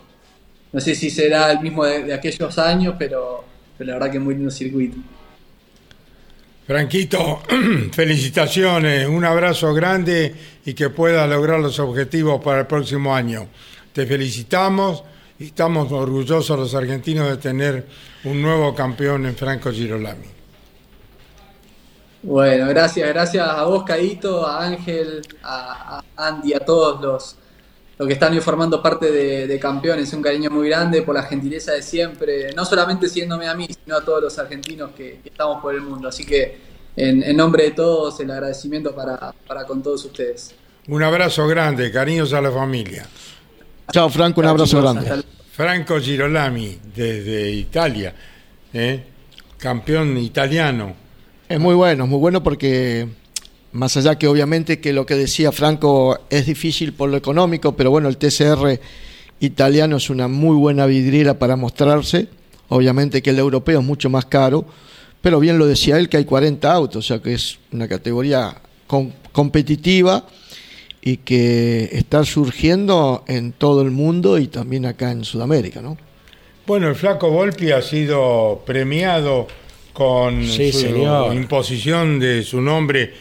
No 0.72 0.80
sé 0.80 0.94
si 0.94 1.10
será 1.10 1.52
el 1.52 1.60
mismo 1.60 1.84
de, 1.84 2.14
aquellos 2.14 2.58
años, 2.58 2.94
pero, 2.98 3.44
la 3.78 3.92
verdad 3.94 4.10
que 4.10 4.18
muy 4.18 4.36
lindo 4.36 4.50
circuito. 4.50 4.96
Franquito, 6.66 7.42
felicitaciones, 7.92 9.06
un 9.06 9.24
abrazo 9.24 9.74
grande 9.74 10.34
y 10.64 10.72
que 10.72 10.88
pueda 10.88 11.26
lograr 11.26 11.60
los 11.60 11.78
objetivos 11.78 12.42
para 12.42 12.60
el 12.60 12.66
próximo 12.66 13.14
año. 13.14 13.48
Te 13.92 14.06
felicitamos 14.06 15.04
y 15.38 15.46
estamos 15.46 15.90
orgullosos 15.92 16.58
los 16.58 16.74
argentinos 16.74 17.28
de 17.28 17.36
tener 17.36 17.86
un 18.24 18.40
nuevo 18.40 18.74
campeón 18.74 19.26
en 19.26 19.36
Franco 19.36 19.70
Girolami. 19.70 20.26
Bueno, 22.22 22.68
gracias, 22.68 23.08
gracias 23.08 23.48
a 23.48 23.64
vos, 23.64 23.82
Caito, 23.82 24.46
a 24.46 24.64
Ángel, 24.64 25.22
a 25.42 26.02
Andy, 26.16 26.54
a 26.54 26.60
todos 26.60 27.00
los, 27.00 27.36
lo 27.98 28.06
que 28.06 28.14
están 28.14 28.32
hoy 28.32 28.40
formando 28.40 28.82
parte 28.82 29.10
de, 29.10 29.58
campeones. 29.60 30.12
Un 30.12 30.22
cariño 30.22 30.50
muy 30.50 30.68
grande 30.68 31.02
por 31.02 31.14
la 31.14 31.22
gentileza 31.22 31.72
de 31.72 31.82
siempre, 31.82 32.52
no 32.54 32.64
solamente 32.64 33.08
siéndome 33.08 33.46
a 33.46 33.54
mí, 33.54 33.68
sino 33.68 33.96
a 33.96 34.04
todos 34.04 34.22
los 34.22 34.38
argentinos 34.38 34.90
que, 34.96 35.20
estamos 35.24 35.62
por 35.62 35.74
el 35.74 35.82
mundo. 35.82 36.08
Así 36.08 36.24
que 36.24 36.58
en, 36.96 37.36
nombre 37.36 37.64
de 37.64 37.70
todos, 37.72 38.18
el 38.20 38.30
agradecimiento 38.30 38.94
para, 38.94 39.34
con 39.66 39.82
todos 39.82 40.04
ustedes. 40.04 40.54
Un 40.88 41.02
abrazo 41.02 41.46
grande, 41.46 41.92
cariños 41.92 42.32
a 42.32 42.40
la 42.40 42.50
familia. 42.50 43.06
Chao 43.92 44.08
Franco, 44.08 44.40
un 44.40 44.46
abrazo 44.46 44.80
grande. 44.80 45.22
Franco 45.52 46.00
Girolami, 46.00 46.78
desde 46.96 47.52
Italia, 47.52 48.14
¿eh? 48.72 49.04
campeón 49.58 50.16
italiano. 50.16 50.94
Es 51.46 51.60
muy 51.60 51.74
bueno, 51.74 52.04
es 52.04 52.10
muy 52.10 52.18
bueno 52.18 52.42
porque 52.42 53.06
más 53.72 53.94
allá 53.98 54.16
que 54.16 54.28
obviamente 54.28 54.80
que 54.80 54.94
lo 54.94 55.04
que 55.04 55.14
decía 55.14 55.52
Franco 55.52 56.18
es 56.30 56.46
difícil 56.46 56.94
por 56.94 57.10
lo 57.10 57.18
económico, 57.18 57.76
pero 57.76 57.90
bueno, 57.90 58.08
el 58.08 58.16
TCR 58.16 58.80
italiano 59.40 59.98
es 59.98 60.08
una 60.08 60.26
muy 60.26 60.56
buena 60.56 60.86
vidriera 60.86 61.38
para 61.38 61.56
mostrarse, 61.56 62.28
obviamente 62.70 63.20
que 63.20 63.28
el 63.28 63.38
europeo 63.40 63.80
es 63.80 63.84
mucho 63.84 64.08
más 64.08 64.24
caro, 64.24 64.64
pero 65.20 65.38
bien 65.38 65.58
lo 65.58 65.66
decía 65.66 65.98
él 65.98 66.08
que 66.08 66.16
hay 66.16 66.24
40 66.24 66.72
autos, 66.72 67.04
o 67.04 67.06
sea 67.06 67.20
que 67.20 67.34
es 67.34 67.58
una 67.70 67.86
categoría 67.88 68.56
competitiva 69.32 70.24
y 71.02 71.18
que 71.18 71.90
está 71.92 72.24
surgiendo 72.24 73.24
en 73.26 73.52
todo 73.52 73.82
el 73.82 73.90
mundo 73.90 74.38
y 74.38 74.46
también 74.46 74.86
acá 74.86 75.10
en 75.10 75.24
Sudamérica, 75.24 75.82
¿no? 75.82 75.98
Bueno, 76.64 76.88
el 76.88 76.94
flaco 76.94 77.28
Volpi 77.28 77.72
ha 77.72 77.82
sido 77.82 78.62
premiado 78.64 79.48
con 79.92 80.46
su 80.46 80.62
imposición 81.32 82.20
de 82.20 82.44
su 82.44 82.60
nombre 82.60 83.12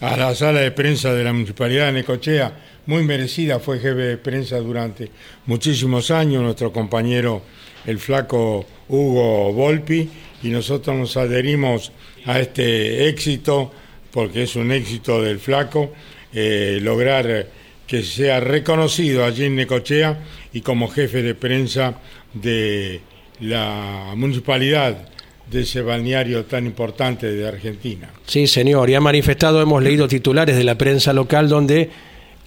a 0.00 0.16
la 0.16 0.34
sala 0.34 0.60
de 0.60 0.70
prensa 0.70 1.12
de 1.14 1.24
la 1.24 1.32
Municipalidad 1.32 1.86
de 1.86 1.92
Necochea, 1.92 2.52
muy 2.86 3.02
merecida, 3.04 3.58
fue 3.58 3.78
jefe 3.78 4.00
de 4.00 4.16
prensa 4.18 4.58
durante 4.58 5.10
muchísimos 5.46 6.10
años, 6.10 6.42
nuestro 6.42 6.72
compañero 6.72 7.42
el 7.86 7.98
flaco 7.98 8.66
Hugo 8.88 9.52
Volpi, 9.52 10.08
y 10.42 10.48
nosotros 10.48 10.96
nos 10.96 11.16
adherimos 11.16 11.92
a 12.26 12.38
este 12.38 13.08
éxito, 13.08 13.72
porque 14.10 14.42
es 14.42 14.56
un 14.56 14.72
éxito 14.72 15.22
del 15.22 15.38
flaco, 15.38 15.92
eh, 16.32 16.78
lograr 16.82 17.46
que 17.86 18.02
sea 18.02 18.40
reconocido 18.40 19.24
allí 19.24 19.44
en 19.44 19.56
Necochea 19.56 20.18
y 20.52 20.60
como 20.60 20.88
jefe 20.88 21.22
de 21.22 21.34
prensa 21.34 21.94
de 22.32 23.00
la 23.40 24.12
municipalidad 24.16 25.08
de 25.50 25.62
ese 25.62 25.82
balneario 25.82 26.44
tan 26.44 26.66
importante 26.66 27.32
de 27.32 27.48
Argentina. 27.48 28.10
Sí, 28.26 28.46
señor, 28.46 28.88
y 28.90 28.94
ha 28.94 29.00
manifestado, 29.00 29.60
hemos 29.60 29.82
leído 29.82 30.06
titulares 30.06 30.56
de 30.56 30.62
la 30.62 30.78
prensa 30.78 31.12
local 31.12 31.48
donde 31.48 31.90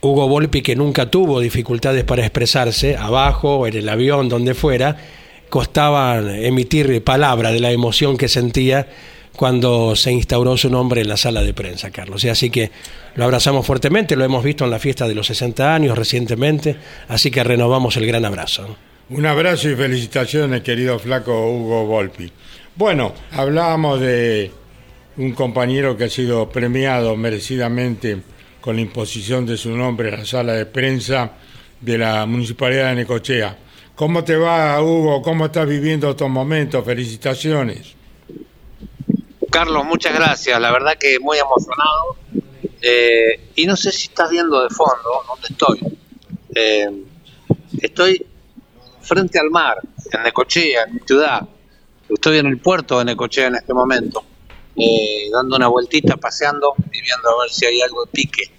Hugo 0.01 0.27
Volpi, 0.27 0.61
que 0.61 0.75
nunca 0.75 1.11
tuvo 1.11 1.39
dificultades 1.39 2.03
para 2.05 2.23
expresarse, 2.23 2.95
abajo, 2.95 3.67
en 3.67 3.75
el 3.75 3.89
avión, 3.89 4.29
donde 4.29 4.53
fuera, 4.53 4.97
costaba 5.49 6.19
emitir 6.19 7.03
palabra 7.03 7.51
de 7.51 7.59
la 7.59 7.71
emoción 7.71 8.17
que 8.17 8.27
sentía 8.27 8.87
cuando 9.35 9.95
se 9.95 10.11
instauró 10.11 10.57
su 10.57 10.69
nombre 10.69 11.01
en 11.01 11.09
la 11.09 11.17
sala 11.17 11.41
de 11.41 11.53
prensa, 11.53 11.91
Carlos. 11.91 12.23
Así 12.25 12.49
que 12.49 12.71
lo 13.15 13.23
abrazamos 13.23 13.65
fuertemente, 13.65 14.15
lo 14.15 14.23
hemos 14.23 14.43
visto 14.43 14.63
en 14.63 14.71
la 14.71 14.79
fiesta 14.79 15.07
de 15.07 15.15
los 15.15 15.27
60 15.27 15.73
años 15.73 15.97
recientemente, 15.97 16.75
así 17.07 17.31
que 17.31 17.43
renovamos 17.43 17.97
el 17.97 18.05
gran 18.05 18.25
abrazo. 18.25 18.75
Un 19.09 19.25
abrazo 19.25 19.69
y 19.69 19.75
felicitaciones, 19.75 20.61
querido 20.61 20.97
flaco 20.97 21.49
Hugo 21.49 21.85
Volpi. 21.85 22.31
Bueno, 22.75 23.13
hablábamos 23.31 23.99
de 23.99 24.51
un 25.17 25.33
compañero 25.33 25.95
que 25.97 26.05
ha 26.05 26.09
sido 26.09 26.49
premiado 26.49 27.15
merecidamente 27.15 28.17
con 28.61 28.75
la 28.75 28.81
imposición 28.81 29.45
de 29.45 29.57
su 29.57 29.71
nombre 29.75 30.09
en 30.09 30.19
la 30.19 30.25
sala 30.25 30.53
de 30.53 30.65
prensa 30.65 31.33
de 31.81 31.97
la 31.97 32.25
Municipalidad 32.25 32.89
de 32.89 32.95
Necochea. 32.95 33.57
¿Cómo 33.93 34.23
te 34.23 34.35
va, 34.35 34.81
Hugo? 34.81 35.21
¿Cómo 35.21 35.45
estás 35.45 35.67
viviendo 35.67 36.09
estos 36.09 36.29
momentos? 36.29 36.83
Felicitaciones. 36.83 37.93
Carlos, 39.53 39.85
muchas 39.85 40.15
gracias. 40.15 40.59
La 40.59 40.71
verdad 40.71 40.97
que 40.99 41.19
muy 41.19 41.37
emocionado. 41.37 42.17
Eh, 42.81 43.51
y 43.55 43.67
no 43.67 43.77
sé 43.77 43.91
si 43.91 44.07
estás 44.07 44.31
viendo 44.31 44.63
de 44.63 44.69
fondo 44.71 45.23
dónde 45.27 45.47
estoy. 45.47 45.79
Eh, 46.55 46.89
estoy 47.79 48.25
frente 49.01 49.37
al 49.37 49.51
mar, 49.51 49.77
en 50.11 50.23
Necochea, 50.23 50.85
en 50.87 50.95
mi 50.95 50.99
ciudad. 51.01 51.47
Estoy 52.09 52.39
en 52.39 52.47
el 52.47 52.57
puerto 52.57 52.97
de 52.97 53.05
Necochea 53.05 53.45
en 53.45 53.55
este 53.55 53.75
momento, 53.75 54.23
eh, 54.75 55.29
dando 55.31 55.55
una 55.55 55.67
vueltita, 55.67 56.17
paseando 56.17 56.73
y 56.91 57.01
viendo 57.01 57.29
a 57.29 57.43
ver 57.43 57.51
si 57.51 57.67
hay 57.67 57.79
algo 57.81 58.05
de 58.05 58.11
pique 58.11 58.51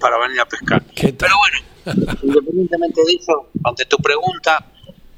para 0.00 0.16
venir 0.18 0.40
a 0.40 0.46
pescar. 0.46 0.82
Pero 0.94 1.34
bueno, 1.36 2.16
independientemente 2.22 3.02
de 3.06 3.12
eso, 3.12 3.50
ante 3.64 3.84
tu 3.84 3.98
pregunta, 3.98 4.64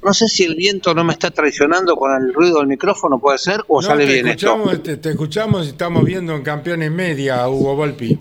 no 0.03 0.14
sé 0.14 0.28
si 0.28 0.44
el 0.44 0.55
viento 0.55 0.94
no 0.94 1.05
me 1.05 1.12
está 1.12 1.30
traicionando 1.30 1.96
con 1.96 2.14
el 2.14 2.32
ruido 2.32 2.59
del 2.59 2.66
micrófono, 2.66 3.18
puede 3.18 3.38
ser, 3.38 3.62
o 3.68 3.82
sale 3.82 4.07
bien 4.07 4.28
esto. 4.28 4.59
Te, 4.82 4.96
te, 4.96 5.11
escuchamos 5.11 5.66
y 5.66 5.70
estamos 5.70 6.05
viendo 6.05 6.34
en 6.34 6.42
Campeones 6.42 6.90
Media, 6.90 7.48
Hugo 7.48 7.76
Volpi. 7.76 8.18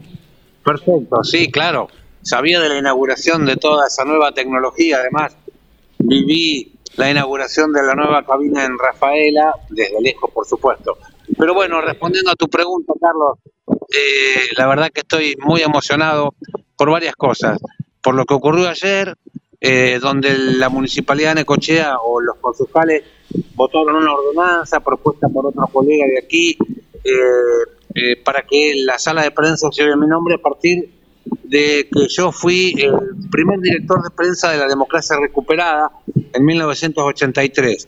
Perfecto, 0.63 1.23
sí, 1.23 1.49
claro. 1.51 1.87
Sabía 2.21 2.59
de 2.59 2.69
la 2.69 2.77
inauguración 2.77 3.45
de 3.45 3.55
toda 3.55 3.87
esa 3.87 4.03
nueva 4.03 4.33
tecnología, 4.33 4.97
además 4.97 5.35
viví 5.99 6.73
la 6.95 7.09
inauguración 7.09 7.71
de 7.71 7.83
la 7.83 7.95
nueva 7.95 8.25
cabina 8.25 8.65
en 8.65 8.77
Rafaela, 8.77 9.53
desde 9.69 10.01
lejos, 10.01 10.29
por 10.31 10.45
supuesto. 10.45 10.97
Pero 11.37 11.53
bueno, 11.53 11.79
respondiendo 11.81 12.31
a 12.31 12.35
tu 12.35 12.49
pregunta, 12.49 12.93
Carlos, 12.99 13.37
eh, 13.89 14.49
la 14.57 14.67
verdad 14.67 14.89
que 14.93 15.01
estoy 15.01 15.35
muy 15.39 15.61
emocionado 15.61 16.35
por 16.75 16.91
varias 16.91 17.15
cosas. 17.15 17.57
Por 18.01 18.15
lo 18.15 18.25
que 18.25 18.33
ocurrió 18.33 18.67
ayer, 18.69 19.15
eh, 19.61 19.99
donde 20.01 20.37
la 20.37 20.69
municipalidad 20.69 21.31
de 21.31 21.41
Necochea 21.41 21.97
o 21.99 22.21
los 22.21 22.37
concejales 22.37 23.03
votaron 23.55 23.95
una 23.95 24.13
ordenanza 24.13 24.79
propuesta 24.79 25.27
por 25.27 25.47
otro 25.47 25.67
colega 25.67 26.05
de 26.05 26.17
aquí 26.17 26.57
eh, 27.03 28.15
para 28.23 28.43
que 28.43 28.73
la 28.85 28.97
sala 28.97 29.23
de 29.23 29.31
prensa 29.31 29.69
lleve 29.71 29.95
mi 29.95 30.07
nombre 30.07 30.35
a 30.35 30.37
partir 30.37 30.89
de 31.43 31.87
que 31.91 32.07
yo 32.07 32.31
fui 32.31 32.73
el 32.77 32.93
primer 33.29 33.59
director 33.59 34.01
de 34.03 34.09
prensa 34.11 34.51
de 34.51 34.57
la 34.57 34.67
democracia 34.67 35.17
recuperada 35.19 35.91
en 36.33 36.45
1983. 36.45 37.87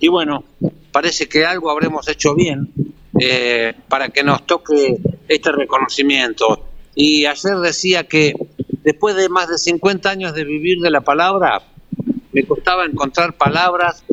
Y 0.00 0.08
bueno, 0.08 0.44
parece 0.92 1.28
que 1.28 1.44
algo 1.44 1.70
habremos 1.70 2.08
hecho 2.08 2.34
bien 2.34 2.72
eh, 3.20 3.74
para 3.88 4.08
que 4.08 4.22
nos 4.22 4.46
toque 4.46 4.96
este 5.28 5.52
reconocimiento. 5.52 6.66
Y 6.94 7.26
ayer 7.26 7.56
decía 7.58 8.04
que 8.04 8.34
después 8.82 9.16
de 9.16 9.28
más 9.28 9.48
de 9.48 9.58
50 9.58 10.10
años 10.10 10.34
de 10.34 10.44
vivir 10.44 10.80
de 10.80 10.90
la 10.90 11.00
palabra, 11.00 11.62
me 12.32 12.44
costaba 12.44 12.84
encontrar 12.84 13.36
palabras 13.36 14.04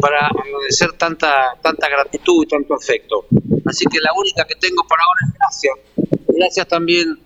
para 0.00 0.26
agradecer 0.26 0.92
tanta, 0.92 1.56
tanta 1.62 1.88
gratitud 1.88 2.44
y 2.44 2.48
tanto 2.48 2.74
afecto. 2.74 3.26
Así 3.66 3.84
que 3.86 3.98
la 4.00 4.10
única 4.18 4.44
que 4.44 4.54
tengo 4.56 4.82
por 4.88 4.98
ahora 5.00 5.20
es 5.26 5.34
gracias. 5.38 5.74
Gracias 6.28 6.68
también 6.68 7.18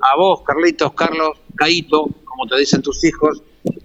a 0.00 0.16
vos, 0.16 0.42
Carlitos, 0.42 0.92
Carlos, 0.94 1.38
Caito, 1.56 2.08
como 2.24 2.46
te 2.46 2.58
dicen 2.58 2.82
tus 2.82 3.02
hijos, 3.04 3.42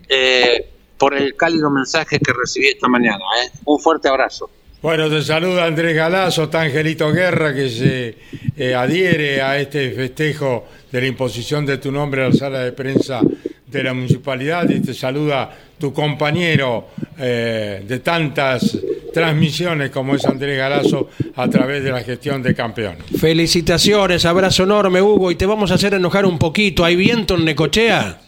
eh, 0.10 0.72
por 0.98 1.14
el 1.14 1.36
cálido 1.36 1.70
mensaje 1.70 2.20
que 2.20 2.34
recibí 2.34 2.68
esta 2.68 2.88
mañana. 2.88 3.24
¿eh? 3.44 3.52
Un 3.66 3.80
fuerte 3.80 4.08
abrazo. 4.08 4.50
Bueno, 4.86 5.10
te 5.10 5.24
saluda 5.24 5.66
Andrés 5.66 5.96
Galazo, 5.96 6.44
está 6.44 6.62
Angelito 6.62 7.12
Guerra, 7.12 7.56
que 7.56 7.72
se 7.72 8.18
eh, 8.56 8.76
adhiere 8.76 9.42
a 9.42 9.58
este 9.58 9.90
festejo 9.90 10.68
de 10.92 11.02
la 11.02 11.08
imposición 11.08 11.66
de 11.66 11.80
tu 11.80 11.92
nombre 11.92 12.24
a 12.24 12.30
la 12.30 12.36
sala 12.36 12.60
de 12.60 12.72
prensa 12.72 13.22
de 13.66 13.84
la 13.84 13.96
municipalidad 13.96 14.70
y 14.70 14.82
te 14.82 14.94
saluda 14.94 15.50
tu 15.80 15.92
compañero 15.92 16.90
eh, 17.18 17.84
de 17.84 18.00
tantas 18.02 18.78
transmisiones 19.12 19.90
como 19.90 20.14
es 20.14 20.26
Andrés 20.26 20.56
Galazo 20.56 21.10
a 21.36 21.50
través 21.50 21.84
de 21.84 21.92
la 21.92 22.04
gestión 22.04 22.44
de 22.44 22.54
campeones. 22.54 23.06
Felicitaciones, 23.20 24.24
abrazo 24.24 24.66
enorme 24.66 25.02
Hugo 25.02 25.32
y 25.32 25.36
te 25.36 25.48
vamos 25.48 25.72
a 25.72 25.74
hacer 25.74 25.96
enojar 25.96 26.28
un 26.28 26.38
poquito. 26.38 26.86
¿Hay 26.86 26.96
viento 26.96 27.34
en 27.34 27.46
Necochea? 27.46 28.20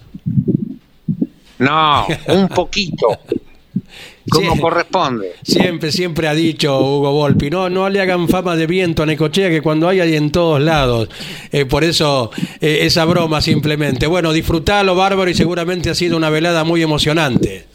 No, 1.59 2.07
un 2.29 2.47
poquito. 2.47 3.09
Como 4.29 4.59
corresponde. 4.59 5.35
Siempre, 5.41 5.91
siempre 5.91 6.27
ha 6.27 6.33
dicho 6.33 6.77
Hugo 6.77 7.11
Volpi, 7.11 7.49
no, 7.49 7.69
no 7.69 7.89
le 7.89 8.01
hagan 8.01 8.27
fama 8.27 8.55
de 8.55 8.67
viento 8.67 9.03
a 9.03 9.05
Necochea 9.05 9.49
que 9.49 9.61
cuando 9.61 9.87
hay 9.87 10.01
hay 10.01 10.15
en 10.15 10.31
todos 10.31 10.61
lados. 10.61 11.09
Eh, 11.51 11.65
por 11.65 11.83
eso 11.83 12.31
eh, 12.59 12.79
esa 12.81 13.05
broma 13.05 13.41
simplemente. 13.41 14.05
Bueno, 14.07 14.33
disfrutalo, 14.33 14.95
bárbaro, 14.95 15.29
y 15.29 15.33
seguramente 15.33 15.89
ha 15.89 15.95
sido 15.95 16.17
una 16.17 16.29
velada 16.29 16.63
muy 16.63 16.81
emocionante. 16.81 17.65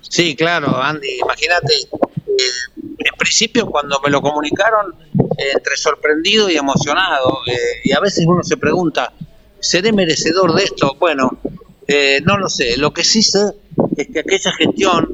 Sí, 0.00 0.34
claro, 0.34 0.80
Andy, 0.82 1.18
imagínate, 1.20 1.74
eh, 1.74 2.82
en 2.98 3.16
principio 3.16 3.66
cuando 3.66 4.00
me 4.00 4.10
lo 4.10 4.20
comunicaron, 4.20 4.94
entre 5.10 5.76
sorprendido 5.76 6.50
y 6.50 6.56
emocionado, 6.56 7.38
y 7.82 7.92
a 7.92 8.00
veces 8.00 8.24
uno 8.26 8.42
se 8.42 8.56
pregunta, 8.56 9.12
¿seré 9.60 9.92
merecedor 9.92 10.54
de 10.54 10.64
esto? 10.64 10.96
Bueno, 11.00 11.38
no 12.24 12.38
lo 12.38 12.48
sé, 12.48 12.76
lo 12.76 12.92
que 12.92 13.04
sí 13.04 13.22
sé 13.22 13.40
es 13.96 14.08
que 14.08 14.20
aquella 14.20 14.52
gestión, 14.52 15.12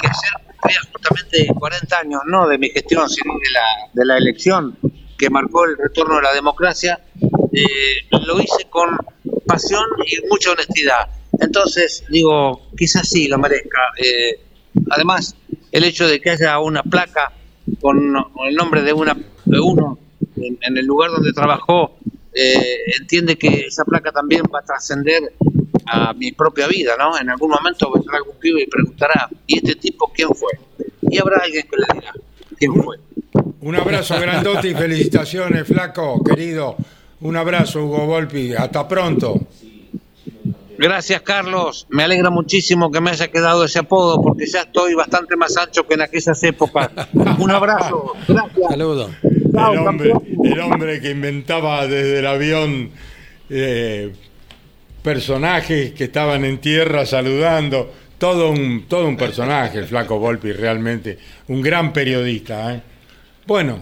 que 0.00 0.06
ayer 0.06 0.80
justamente 0.92 1.48
40 1.58 1.98
años, 1.98 2.20
no 2.26 2.48
de 2.48 2.58
mi 2.58 2.70
gestión, 2.70 3.08
sino 3.08 3.34
de 3.34 3.50
la, 3.50 3.90
de 3.94 4.04
la 4.04 4.16
elección 4.18 4.76
que 5.16 5.30
marcó 5.30 5.64
el 5.66 5.76
retorno 5.76 6.16
de 6.16 6.22
la 6.22 6.32
democracia, 6.32 6.98
eh, 7.52 8.06
lo 8.26 8.40
hice 8.40 8.66
con 8.70 8.96
pasión 9.46 9.84
y 10.06 10.26
mucha 10.28 10.52
honestidad. 10.52 11.08
Entonces, 11.38 12.04
digo, 12.08 12.68
quizás 12.76 13.08
sí 13.08 13.28
lo 13.28 13.38
merezca. 13.38 13.80
Eh, 13.98 14.40
además, 14.90 15.36
el 15.72 15.84
hecho 15.84 16.08
de 16.08 16.20
que 16.20 16.30
haya 16.30 16.58
una 16.58 16.82
placa 16.82 17.32
con, 17.80 18.16
el 18.48 18.54
nombre 18.54 18.82
de, 18.82 18.92
una, 18.92 19.16
de 19.44 19.60
uno 19.60 19.98
en, 20.36 20.76
el 20.76 20.86
lugar 20.86 21.10
donde 21.10 21.32
trabajó, 21.32 21.98
eh, 22.32 22.78
entiende 22.98 23.36
que 23.36 23.66
esa 23.66 23.84
placa 23.84 24.12
también 24.12 24.42
va 24.54 24.60
a 24.60 24.64
trascender 24.64 25.34
a 25.86 26.12
mi 26.14 26.32
propia 26.32 26.66
vida, 26.66 26.94
¿no? 26.98 27.18
En 27.18 27.30
algún 27.30 27.50
momento 27.50 27.90
vendrá 27.92 28.16
algún 28.16 28.36
pibe 28.38 28.62
y 28.62 28.66
preguntará, 28.66 29.28
¿y 29.46 29.56
este 29.58 29.76
tipo 29.76 30.10
quién 30.14 30.28
fue? 30.30 30.52
Y 31.02 31.18
habrá 31.18 31.42
alguien 31.42 31.66
que 31.70 31.76
le 31.76 32.00
dirá, 32.00 32.12
¿quién 32.58 32.74
fue? 32.82 32.96
Un 33.60 33.76
abrazo 33.76 34.18
grandote 34.20 34.68
y 34.68 34.74
felicitaciones, 34.74 35.66
flaco, 35.66 36.22
querido. 36.24 36.76
Un 37.20 37.36
abrazo, 37.36 37.84
Hugo 37.84 38.06
Volpi. 38.06 38.54
Hasta 38.54 38.88
pronto. 38.88 39.40
Gracias, 40.78 41.20
Carlos. 41.20 41.86
Me 41.90 42.04
alegra 42.04 42.30
muchísimo 42.30 42.90
que 42.90 43.02
me 43.02 43.10
haya 43.10 43.28
quedado 43.28 43.64
ese 43.64 43.80
apodo 43.80 44.22
porque 44.22 44.46
ya 44.46 44.60
estoy 44.60 44.94
bastante 44.94 45.36
más 45.36 45.54
ancho 45.58 45.86
que 45.86 45.92
en 45.92 46.00
aquellas 46.00 46.42
épocas. 46.42 46.88
Un 47.38 47.50
abrazo. 47.50 48.14
Gracias. 48.26 48.70
Saludos. 48.70 49.10
El 49.22 49.78
hombre, 49.86 50.12
el 50.44 50.60
hombre 50.60 51.00
que 51.02 51.10
inventaba 51.10 51.86
desde 51.86 52.20
el 52.20 52.26
avión 52.26 52.90
eh, 53.50 54.14
personajes 55.02 55.92
que 55.92 56.04
estaban 56.04 56.44
en 56.44 56.58
tierra 56.58 57.06
saludando, 57.06 57.92
todo 58.18 58.50
un, 58.50 58.84
todo 58.86 59.06
un 59.06 59.16
personaje, 59.16 59.78
el 59.78 59.86
flaco 59.86 60.18
Volpi, 60.18 60.52
realmente, 60.52 61.18
un 61.48 61.62
gran 61.62 61.92
periodista. 61.92 62.74
¿eh? 62.74 62.80
Bueno, 63.46 63.80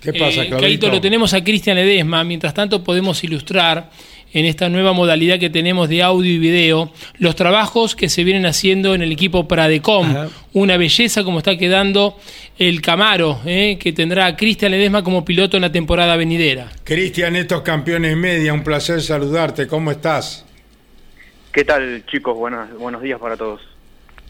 ¿qué 0.00 0.12
pasa, 0.12 0.42
eh, 0.42 0.48
Claudito? 0.48 0.88
lo 0.88 1.00
tenemos 1.00 1.32
a 1.32 1.42
Cristian 1.42 1.78
Edesma, 1.78 2.22
mientras 2.24 2.52
tanto 2.52 2.84
podemos 2.84 3.22
ilustrar 3.24 3.90
en 4.32 4.46
esta 4.46 4.68
nueva 4.68 4.92
modalidad 4.92 5.38
que 5.38 5.50
tenemos 5.50 5.88
de 5.88 6.02
audio 6.02 6.30
y 6.30 6.38
video, 6.38 6.92
los 7.18 7.34
trabajos 7.34 7.96
que 7.96 8.08
se 8.08 8.24
vienen 8.24 8.46
haciendo 8.46 8.94
en 8.94 9.02
el 9.02 9.12
equipo 9.12 9.48
Pradecom. 9.48 10.28
Una 10.52 10.76
belleza 10.76 11.24
como 11.24 11.38
está 11.38 11.56
quedando 11.56 12.16
el 12.58 12.80
Camaro, 12.80 13.40
eh, 13.44 13.78
que 13.80 13.92
tendrá 13.92 14.26
a 14.26 14.36
Cristian 14.36 14.72
Ledesma 14.72 15.02
como 15.02 15.24
piloto 15.24 15.56
en 15.56 15.62
la 15.62 15.72
temporada 15.72 16.16
venidera. 16.16 16.70
Cristian, 16.84 17.36
estos 17.36 17.62
campeones 17.62 18.16
media, 18.16 18.52
un 18.52 18.62
placer 18.62 19.00
saludarte. 19.02 19.66
¿Cómo 19.66 19.90
estás? 19.90 20.44
¿Qué 21.52 21.64
tal, 21.64 22.04
chicos? 22.06 22.36
Buenos, 22.36 22.72
buenos 22.78 23.02
días 23.02 23.18
para 23.18 23.36
todos. 23.36 23.60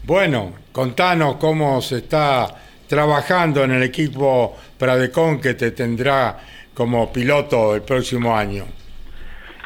Bueno, 0.03 0.53
contanos 0.71 1.35
cómo 1.35 1.79
se 1.81 1.97
está 1.97 2.55
trabajando 2.87 3.63
en 3.63 3.71
el 3.71 3.83
equipo 3.83 4.57
Pradecom 4.77 5.39
que 5.39 5.53
te 5.53 5.71
tendrá 5.71 6.39
como 6.73 7.11
piloto 7.13 7.75
el 7.75 7.83
próximo 7.83 8.35
año. 8.35 8.65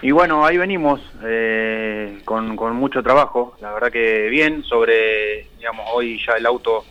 Y 0.02 0.12
bueno, 0.12 0.46
ahí 0.46 0.58
venimos 0.58 1.02
eh, 1.24 2.20
con, 2.26 2.56
con, 2.56 2.76
mucho 2.76 3.02
trabajo, 3.02 3.56
la 3.62 3.74
verdad 3.74 3.92
que 3.92 4.28
bien, 4.30 4.64
sobre, 4.64 5.48
digamos, 5.58 5.88
hoy 5.94 6.20
ya 6.26 6.34
el 6.34 6.46
auto 6.46 6.84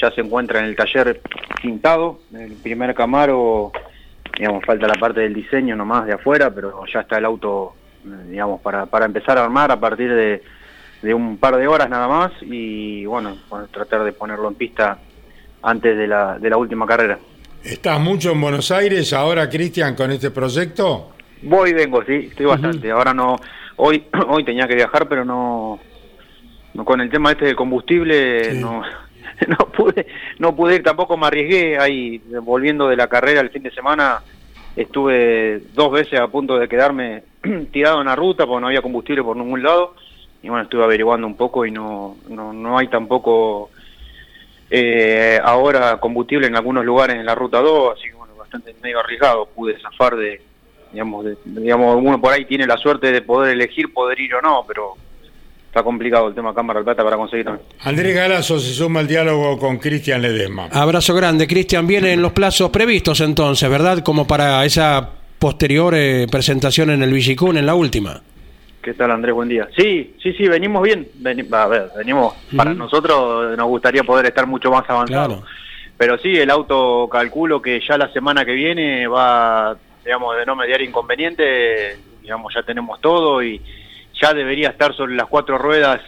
ya 0.00 0.10
se 0.10 0.20
encuentra 0.20 0.60
en 0.60 0.66
el 0.66 0.76
taller 0.76 1.20
pintado, 1.60 2.20
el 2.34 2.52
primer 2.54 2.94
Camaro, 2.94 3.72
digamos, 4.36 4.64
falta 4.64 4.86
la 4.86 4.94
parte 4.94 5.20
del 5.20 5.34
diseño 5.34 5.76
nomás 5.76 6.06
de 6.06 6.12
afuera, 6.12 6.50
pero 6.54 6.84
ya 6.92 7.00
está 7.00 7.18
el 7.18 7.24
auto, 7.24 7.74
eh, 8.04 8.30
digamos, 8.30 8.60
para, 8.60 8.86
para 8.86 9.06
empezar 9.06 9.38
a 9.38 9.44
armar 9.44 9.72
a 9.72 9.80
partir 9.80 10.12
de, 10.14 10.42
de 11.02 11.14
un 11.14 11.38
par 11.38 11.56
de 11.56 11.66
horas 11.66 11.88
nada 11.90 12.06
más 12.06 12.32
y 12.42 13.04
bueno, 13.06 13.36
tratar 13.70 14.04
de 14.04 14.12
ponerlo 14.12 14.48
en 14.48 14.54
pista 14.54 14.98
antes 15.62 15.96
de 15.96 16.06
la, 16.06 16.38
de 16.38 16.50
la 16.50 16.56
última 16.56 16.86
carrera. 16.86 17.18
¿Estás 17.62 18.00
mucho 18.00 18.32
en 18.32 18.40
Buenos 18.40 18.70
Aires 18.70 19.12
ahora, 19.12 19.48
Cristian, 19.48 19.94
con 19.94 20.10
este 20.10 20.30
proyecto? 20.30 21.11
Voy 21.42 21.70
y 21.70 21.74
vengo, 21.74 22.04
sí, 22.04 22.28
estoy 22.30 22.46
bastante. 22.46 22.90
Ahora 22.90 23.12
no, 23.12 23.36
hoy 23.76 24.04
hoy 24.28 24.44
tenía 24.44 24.66
que 24.66 24.74
viajar, 24.74 25.08
pero 25.08 25.24
no, 25.24 25.80
no 26.74 26.84
con 26.84 27.00
el 27.00 27.10
tema 27.10 27.32
este 27.32 27.46
de 27.46 27.54
combustible 27.54 28.54
no 28.54 28.82
no 29.48 29.56
pude 29.72 30.06
no 30.38 30.54
pude 30.54 30.76
ir, 30.76 30.82
tampoco 30.82 31.16
me 31.16 31.26
arriesgué 31.26 31.78
ahí 31.78 32.22
volviendo 32.42 32.88
de 32.88 32.96
la 32.96 33.08
carrera 33.08 33.40
el 33.40 33.50
fin 33.50 33.62
de 33.62 33.70
semana 33.70 34.22
estuve 34.76 35.62
dos 35.74 35.92
veces 35.92 36.20
a 36.20 36.28
punto 36.28 36.58
de 36.58 36.68
quedarme 36.68 37.24
tirado 37.72 38.00
en 38.00 38.06
la 38.06 38.16
ruta 38.16 38.46
porque 38.46 38.60
no 38.60 38.66
había 38.68 38.82
combustible 38.82 39.22
por 39.22 39.36
ningún 39.36 39.62
lado 39.62 39.94
y 40.42 40.48
bueno 40.48 40.64
estuve 40.64 40.84
averiguando 40.84 41.26
un 41.26 41.36
poco 41.36 41.66
y 41.66 41.70
no 41.70 42.16
no, 42.28 42.52
no 42.52 42.78
hay 42.78 42.88
tampoco 42.88 43.70
eh, 44.70 45.38
ahora 45.42 45.98
combustible 45.98 46.46
en 46.46 46.56
algunos 46.56 46.84
lugares 46.84 47.16
en 47.16 47.26
la 47.26 47.34
ruta 47.34 47.60
2 47.60 47.98
así 47.98 48.08
que 48.08 48.14
bueno 48.14 48.34
bastante 48.36 48.74
medio 48.82 49.00
arriesgado 49.00 49.46
pude 49.46 49.78
zafar 49.80 50.16
de 50.16 50.40
digamos, 50.92 51.26
digamos, 51.44 51.96
uno 52.02 52.20
por 52.20 52.32
ahí 52.32 52.44
tiene 52.44 52.66
la 52.66 52.76
suerte 52.76 53.10
de 53.12 53.22
poder 53.22 53.52
elegir 53.52 53.92
poder 53.92 54.20
ir 54.20 54.34
o 54.34 54.42
no, 54.42 54.64
pero 54.66 54.94
está 55.66 55.82
complicado 55.82 56.28
el 56.28 56.34
tema 56.34 56.54
Cámara 56.54 56.80
del 56.80 56.84
Plata 56.84 57.02
para 57.02 57.16
conseguir 57.16 57.46
también. 57.46 57.66
Andrés 57.80 58.14
Galazo 58.14 58.58
se 58.58 58.74
suma 58.74 59.00
al 59.00 59.06
diálogo 59.06 59.58
con 59.58 59.78
Cristian 59.78 60.20
Ledesma. 60.20 60.68
Abrazo 60.70 61.14
grande, 61.14 61.46
Cristian. 61.46 61.86
Viene 61.86 62.12
en 62.12 62.20
los 62.20 62.32
plazos 62.32 62.70
previstos 62.70 63.20
entonces, 63.20 63.68
¿verdad? 63.70 64.00
Como 64.04 64.26
para 64.26 64.64
esa 64.64 65.08
posterior 65.38 65.94
eh, 65.96 66.26
presentación 66.30 66.90
en 66.90 67.02
el 67.02 67.12
Villicún, 67.12 67.56
en 67.56 67.66
la 67.66 67.74
última. 67.74 68.20
¿Qué 68.82 68.94
tal 68.94 69.12
Andrés? 69.12 69.34
Buen 69.34 69.48
día. 69.48 69.68
Sí, 69.76 70.14
sí, 70.22 70.32
sí, 70.34 70.46
venimos 70.48 70.82
bien. 70.82 71.08
a 71.52 71.66
ver, 71.66 71.90
venimos. 71.96 72.34
Para 72.56 72.74
nosotros 72.74 73.56
nos 73.56 73.66
gustaría 73.68 74.02
poder 74.02 74.26
estar 74.26 74.46
mucho 74.46 74.70
más 74.70 74.84
avanzados. 74.90 75.42
Pero 75.96 76.18
sí, 76.18 76.36
el 76.36 76.50
auto 76.50 77.08
calculo 77.10 77.62
que 77.62 77.80
ya 77.80 77.96
la 77.96 78.12
semana 78.12 78.44
que 78.44 78.52
viene 78.52 79.06
va, 79.06 79.76
digamos, 80.04 80.36
de 80.36 80.46
no 80.46 80.56
mediar 80.56 80.80
inconveniente, 80.82 81.98
digamos, 82.20 82.54
ya 82.54 82.62
tenemos 82.62 83.00
todo 83.00 83.42
y 83.42 83.60
ya 84.20 84.32
debería 84.34 84.70
estar 84.70 84.94
sobre 84.94 85.14
las 85.14 85.26
cuatro 85.26 85.58
ruedas 85.58 86.00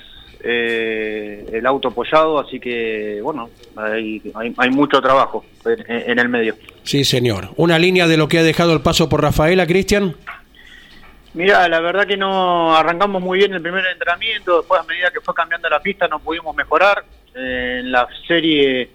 eh, 0.46 1.46
el 1.52 1.64
auto 1.66 1.88
apoyado, 1.88 2.38
así 2.38 2.60
que 2.60 3.20
bueno, 3.22 3.48
hay, 3.76 4.20
hay, 4.58 4.70
mucho 4.70 5.00
trabajo 5.00 5.42
en, 5.64 6.18
el 6.18 6.28
medio. 6.28 6.54
Sí, 6.82 7.02
señor. 7.02 7.48
¿Una 7.56 7.78
línea 7.78 8.06
de 8.06 8.18
lo 8.18 8.28
que 8.28 8.38
ha 8.38 8.42
dejado 8.42 8.74
el 8.74 8.82
paso 8.82 9.08
por 9.08 9.22
Rafaela, 9.22 9.66
Cristian? 9.66 10.14
Mira, 11.32 11.66
la 11.68 11.80
verdad 11.80 12.06
que 12.06 12.18
no 12.18 12.76
arrancamos 12.76 13.22
muy 13.22 13.38
bien 13.38 13.54
el 13.54 13.62
primer 13.62 13.86
entrenamiento, 13.86 14.58
después 14.58 14.80
a 14.80 14.84
medida 14.84 15.10
que 15.10 15.20
fue 15.20 15.34
cambiando 15.34 15.68
la 15.70 15.80
pista 15.80 16.06
no 16.08 16.18
pudimos 16.18 16.54
mejorar. 16.54 17.04
Eh, 17.34 17.78
en 17.80 17.90
la 17.90 18.06
serie 18.28 18.88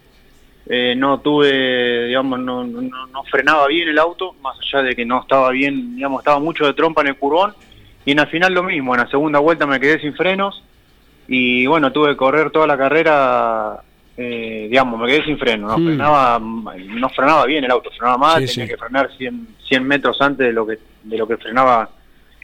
eh, 0.72 0.94
no 0.96 1.20
tuve, 1.20 2.06
digamos, 2.06 2.40
no, 2.40 2.64
no, 2.64 3.08
no, 3.08 3.24
frenaba 3.24 3.66
bien 3.66 3.90
el 3.90 3.98
auto, 3.98 4.36
más 4.44 4.56
allá 4.60 4.84
de 4.84 4.96
que 4.96 5.04
no 5.04 5.22
estaba 5.22 5.50
bien, 5.50 5.96
digamos, 5.96 6.22
estaba 6.22 6.40
mucho 6.40 6.64
de 6.64 6.76
trompa 6.76 7.02
en 7.02 7.08
el 7.08 7.18
curvón. 7.18 7.56
Y 8.06 8.12
en 8.12 8.18
la 8.18 8.28
final 8.28 8.54
lo 8.54 8.62
mismo, 8.62 8.94
en 8.94 9.02
la 9.02 9.10
segunda 9.10 9.40
vuelta 9.40 9.66
me 9.66 9.80
quedé 9.80 10.00
sin 10.00 10.14
frenos. 10.14 10.64
Y 11.28 11.66
bueno, 11.66 11.92
tuve 11.92 12.10
que 12.10 12.18
correr 12.18 12.52
toda 12.52 12.68
la 12.68 12.78
carrera, 12.78 13.82
eh, 14.16 14.68
digamos, 14.70 15.00
me 15.00 15.08
quedé 15.08 15.26
sin 15.26 15.40
freno, 15.40 15.68
no, 15.70 15.78
mm. 15.80 15.86
frenaba, 15.86 16.40
no 16.40 17.10
frenaba 17.10 17.46
bien 17.48 17.64
el 17.64 17.72
auto, 17.72 17.90
frenaba 17.90 18.18
mal, 18.18 18.46
tenía 18.46 18.68
que 18.68 18.78
frenar 18.78 19.10
100, 19.18 19.48
100 19.68 19.84
metros 19.84 20.22
antes 20.22 20.46
de 20.46 20.54
lo 20.54 20.68
que 20.68 20.78
de 21.04 21.18
lo 21.18 21.28
que 21.28 21.38
frenaba 21.38 21.90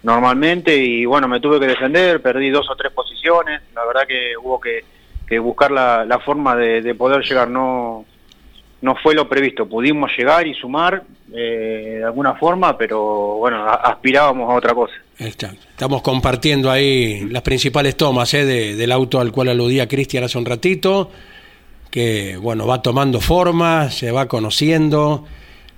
normalmente. 0.02 0.76
Y 0.76 1.06
bueno, 1.06 1.28
me 1.28 1.40
tuve 1.40 1.60
que 1.60 1.68
defender, 1.68 2.24
perdí 2.24 2.50
dos 2.50 2.68
o 2.72 2.76
tres 2.76 2.92
posiciones, 2.92 3.62
la 3.76 3.86
verdad 3.86 4.08
que 4.08 4.36
hubo 4.36 4.60
que, 4.60 4.84
que 5.28 5.38
buscar 5.38 5.70
la, 5.70 6.06
la 6.06 6.18
forma 6.18 6.56
de, 6.56 6.82
de, 6.82 6.96
poder 6.96 7.24
llegar, 7.24 7.50
no 7.50 8.06
no 8.86 8.96
fue 9.02 9.16
lo 9.16 9.28
previsto, 9.28 9.68
pudimos 9.68 10.12
llegar 10.16 10.46
y 10.46 10.54
sumar 10.54 11.02
eh, 11.34 11.96
de 11.98 12.04
alguna 12.04 12.36
forma, 12.36 12.78
pero 12.78 13.38
bueno, 13.38 13.66
aspirábamos 13.68 14.48
a 14.48 14.54
otra 14.54 14.76
cosa. 14.76 14.94
Estamos 15.18 16.04
compartiendo 16.04 16.70
ahí 16.70 17.28
las 17.32 17.42
principales 17.42 17.98
tomas 17.98 18.32
eh, 18.36 18.46
del 18.46 18.92
auto 18.92 19.20
al 19.20 19.32
cual 19.32 19.50
aludía 19.50 19.88
Cristian 19.88 20.24
hace 20.24 20.38
un 20.38 20.46
ratito, 20.46 21.10
que 21.90 22.38
bueno, 22.38 22.68
va 22.68 22.84
tomando 22.84 23.20
forma, 23.20 23.90
se 23.90 24.12
va 24.12 24.28
conociendo. 24.28 25.26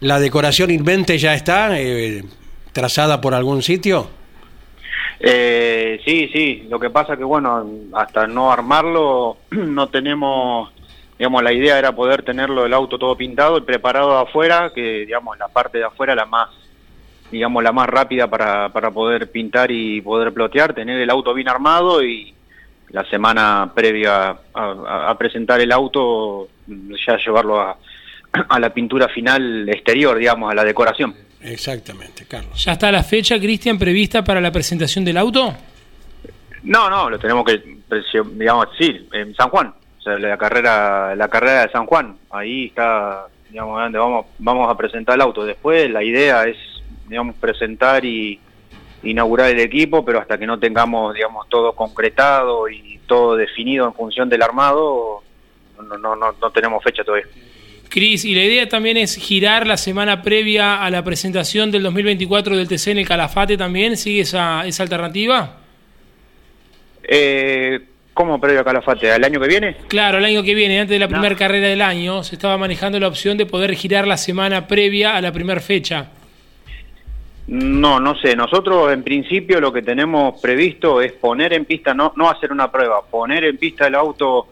¿La 0.02 0.20
decoración 0.20 0.70
invente 0.70 1.18
ya 1.18 1.34
está 1.34 1.80
eh, 1.80 2.26
trazada 2.74 3.22
por 3.22 3.34
algún 3.34 3.62
sitio? 3.62 4.10
Eh, 5.22 6.02
sí, 6.04 6.30
sí, 6.34 6.68
lo 6.70 6.78
que 6.78 6.90
pasa 6.90 7.16
que 7.16 7.24
bueno, 7.24 7.66
hasta 7.94 8.28
no 8.28 8.52
armarlo 8.52 9.38
no 9.52 9.88
tenemos 9.88 10.74
digamos, 11.18 11.44
la 11.44 11.52
idea 11.52 11.80
era 11.80 11.96
poder 11.96 12.24
tenerlo 12.24 12.66
el 12.66 12.74
auto 12.74 13.00
todo 13.00 13.16
pintado 13.18 13.58
y 13.58 13.62
preparado 13.62 14.18
afuera, 14.18 14.72
que 14.74 15.06
digamos, 15.06 15.38
la 15.38 15.48
parte 15.48 15.80
de 15.80 15.86
afuera 15.86 16.16
la 16.16 16.26
más, 16.26 16.50
digamos, 17.32 17.64
la 17.64 17.72
más 17.72 17.88
rápida 17.88 18.30
para, 18.30 18.70
para 18.70 18.92
poder 18.92 19.32
pintar 19.32 19.72
y 19.72 20.02
poder 20.02 20.32
plotear, 20.34 20.74
tener 20.74 21.02
el 21.02 21.10
auto 21.10 21.34
bien 21.34 21.50
armado 21.50 22.04
y 22.04 22.34
la 22.90 23.04
semana 23.10 23.72
previa 23.74 24.38
a, 24.54 25.16
presentar 25.18 25.60
el 25.60 25.72
auto 25.72 26.48
ya 26.68 27.18
llevarlo 27.18 27.60
a, 27.62 27.78
a 28.50 28.60
la 28.60 28.74
pintura 28.74 29.10
final 29.10 29.68
exterior, 29.70 30.18
digamos, 30.18 30.52
a 30.52 30.56
la 30.56 30.64
decoración. 30.64 31.16
Exactamente, 31.42 32.26
Carlos. 32.28 32.64
¿Ya 32.64 32.74
está 32.74 32.92
la 32.92 33.04
fecha, 33.04 33.40
Cristian, 33.40 33.78
prevista 33.78 34.24
para 34.24 34.40
la 34.40 34.52
presentación 34.52 35.04
del 35.04 35.18
auto? 35.18 35.56
No, 36.64 36.90
no, 36.90 37.10
lo 37.10 37.18
tenemos 37.18 37.46
que, 37.46 37.62
digamos, 38.34 38.68
sí, 38.78 39.08
en 39.14 39.34
San 39.36 39.50
Juan 39.50 39.74
la 40.08 40.38
carrera 40.38 41.16
la 41.16 41.28
carrera 41.28 41.66
de 41.66 41.72
San 41.72 41.86
Juan. 41.86 42.18
Ahí 42.30 42.66
está 42.66 43.28
digamos 43.50 43.80
donde 43.80 43.98
vamos 43.98 44.26
vamos 44.40 44.70
a 44.70 44.78
presentar 44.78 45.16
el 45.16 45.22
auto. 45.22 45.46
Después 45.46 45.90
la 45.90 46.04
idea 46.04 46.44
es 46.46 46.58
digamos 47.08 47.36
presentar 47.36 48.04
y 48.06 48.40
inaugurar 49.04 49.52
el 49.52 49.60
equipo 49.60 50.04
pero 50.04 50.20
hasta 50.20 50.38
que 50.38 50.48
no 50.48 50.60
tengamos 50.60 51.14
digamos 51.14 51.48
todo 51.50 51.74
concretado 51.74 52.68
y 52.68 53.00
todo 53.06 53.36
definido 53.36 53.86
en 53.86 53.94
función 53.94 54.28
del 54.28 54.42
armado 54.42 55.24
no 55.78 55.98
no 55.98 56.16
no, 56.16 56.32
no 56.32 56.52
tenemos 56.52 56.84
fecha 56.84 57.04
todavía. 57.04 57.28
Cris, 57.90 58.26
y 58.26 58.36
la 58.36 58.44
idea 58.44 58.68
también 58.68 58.98
es 58.98 59.16
girar 59.16 59.66
la 59.66 59.78
semana 59.78 60.22
previa 60.22 60.84
a 60.84 60.90
la 60.90 61.04
presentación 61.04 61.72
del 61.72 61.84
2024 61.84 62.58
del 62.58 62.68
TC 62.68 62.88
en 62.88 62.98
el 63.00 63.08
Calafate 63.08 63.58
también, 63.58 63.98
¿sigue 63.98 64.22
esa, 64.22 64.66
esa 64.66 64.84
alternativa? 64.84 65.58
Eh, 67.04 67.80
¿Cómo 68.18 68.42
previo 68.42 68.62
a 68.62 68.64
Calafate? 68.64 69.12
¿Al 69.12 69.24
año 69.24 69.40
que 69.40 69.48
viene? 69.48 69.78
Claro, 69.90 70.18
el 70.18 70.26
año 70.26 70.42
que 70.42 70.56
viene, 70.56 70.80
antes 70.80 70.96
de 70.96 70.98
la 70.98 71.08
primera 71.08 71.36
carrera 71.36 71.68
del 71.68 71.84
año, 71.84 72.24
se 72.24 72.34
estaba 72.34 72.58
manejando 72.58 73.00
la 73.00 73.08
opción 73.08 73.38
de 73.38 73.46
poder 73.46 73.76
girar 73.76 74.08
la 74.08 74.18
semana 74.18 74.66
previa 74.66 75.16
a 75.16 75.22
la 75.22 75.32
primera 75.32 75.62
fecha. 75.62 76.10
No, 77.46 78.00
no 78.00 78.16
sé. 78.16 78.36
Nosotros 78.36 78.92
en 78.92 79.04
principio 79.04 79.62
lo 79.62 79.72
que 79.72 79.84
tenemos 79.84 80.42
previsto 80.42 81.00
es 81.00 81.12
poner 81.12 81.54
en 81.54 81.66
pista, 81.66 81.94
no, 81.94 82.12
no 82.16 82.28
hacer 82.28 82.52
una 82.52 82.72
prueba, 82.72 83.04
poner 83.06 83.44
en 83.44 83.58
pista 83.58 83.86
el 83.86 83.94
auto 83.94 84.48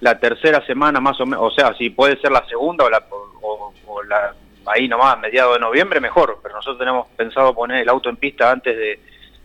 la 0.00 0.18
tercera 0.18 0.62
semana 0.66 1.00
más 1.00 1.18
o 1.18 1.24
menos, 1.24 1.50
o 1.50 1.50
sea, 1.50 1.72
si 1.78 1.88
puede 1.88 2.20
ser 2.20 2.30
la 2.30 2.44
segunda 2.46 2.84
o 2.84 2.90
la, 2.90 3.02
o, 3.40 4.02
la 4.02 4.34
ahí 4.66 4.86
nomás, 4.86 5.18
mediados 5.18 5.54
de 5.54 5.60
noviembre, 5.60 5.98
mejor. 5.98 6.40
Pero 6.42 6.56
nosotros 6.56 6.78
tenemos 6.78 7.06
pensado 7.16 7.54
poner 7.54 7.80
el 7.80 7.88
auto 7.88 8.10
en 8.10 8.16
pista 8.16 8.50
antes 8.50 8.76
de, 8.76 9.00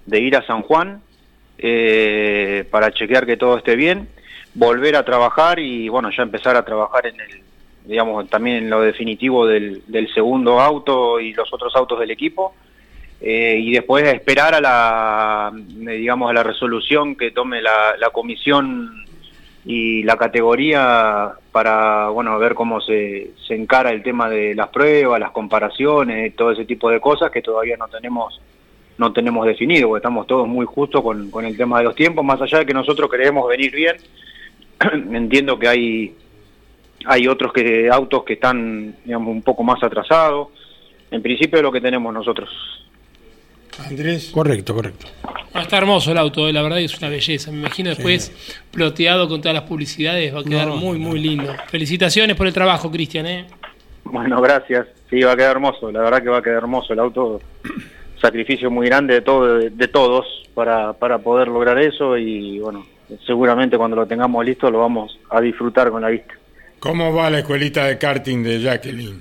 de 0.05 0.19
ir 0.19 0.35
a 0.35 0.45
San 0.45 0.63
Juan 0.63 1.01
eh, 1.57 2.65
para 2.69 2.91
chequear 2.91 3.25
que 3.25 3.37
todo 3.37 3.57
esté 3.57 3.75
bien, 3.75 4.07
volver 4.53 4.95
a 4.95 5.05
trabajar 5.05 5.59
y 5.59 5.89
bueno, 5.89 6.09
ya 6.09 6.23
empezar 6.23 6.55
a 6.55 6.65
trabajar 6.65 7.07
en 7.07 7.19
el, 7.19 7.41
digamos, 7.85 8.29
también 8.29 8.57
en 8.57 8.69
lo 8.69 8.81
definitivo 8.81 9.45
del, 9.45 9.81
segundo 10.13 10.59
auto 10.59 11.19
y 11.19 11.33
los 11.33 11.51
otros 11.53 11.75
autos 11.75 11.99
del 11.99 12.11
equipo. 12.11 12.55
Eh, 13.21 13.57
y 13.57 13.71
después 13.71 14.03
esperar 14.05 14.53
a 14.53 14.59
la, 14.59 15.51
digamos, 15.53 16.29
a 16.29 16.33
la 16.33 16.43
resolución 16.43 17.15
que 17.15 17.31
tome 17.31 17.61
la, 17.61 17.95
comisión 18.11 19.05
y 19.65 20.03
la 20.03 20.17
categoría 20.17 21.31
para, 21.53 22.09
bueno, 22.09 22.37
ver 22.37 22.53
cómo 22.53 22.81
se, 22.81 23.31
se 23.47 23.55
encara 23.55 23.91
el 23.91 24.03
tema 24.03 24.29
de 24.29 24.53
las 24.55 24.67
pruebas, 24.67 25.21
las 25.21 25.31
comparaciones, 25.31 26.35
todo 26.35 26.51
ese 26.51 26.65
tipo 26.65 26.89
de 26.89 26.99
cosas 26.99 27.31
que 27.31 27.41
todavía 27.41 27.77
no 27.77 27.87
tenemos 27.87 28.41
no 28.97 29.11
tenemos 29.11 29.45
definido, 29.45 29.89
porque 29.89 29.99
estamos 29.99 30.27
todos 30.27 30.47
muy 30.47 30.65
justos 30.65 31.01
con, 31.01 31.31
con 31.31 31.45
el 31.45 31.57
tema 31.57 31.79
de 31.79 31.85
los 31.85 31.95
tiempos, 31.95 32.23
más 32.23 32.41
allá 32.41 32.59
de 32.59 32.65
que 32.65 32.73
nosotros 32.73 33.09
queremos 33.09 33.47
venir 33.47 33.71
bien, 33.71 33.95
entiendo 35.13 35.57
que 35.57 35.67
hay 35.67 36.15
hay 37.05 37.27
otros 37.27 37.51
que 37.51 37.89
autos 37.91 38.23
que 38.23 38.33
están 38.33 38.95
digamos 39.03 39.29
un 39.29 39.41
poco 39.41 39.63
más 39.63 39.81
atrasados. 39.83 40.49
En 41.11 41.21
principio 41.21 41.57
es 41.57 41.63
lo 41.63 41.71
que 41.71 41.81
tenemos 41.81 42.13
nosotros. 42.13 42.49
Andrés. 43.87 44.29
Correcto, 44.31 44.73
correcto. 44.73 45.07
Ah, 45.53 45.61
está 45.61 45.77
hermoso 45.77 46.11
el 46.11 46.17
auto, 46.17 46.47
eh, 46.47 46.53
la 46.53 46.61
verdad 46.61 46.79
es 46.79 46.97
una 46.97 47.09
belleza. 47.09 47.51
Me 47.51 47.59
imagino 47.59 47.89
después 47.89 48.31
ploteado 48.71 49.27
con 49.27 49.41
todas 49.41 49.53
las 49.53 49.63
publicidades, 49.63 50.33
va 50.33 50.39
a 50.39 50.43
quedar 50.43 50.69
muy, 50.69 50.97
muy 50.97 51.19
lindo. 51.19 51.53
Felicitaciones 51.67 52.35
por 52.35 52.47
el 52.47 52.53
trabajo, 52.53 52.89
Cristian. 52.89 53.25
¿eh? 53.25 53.45
Bueno, 54.03 54.41
gracias. 54.41 54.87
Sí, 55.09 55.21
va 55.21 55.33
a 55.33 55.35
quedar 55.35 55.51
hermoso. 55.51 55.91
La 55.91 56.01
verdad 56.01 56.23
que 56.23 56.29
va 56.29 56.37
a 56.39 56.41
quedar 56.41 56.57
hermoso 56.57 56.93
el 56.93 56.99
auto 56.99 57.41
sacrificio 58.23 58.71
muy 58.71 58.87
grande 58.87 59.15
de, 59.15 59.21
todo, 59.21 59.59
de, 59.59 59.87
todos 59.89 60.25
para, 60.53 60.93
para 60.93 61.17
poder 61.19 61.49
lograr 61.49 61.77
eso 61.77 62.17
y 62.17 62.57
bueno, 62.59 62.85
seguramente 63.27 63.77
cuando 63.77 63.97
lo 63.97 64.07
tengamos 64.07 64.45
listo 64.45 64.71
lo 64.71 64.79
vamos 64.79 65.19
a 65.29 65.41
disfrutar 65.41 65.91
con 65.91 66.01
la 66.01 66.07
vista. 66.07 66.33
¿Cómo 66.79 67.13
va 67.13 67.29
la 67.29 67.39
escuelita 67.39 67.85
de 67.85 67.97
karting 67.97 68.41
de 68.41 68.61
Jacqueline? 68.61 69.19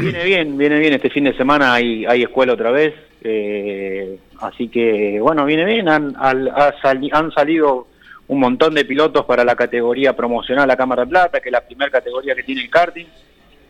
viene 0.00 0.24
bien, 0.24 0.56
viene 0.56 0.78
bien. 0.78 0.92
Este 0.92 1.10
fin 1.10 1.24
de 1.24 1.36
semana 1.36 1.74
hay, 1.74 2.06
hay 2.06 2.22
escuela 2.22 2.52
otra 2.52 2.70
vez, 2.70 2.94
eh, 3.24 4.16
así 4.40 4.68
que 4.68 5.18
bueno, 5.20 5.44
viene 5.44 5.64
bien. 5.64 5.88
Han, 5.88 6.14
han 6.16 7.32
salido 7.32 7.88
un 8.28 8.38
montón 8.38 8.74
de 8.74 8.84
pilotos 8.84 9.24
para 9.24 9.44
la 9.44 9.56
categoría 9.56 10.14
promocional 10.14 10.70
a 10.70 10.76
Cámara 10.76 11.04
de 11.04 11.10
Plata, 11.10 11.40
que 11.40 11.48
es 11.48 11.52
la 11.52 11.66
primera 11.66 11.90
categoría 11.90 12.36
que 12.36 12.44
tiene 12.44 12.62
el 12.62 12.70
karting. 12.70 13.06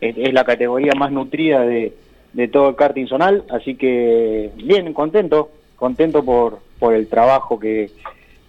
es 0.01 0.33
la 0.33 0.43
categoría 0.43 0.93
más 0.95 1.11
nutrida 1.11 1.61
de, 1.61 1.93
de 2.35 2.49
todo 2.49 2.69
el 2.69 2.75
karting 2.75 3.07
zonal, 3.07 3.45
así 3.49 3.75
que 3.75 4.51
bien, 4.57 4.91
contento, 4.93 5.51
contento 5.77 6.23
por, 6.23 6.59
por 6.79 6.93
el 6.93 7.07
trabajo 7.07 7.57
que, 7.57 7.89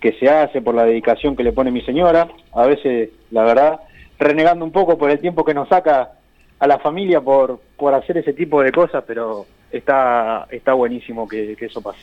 que 0.01 0.13
se 0.15 0.29
hace, 0.29 0.61
por 0.61 0.75
la 0.75 0.85
dedicación 0.85 1.37
que 1.37 1.45
le 1.45 1.53
pone 1.53 1.71
mi 1.71 1.83
señora, 1.83 2.29
a 2.53 2.67
veces, 2.67 3.11
la 3.31 3.45
verdad, 3.45 3.81
renegando 4.19 4.65
un 4.65 4.73
poco 4.73 4.99
por 4.99 5.09
el 5.11 5.21
tiempo 5.21 5.45
que 5.45 5.55
nos 5.55 5.69
saca 5.69 6.11
a 6.59 6.67
la 6.67 6.81
familia 6.81 7.21
por, 7.21 7.61
por 7.77 7.95
hacer 7.95 8.19
ese 8.19 8.33
tipo 8.33 8.61
de 8.61 8.73
cosas, 8.73 9.05
pero 9.07 9.47
está, 9.71 10.49
está 10.51 10.73
buenísimo 10.73 11.29
que, 11.29 11.57
eso 11.61 11.81
pase. 11.81 12.01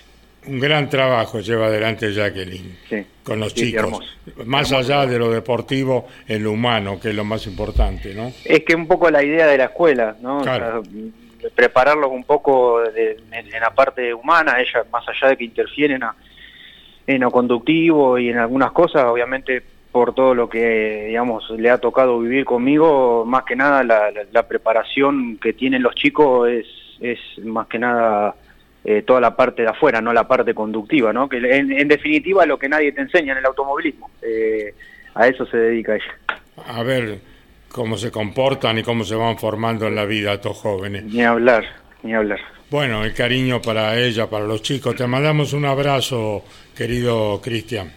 Un 0.47 0.59
gran 0.59 0.89
trabajo 0.89 1.41
lleva 1.41 1.67
adelante 1.67 2.13
Jacqueline 2.13 2.77
con 3.23 3.41
los 3.41 3.53
chicos. 3.53 3.99
Más 4.45 4.71
allá 4.71 5.05
de 5.05 5.19
lo 5.19 5.31
deportivo, 5.31 6.07
en 6.29 6.43
lo 6.43 6.51
humano, 6.51 6.97
que 6.97 7.09
es 7.09 7.15
lo 7.15 7.25
más 7.25 7.45
importante, 7.45 8.13
¿no? 8.13 8.31
Es 8.45 8.63
que 8.65 8.75
un 8.75 8.88
poco 8.88 9.09
la 9.09 9.23
idea 9.23 9.47
de 9.47 9.57
la 9.57 9.65
escuela, 9.65 10.15
¿no? 10.21 10.41
Prepararlos 11.55 12.11
un 12.11 12.23
poco 12.23 12.83
en, 12.83 13.49
la 13.59 13.73
parte 13.73 14.13
humana, 14.13 14.59
ella 14.59 14.85
más 14.91 15.07
allá 15.07 15.29
de 15.29 15.37
que 15.37 15.43
interfieren 15.43 16.01
en 17.07 17.21
lo 17.21 17.31
conductivo 17.31 18.17
y 18.17 18.29
en 18.29 18.37
algunas 18.37 18.71
cosas, 18.71 19.05
obviamente 19.05 19.63
por 19.91 20.15
todo 20.15 20.33
lo 20.33 20.49
que 20.49 21.05
digamos 21.09 21.49
le 21.51 21.69
ha 21.69 21.77
tocado 21.77 22.19
vivir 22.19 22.45
conmigo, 22.45 23.25
más 23.25 23.43
que 23.43 23.55
nada 23.55 23.83
la, 23.83 24.47
preparación 24.47 25.37
que 25.37 25.53
tienen 25.53 25.83
los 25.83 25.93
chicos 25.95 26.49
es, 26.49 26.65
es 26.99 27.19
más 27.45 27.67
que 27.67 27.77
nada 27.77 28.35
eh, 28.83 29.03
toda 29.03 29.21
la 29.21 29.35
parte 29.35 29.61
de 29.61 29.69
afuera, 29.69 30.01
no 30.01 30.11
la 30.11 30.27
parte 30.27 30.53
conductiva, 30.53 31.13
¿no? 31.13 31.29
Que 31.29 31.37
en, 31.37 31.87
definitiva 31.87 32.45
lo 32.45 32.57
que 32.57 32.69
nadie 32.69 32.91
te 32.91 33.01
enseña 33.01 33.33
en 33.33 33.39
el 33.39 33.45
automovilismo, 33.45 34.09
eh, 34.21 34.73
a 35.13 35.27
eso 35.27 35.45
se 35.45 35.57
dedica 35.57 35.95
ella. 35.95 36.17
A 36.65 36.83
ver 36.83 37.32
cómo 37.74 37.97
se 37.97 38.11
comportan 38.11 38.78
y 38.78 38.84
cómo 38.84 39.03
se 39.03 39.15
van 39.15 39.36
formando 39.36 39.88
en 39.88 39.95
la 39.95 40.05
vida 40.05 40.34
estos 40.34 40.55
jóvenes. 40.57 41.05
Ni 41.05 41.24
hablar, 41.24 41.65
ni 42.03 42.13
hablar. 42.13 42.39
Bueno, 42.69 43.03
el 43.03 43.15
cariño 43.15 43.61
para 43.61 43.99
ella, 43.99 44.30
para 44.30 44.45
los 44.45 44.61
chicos. 44.61 44.95
Te 44.95 45.07
mandamos 45.07 45.53
un 45.53 45.65
abrazo, 45.65 46.43
querido 46.76 47.41
Cristian. 47.41 47.91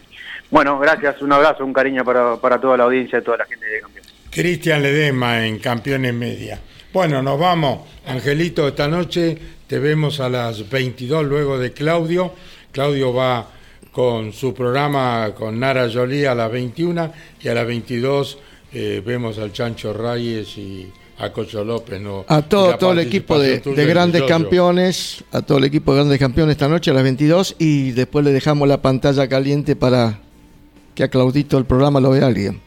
Bueno, 0.51 0.79
gracias, 0.79 1.21
un 1.21 1.31
abrazo, 1.31 1.63
un 1.63 1.75
cariño 1.75 2.05
para, 2.05 2.37
para 2.37 2.59
toda 2.59 2.79
la 2.79 2.85
audiencia, 2.85 3.21
toda 3.21 3.37
la 3.37 3.45
gente 3.45 3.67
de 3.67 3.81
Campeones. 3.83 4.15
Cristian 4.31 4.83
Ledema 4.83 5.47
en 5.47 5.59
Campeones 5.59 6.15
Media. 6.15 6.59
Bueno, 6.91 7.23
nos 7.23 7.39
vamos. 7.39 7.81
Angelito, 8.07 8.67
esta 8.69 8.89
noche 8.89 9.37
te 9.67 9.79
vemos 9.79 10.21
a 10.21 10.31
las 10.31 10.71
22 10.71 11.27
luego 11.27 11.59
de 11.59 11.73
Claudio. 11.73 12.33
Claudio 12.73 13.13
va 13.13 13.47
con 13.93 14.33
su 14.33 14.55
programa 14.55 15.33
con 15.35 15.61
Nara 15.61 15.87
Jolie 15.93 16.27
a 16.27 16.35
las 16.35 16.51
21 16.51 17.13
y 17.43 17.49
a 17.49 17.55
las 17.55 17.67
22 17.67 18.39
eh, 18.79 19.03
vemos 19.05 19.39
al 19.39 19.55
Chancho 19.55 19.95
Reyes 19.95 20.59
y 20.59 20.93
a 21.17 21.33
Cocho 21.33 21.65
López. 21.65 21.99
¿no? 21.99 22.27
A 22.29 22.43
todo, 22.43 22.77
todo 22.77 22.93
el 22.93 22.99
equipo 22.99 23.39
de, 23.39 23.61
grandes 23.87 24.23
campeones, 24.25 25.25
a 25.33 25.41
todo 25.41 25.57
el 25.57 25.65
equipo 25.65 25.93
de 25.93 26.01
grandes 26.01 26.19
campeones 26.19 26.53
esta 26.53 26.69
noche 26.69 26.91
a 26.91 26.95
las 26.95 27.03
22 27.03 27.57
y 27.59 27.93
después 27.93 28.23
le 28.23 28.33
dejamos 28.33 28.69
la 28.69 28.83
pantalla 28.83 29.27
caliente 29.29 29.77
para 29.77 30.21
que 30.95 31.05
a 31.05 31.09
Claudito 31.09 31.57
el 31.57 31.65
programa 31.65 32.01
lo 32.01 32.11
vea 32.11 32.27
alguien. 32.27 32.61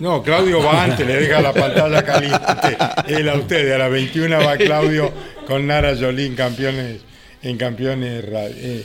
No, 0.00 0.20
Claudio 0.20 0.60
va 0.60 0.82
antes, 0.82 1.06
le 1.06 1.14
deja 1.14 1.40
la 1.40 1.52
pantalla 1.52 2.04
caliente. 2.04 2.76
Él 3.06 3.28
a 3.28 3.36
ustedes, 3.36 3.72
a 3.72 3.78
las 3.78 3.90
21 3.92 4.38
va 4.38 4.56
Claudio 4.56 5.12
con 5.46 5.64
Nara 5.64 5.96
Jolín, 5.96 6.34
campeones 6.34 7.02
en 7.40 7.56
campeones. 7.56 8.24
Eh, 8.32 8.84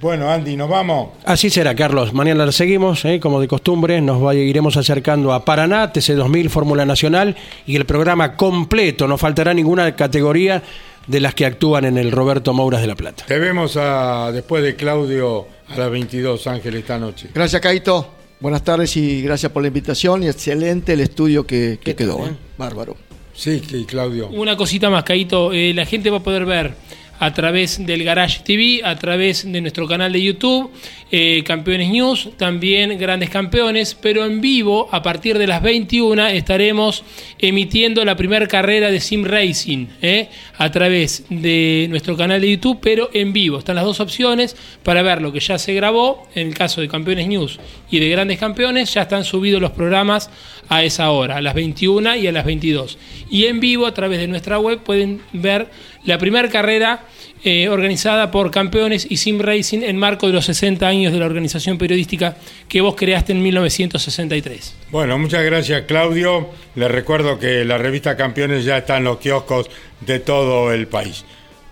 bueno, 0.00 0.30
Andy, 0.30 0.56
nos 0.56 0.68
vamos. 0.68 1.10
Así 1.24 1.50
será, 1.50 1.74
Carlos. 1.74 2.14
Mañana 2.14 2.46
la 2.46 2.52
seguimos, 2.52 3.04
eh, 3.04 3.20
como 3.20 3.40
de 3.40 3.48
costumbre. 3.48 4.00
Nos 4.00 4.34
iremos 4.34 4.76
acercando 4.76 5.32
a 5.32 5.44
Paraná, 5.44 5.92
TC2000, 5.92 6.48
Fórmula 6.48 6.86
Nacional 6.86 7.36
y 7.66 7.76
el 7.76 7.84
programa 7.84 8.36
completo. 8.36 9.06
No 9.06 9.18
faltará 9.18 9.52
ninguna 9.52 9.94
categoría 9.94 10.62
de 11.06 11.20
las 11.20 11.34
que 11.34 11.44
actúan 11.44 11.84
en 11.84 11.98
el 11.98 12.12
Roberto 12.12 12.54
Mouras 12.54 12.80
de 12.80 12.86
La 12.86 12.94
Plata. 12.94 13.24
Te 13.26 13.38
vemos 13.38 13.76
a, 13.76 14.30
después 14.32 14.62
de 14.62 14.74
Claudio 14.74 15.46
a 15.68 15.76
las 15.76 15.90
22, 15.90 16.46
Ángel, 16.46 16.76
esta 16.76 16.98
noche. 16.98 17.28
Gracias, 17.34 17.60
Caito. 17.60 18.08
Buenas 18.40 18.64
tardes 18.64 18.96
y 18.96 19.22
gracias 19.22 19.52
por 19.52 19.62
la 19.62 19.68
invitación 19.68 20.22
y 20.22 20.28
excelente 20.28 20.94
el 20.94 21.00
estudio 21.00 21.46
que, 21.46 21.78
quedó. 21.82 22.26
¿eh? 22.26 22.32
Bárbaro. 22.56 22.96
Sí, 23.34 23.60
sí, 23.68 23.84
Claudio. 23.84 24.28
Una 24.28 24.56
cosita 24.56 24.90
más, 24.90 25.04
Caito. 25.04 25.52
Eh, 25.52 25.72
la 25.74 25.84
gente 25.86 26.08
va 26.08 26.18
a 26.18 26.22
poder 26.22 26.44
ver 26.44 26.74
a 27.18 27.32
través 27.32 27.84
del 27.84 28.04
Garage 28.04 28.40
TV, 28.42 28.80
a 28.84 28.96
través 28.96 29.50
de 29.50 29.60
nuestro 29.60 29.86
canal 29.86 30.12
de 30.12 30.22
YouTube, 30.22 30.70
eh, 31.16 31.44
Campeones 31.44 31.90
News, 31.90 32.30
también 32.36 32.98
Grandes 32.98 33.30
Campeones, 33.30 33.94
pero 33.94 34.24
en 34.24 34.40
vivo 34.40 34.88
a 34.90 35.00
partir 35.00 35.38
de 35.38 35.46
las 35.46 35.62
21 35.62 36.26
estaremos 36.26 37.04
emitiendo 37.38 38.04
la 38.04 38.16
primera 38.16 38.48
carrera 38.48 38.90
de 38.90 38.98
Sim 38.98 39.22
Racing 39.22 39.86
eh, 40.02 40.28
a 40.58 40.72
través 40.72 41.24
de 41.30 41.86
nuestro 41.88 42.16
canal 42.16 42.40
de 42.40 42.50
YouTube, 42.50 42.80
pero 42.82 43.10
en 43.12 43.32
vivo. 43.32 43.60
Están 43.60 43.76
las 43.76 43.84
dos 43.84 44.00
opciones 44.00 44.56
para 44.82 45.02
ver 45.02 45.22
lo 45.22 45.32
que 45.32 45.38
ya 45.38 45.56
se 45.56 45.72
grabó, 45.72 46.26
en 46.34 46.48
el 46.48 46.54
caso 46.54 46.80
de 46.80 46.88
Campeones 46.88 47.28
News 47.28 47.60
y 47.92 48.00
de 48.00 48.08
Grandes 48.08 48.40
Campeones, 48.40 48.92
ya 48.92 49.02
están 49.02 49.22
subidos 49.22 49.62
los 49.62 49.70
programas 49.70 50.30
a 50.68 50.82
esa 50.82 51.12
hora, 51.12 51.36
a 51.36 51.40
las 51.40 51.54
21 51.54 52.16
y 52.16 52.26
a 52.26 52.32
las 52.32 52.44
22. 52.44 52.98
Y 53.30 53.44
en 53.44 53.60
vivo 53.60 53.86
a 53.86 53.94
través 53.94 54.18
de 54.18 54.26
nuestra 54.26 54.58
web 54.58 54.80
pueden 54.80 55.20
ver 55.32 55.68
la 56.04 56.18
primera 56.18 56.48
carrera 56.48 57.04
eh, 57.46 57.68
organizada 57.68 58.30
por 58.30 58.50
Campeones 58.50 59.06
y 59.10 59.18
Sim 59.18 59.38
Racing 59.38 59.82
en 59.82 59.98
marco 59.98 60.26
de 60.26 60.32
los 60.32 60.46
60 60.46 60.86
años 60.88 61.12
de 61.12 61.18
la 61.18 61.26
organización 61.26 61.76
periodística 61.76 62.38
que 62.68 62.80
vos 62.80 62.94
creaste 62.94 63.32
en 63.32 63.42
1963. 63.42 64.74
Bueno, 64.90 65.18
muchas 65.18 65.44
gracias 65.44 65.82
Claudio. 65.82 66.48
Les 66.74 66.90
recuerdo 66.90 67.38
que 67.38 67.66
la 67.66 67.76
revista 67.76 68.16
Campeones 68.16 68.64
ya 68.64 68.78
está 68.78 68.96
en 68.96 69.04
los 69.04 69.18
kioscos 69.18 69.68
de 70.00 70.20
todo 70.20 70.72
el 70.72 70.86
país. 70.86 71.26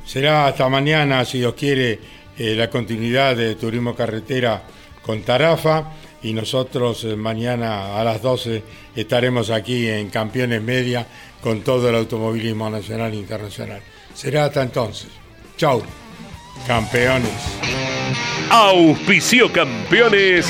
Será 0.05 0.47
hasta 0.47 0.69
mañana, 0.69 1.25
si 1.25 1.39
Dios 1.39 1.55
quiere, 1.55 1.99
eh, 2.37 2.55
la 2.55 2.69
continuidad 2.69 3.35
de 3.35 3.55
Turismo 3.55 3.95
Carretera 3.95 4.63
con 5.01 5.23
Tarafa 5.23 5.91
y 6.23 6.35
nosotros 6.35 7.05
eh, 7.05 7.17
mañana 7.17 7.99
a 7.99 8.05
las 8.05 8.21
12 8.21 8.63
estaremos 8.95 9.49
aquí 9.49 9.89
en 9.89 10.11
Campeones 10.11 10.61
Media 10.61 11.07
con 11.41 11.63
todo 11.63 11.89
el 11.89 11.97
automovilismo 11.97 12.69
nacional 12.69 13.13
e 13.15 13.17
internacional. 13.17 13.81
Será 14.15 14.45
hasta 14.45 14.63
entonces. 14.63 15.22
Chau. 15.57 15.83
Campeones. 16.67 17.31
Auspicio 18.51 19.53
campeones. 19.53 20.47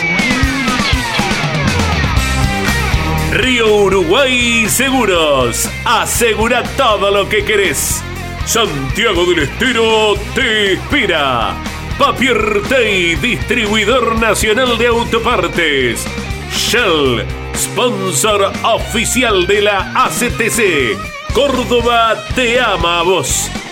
Río 3.33 3.77
Uruguay 3.85 4.67
Seguros. 4.69 5.69
Asegura 5.85 6.63
todo 6.77 7.11
lo 7.11 7.29
que 7.29 7.45
querés. 7.45 8.03
Santiago 8.47 9.25
del 9.27 9.41
Estero 9.41 10.15
te 10.35 10.75
espera. 10.75 11.55
Papier 11.99 12.63
Tay, 12.69 13.17
distribuidor 13.17 14.19
nacional 14.19 14.79
de 14.79 14.87
autopartes. 14.89 16.07
Shell, 16.51 17.25
sponsor 17.57 18.53
oficial 18.65 19.47
de 19.47 19.63
la 19.63 19.93
ACTC. 20.05 20.97
Córdoba 21.33 22.15
te 22.35 22.61
ama 22.61 23.01
a 23.01 23.03
vos 23.03 23.51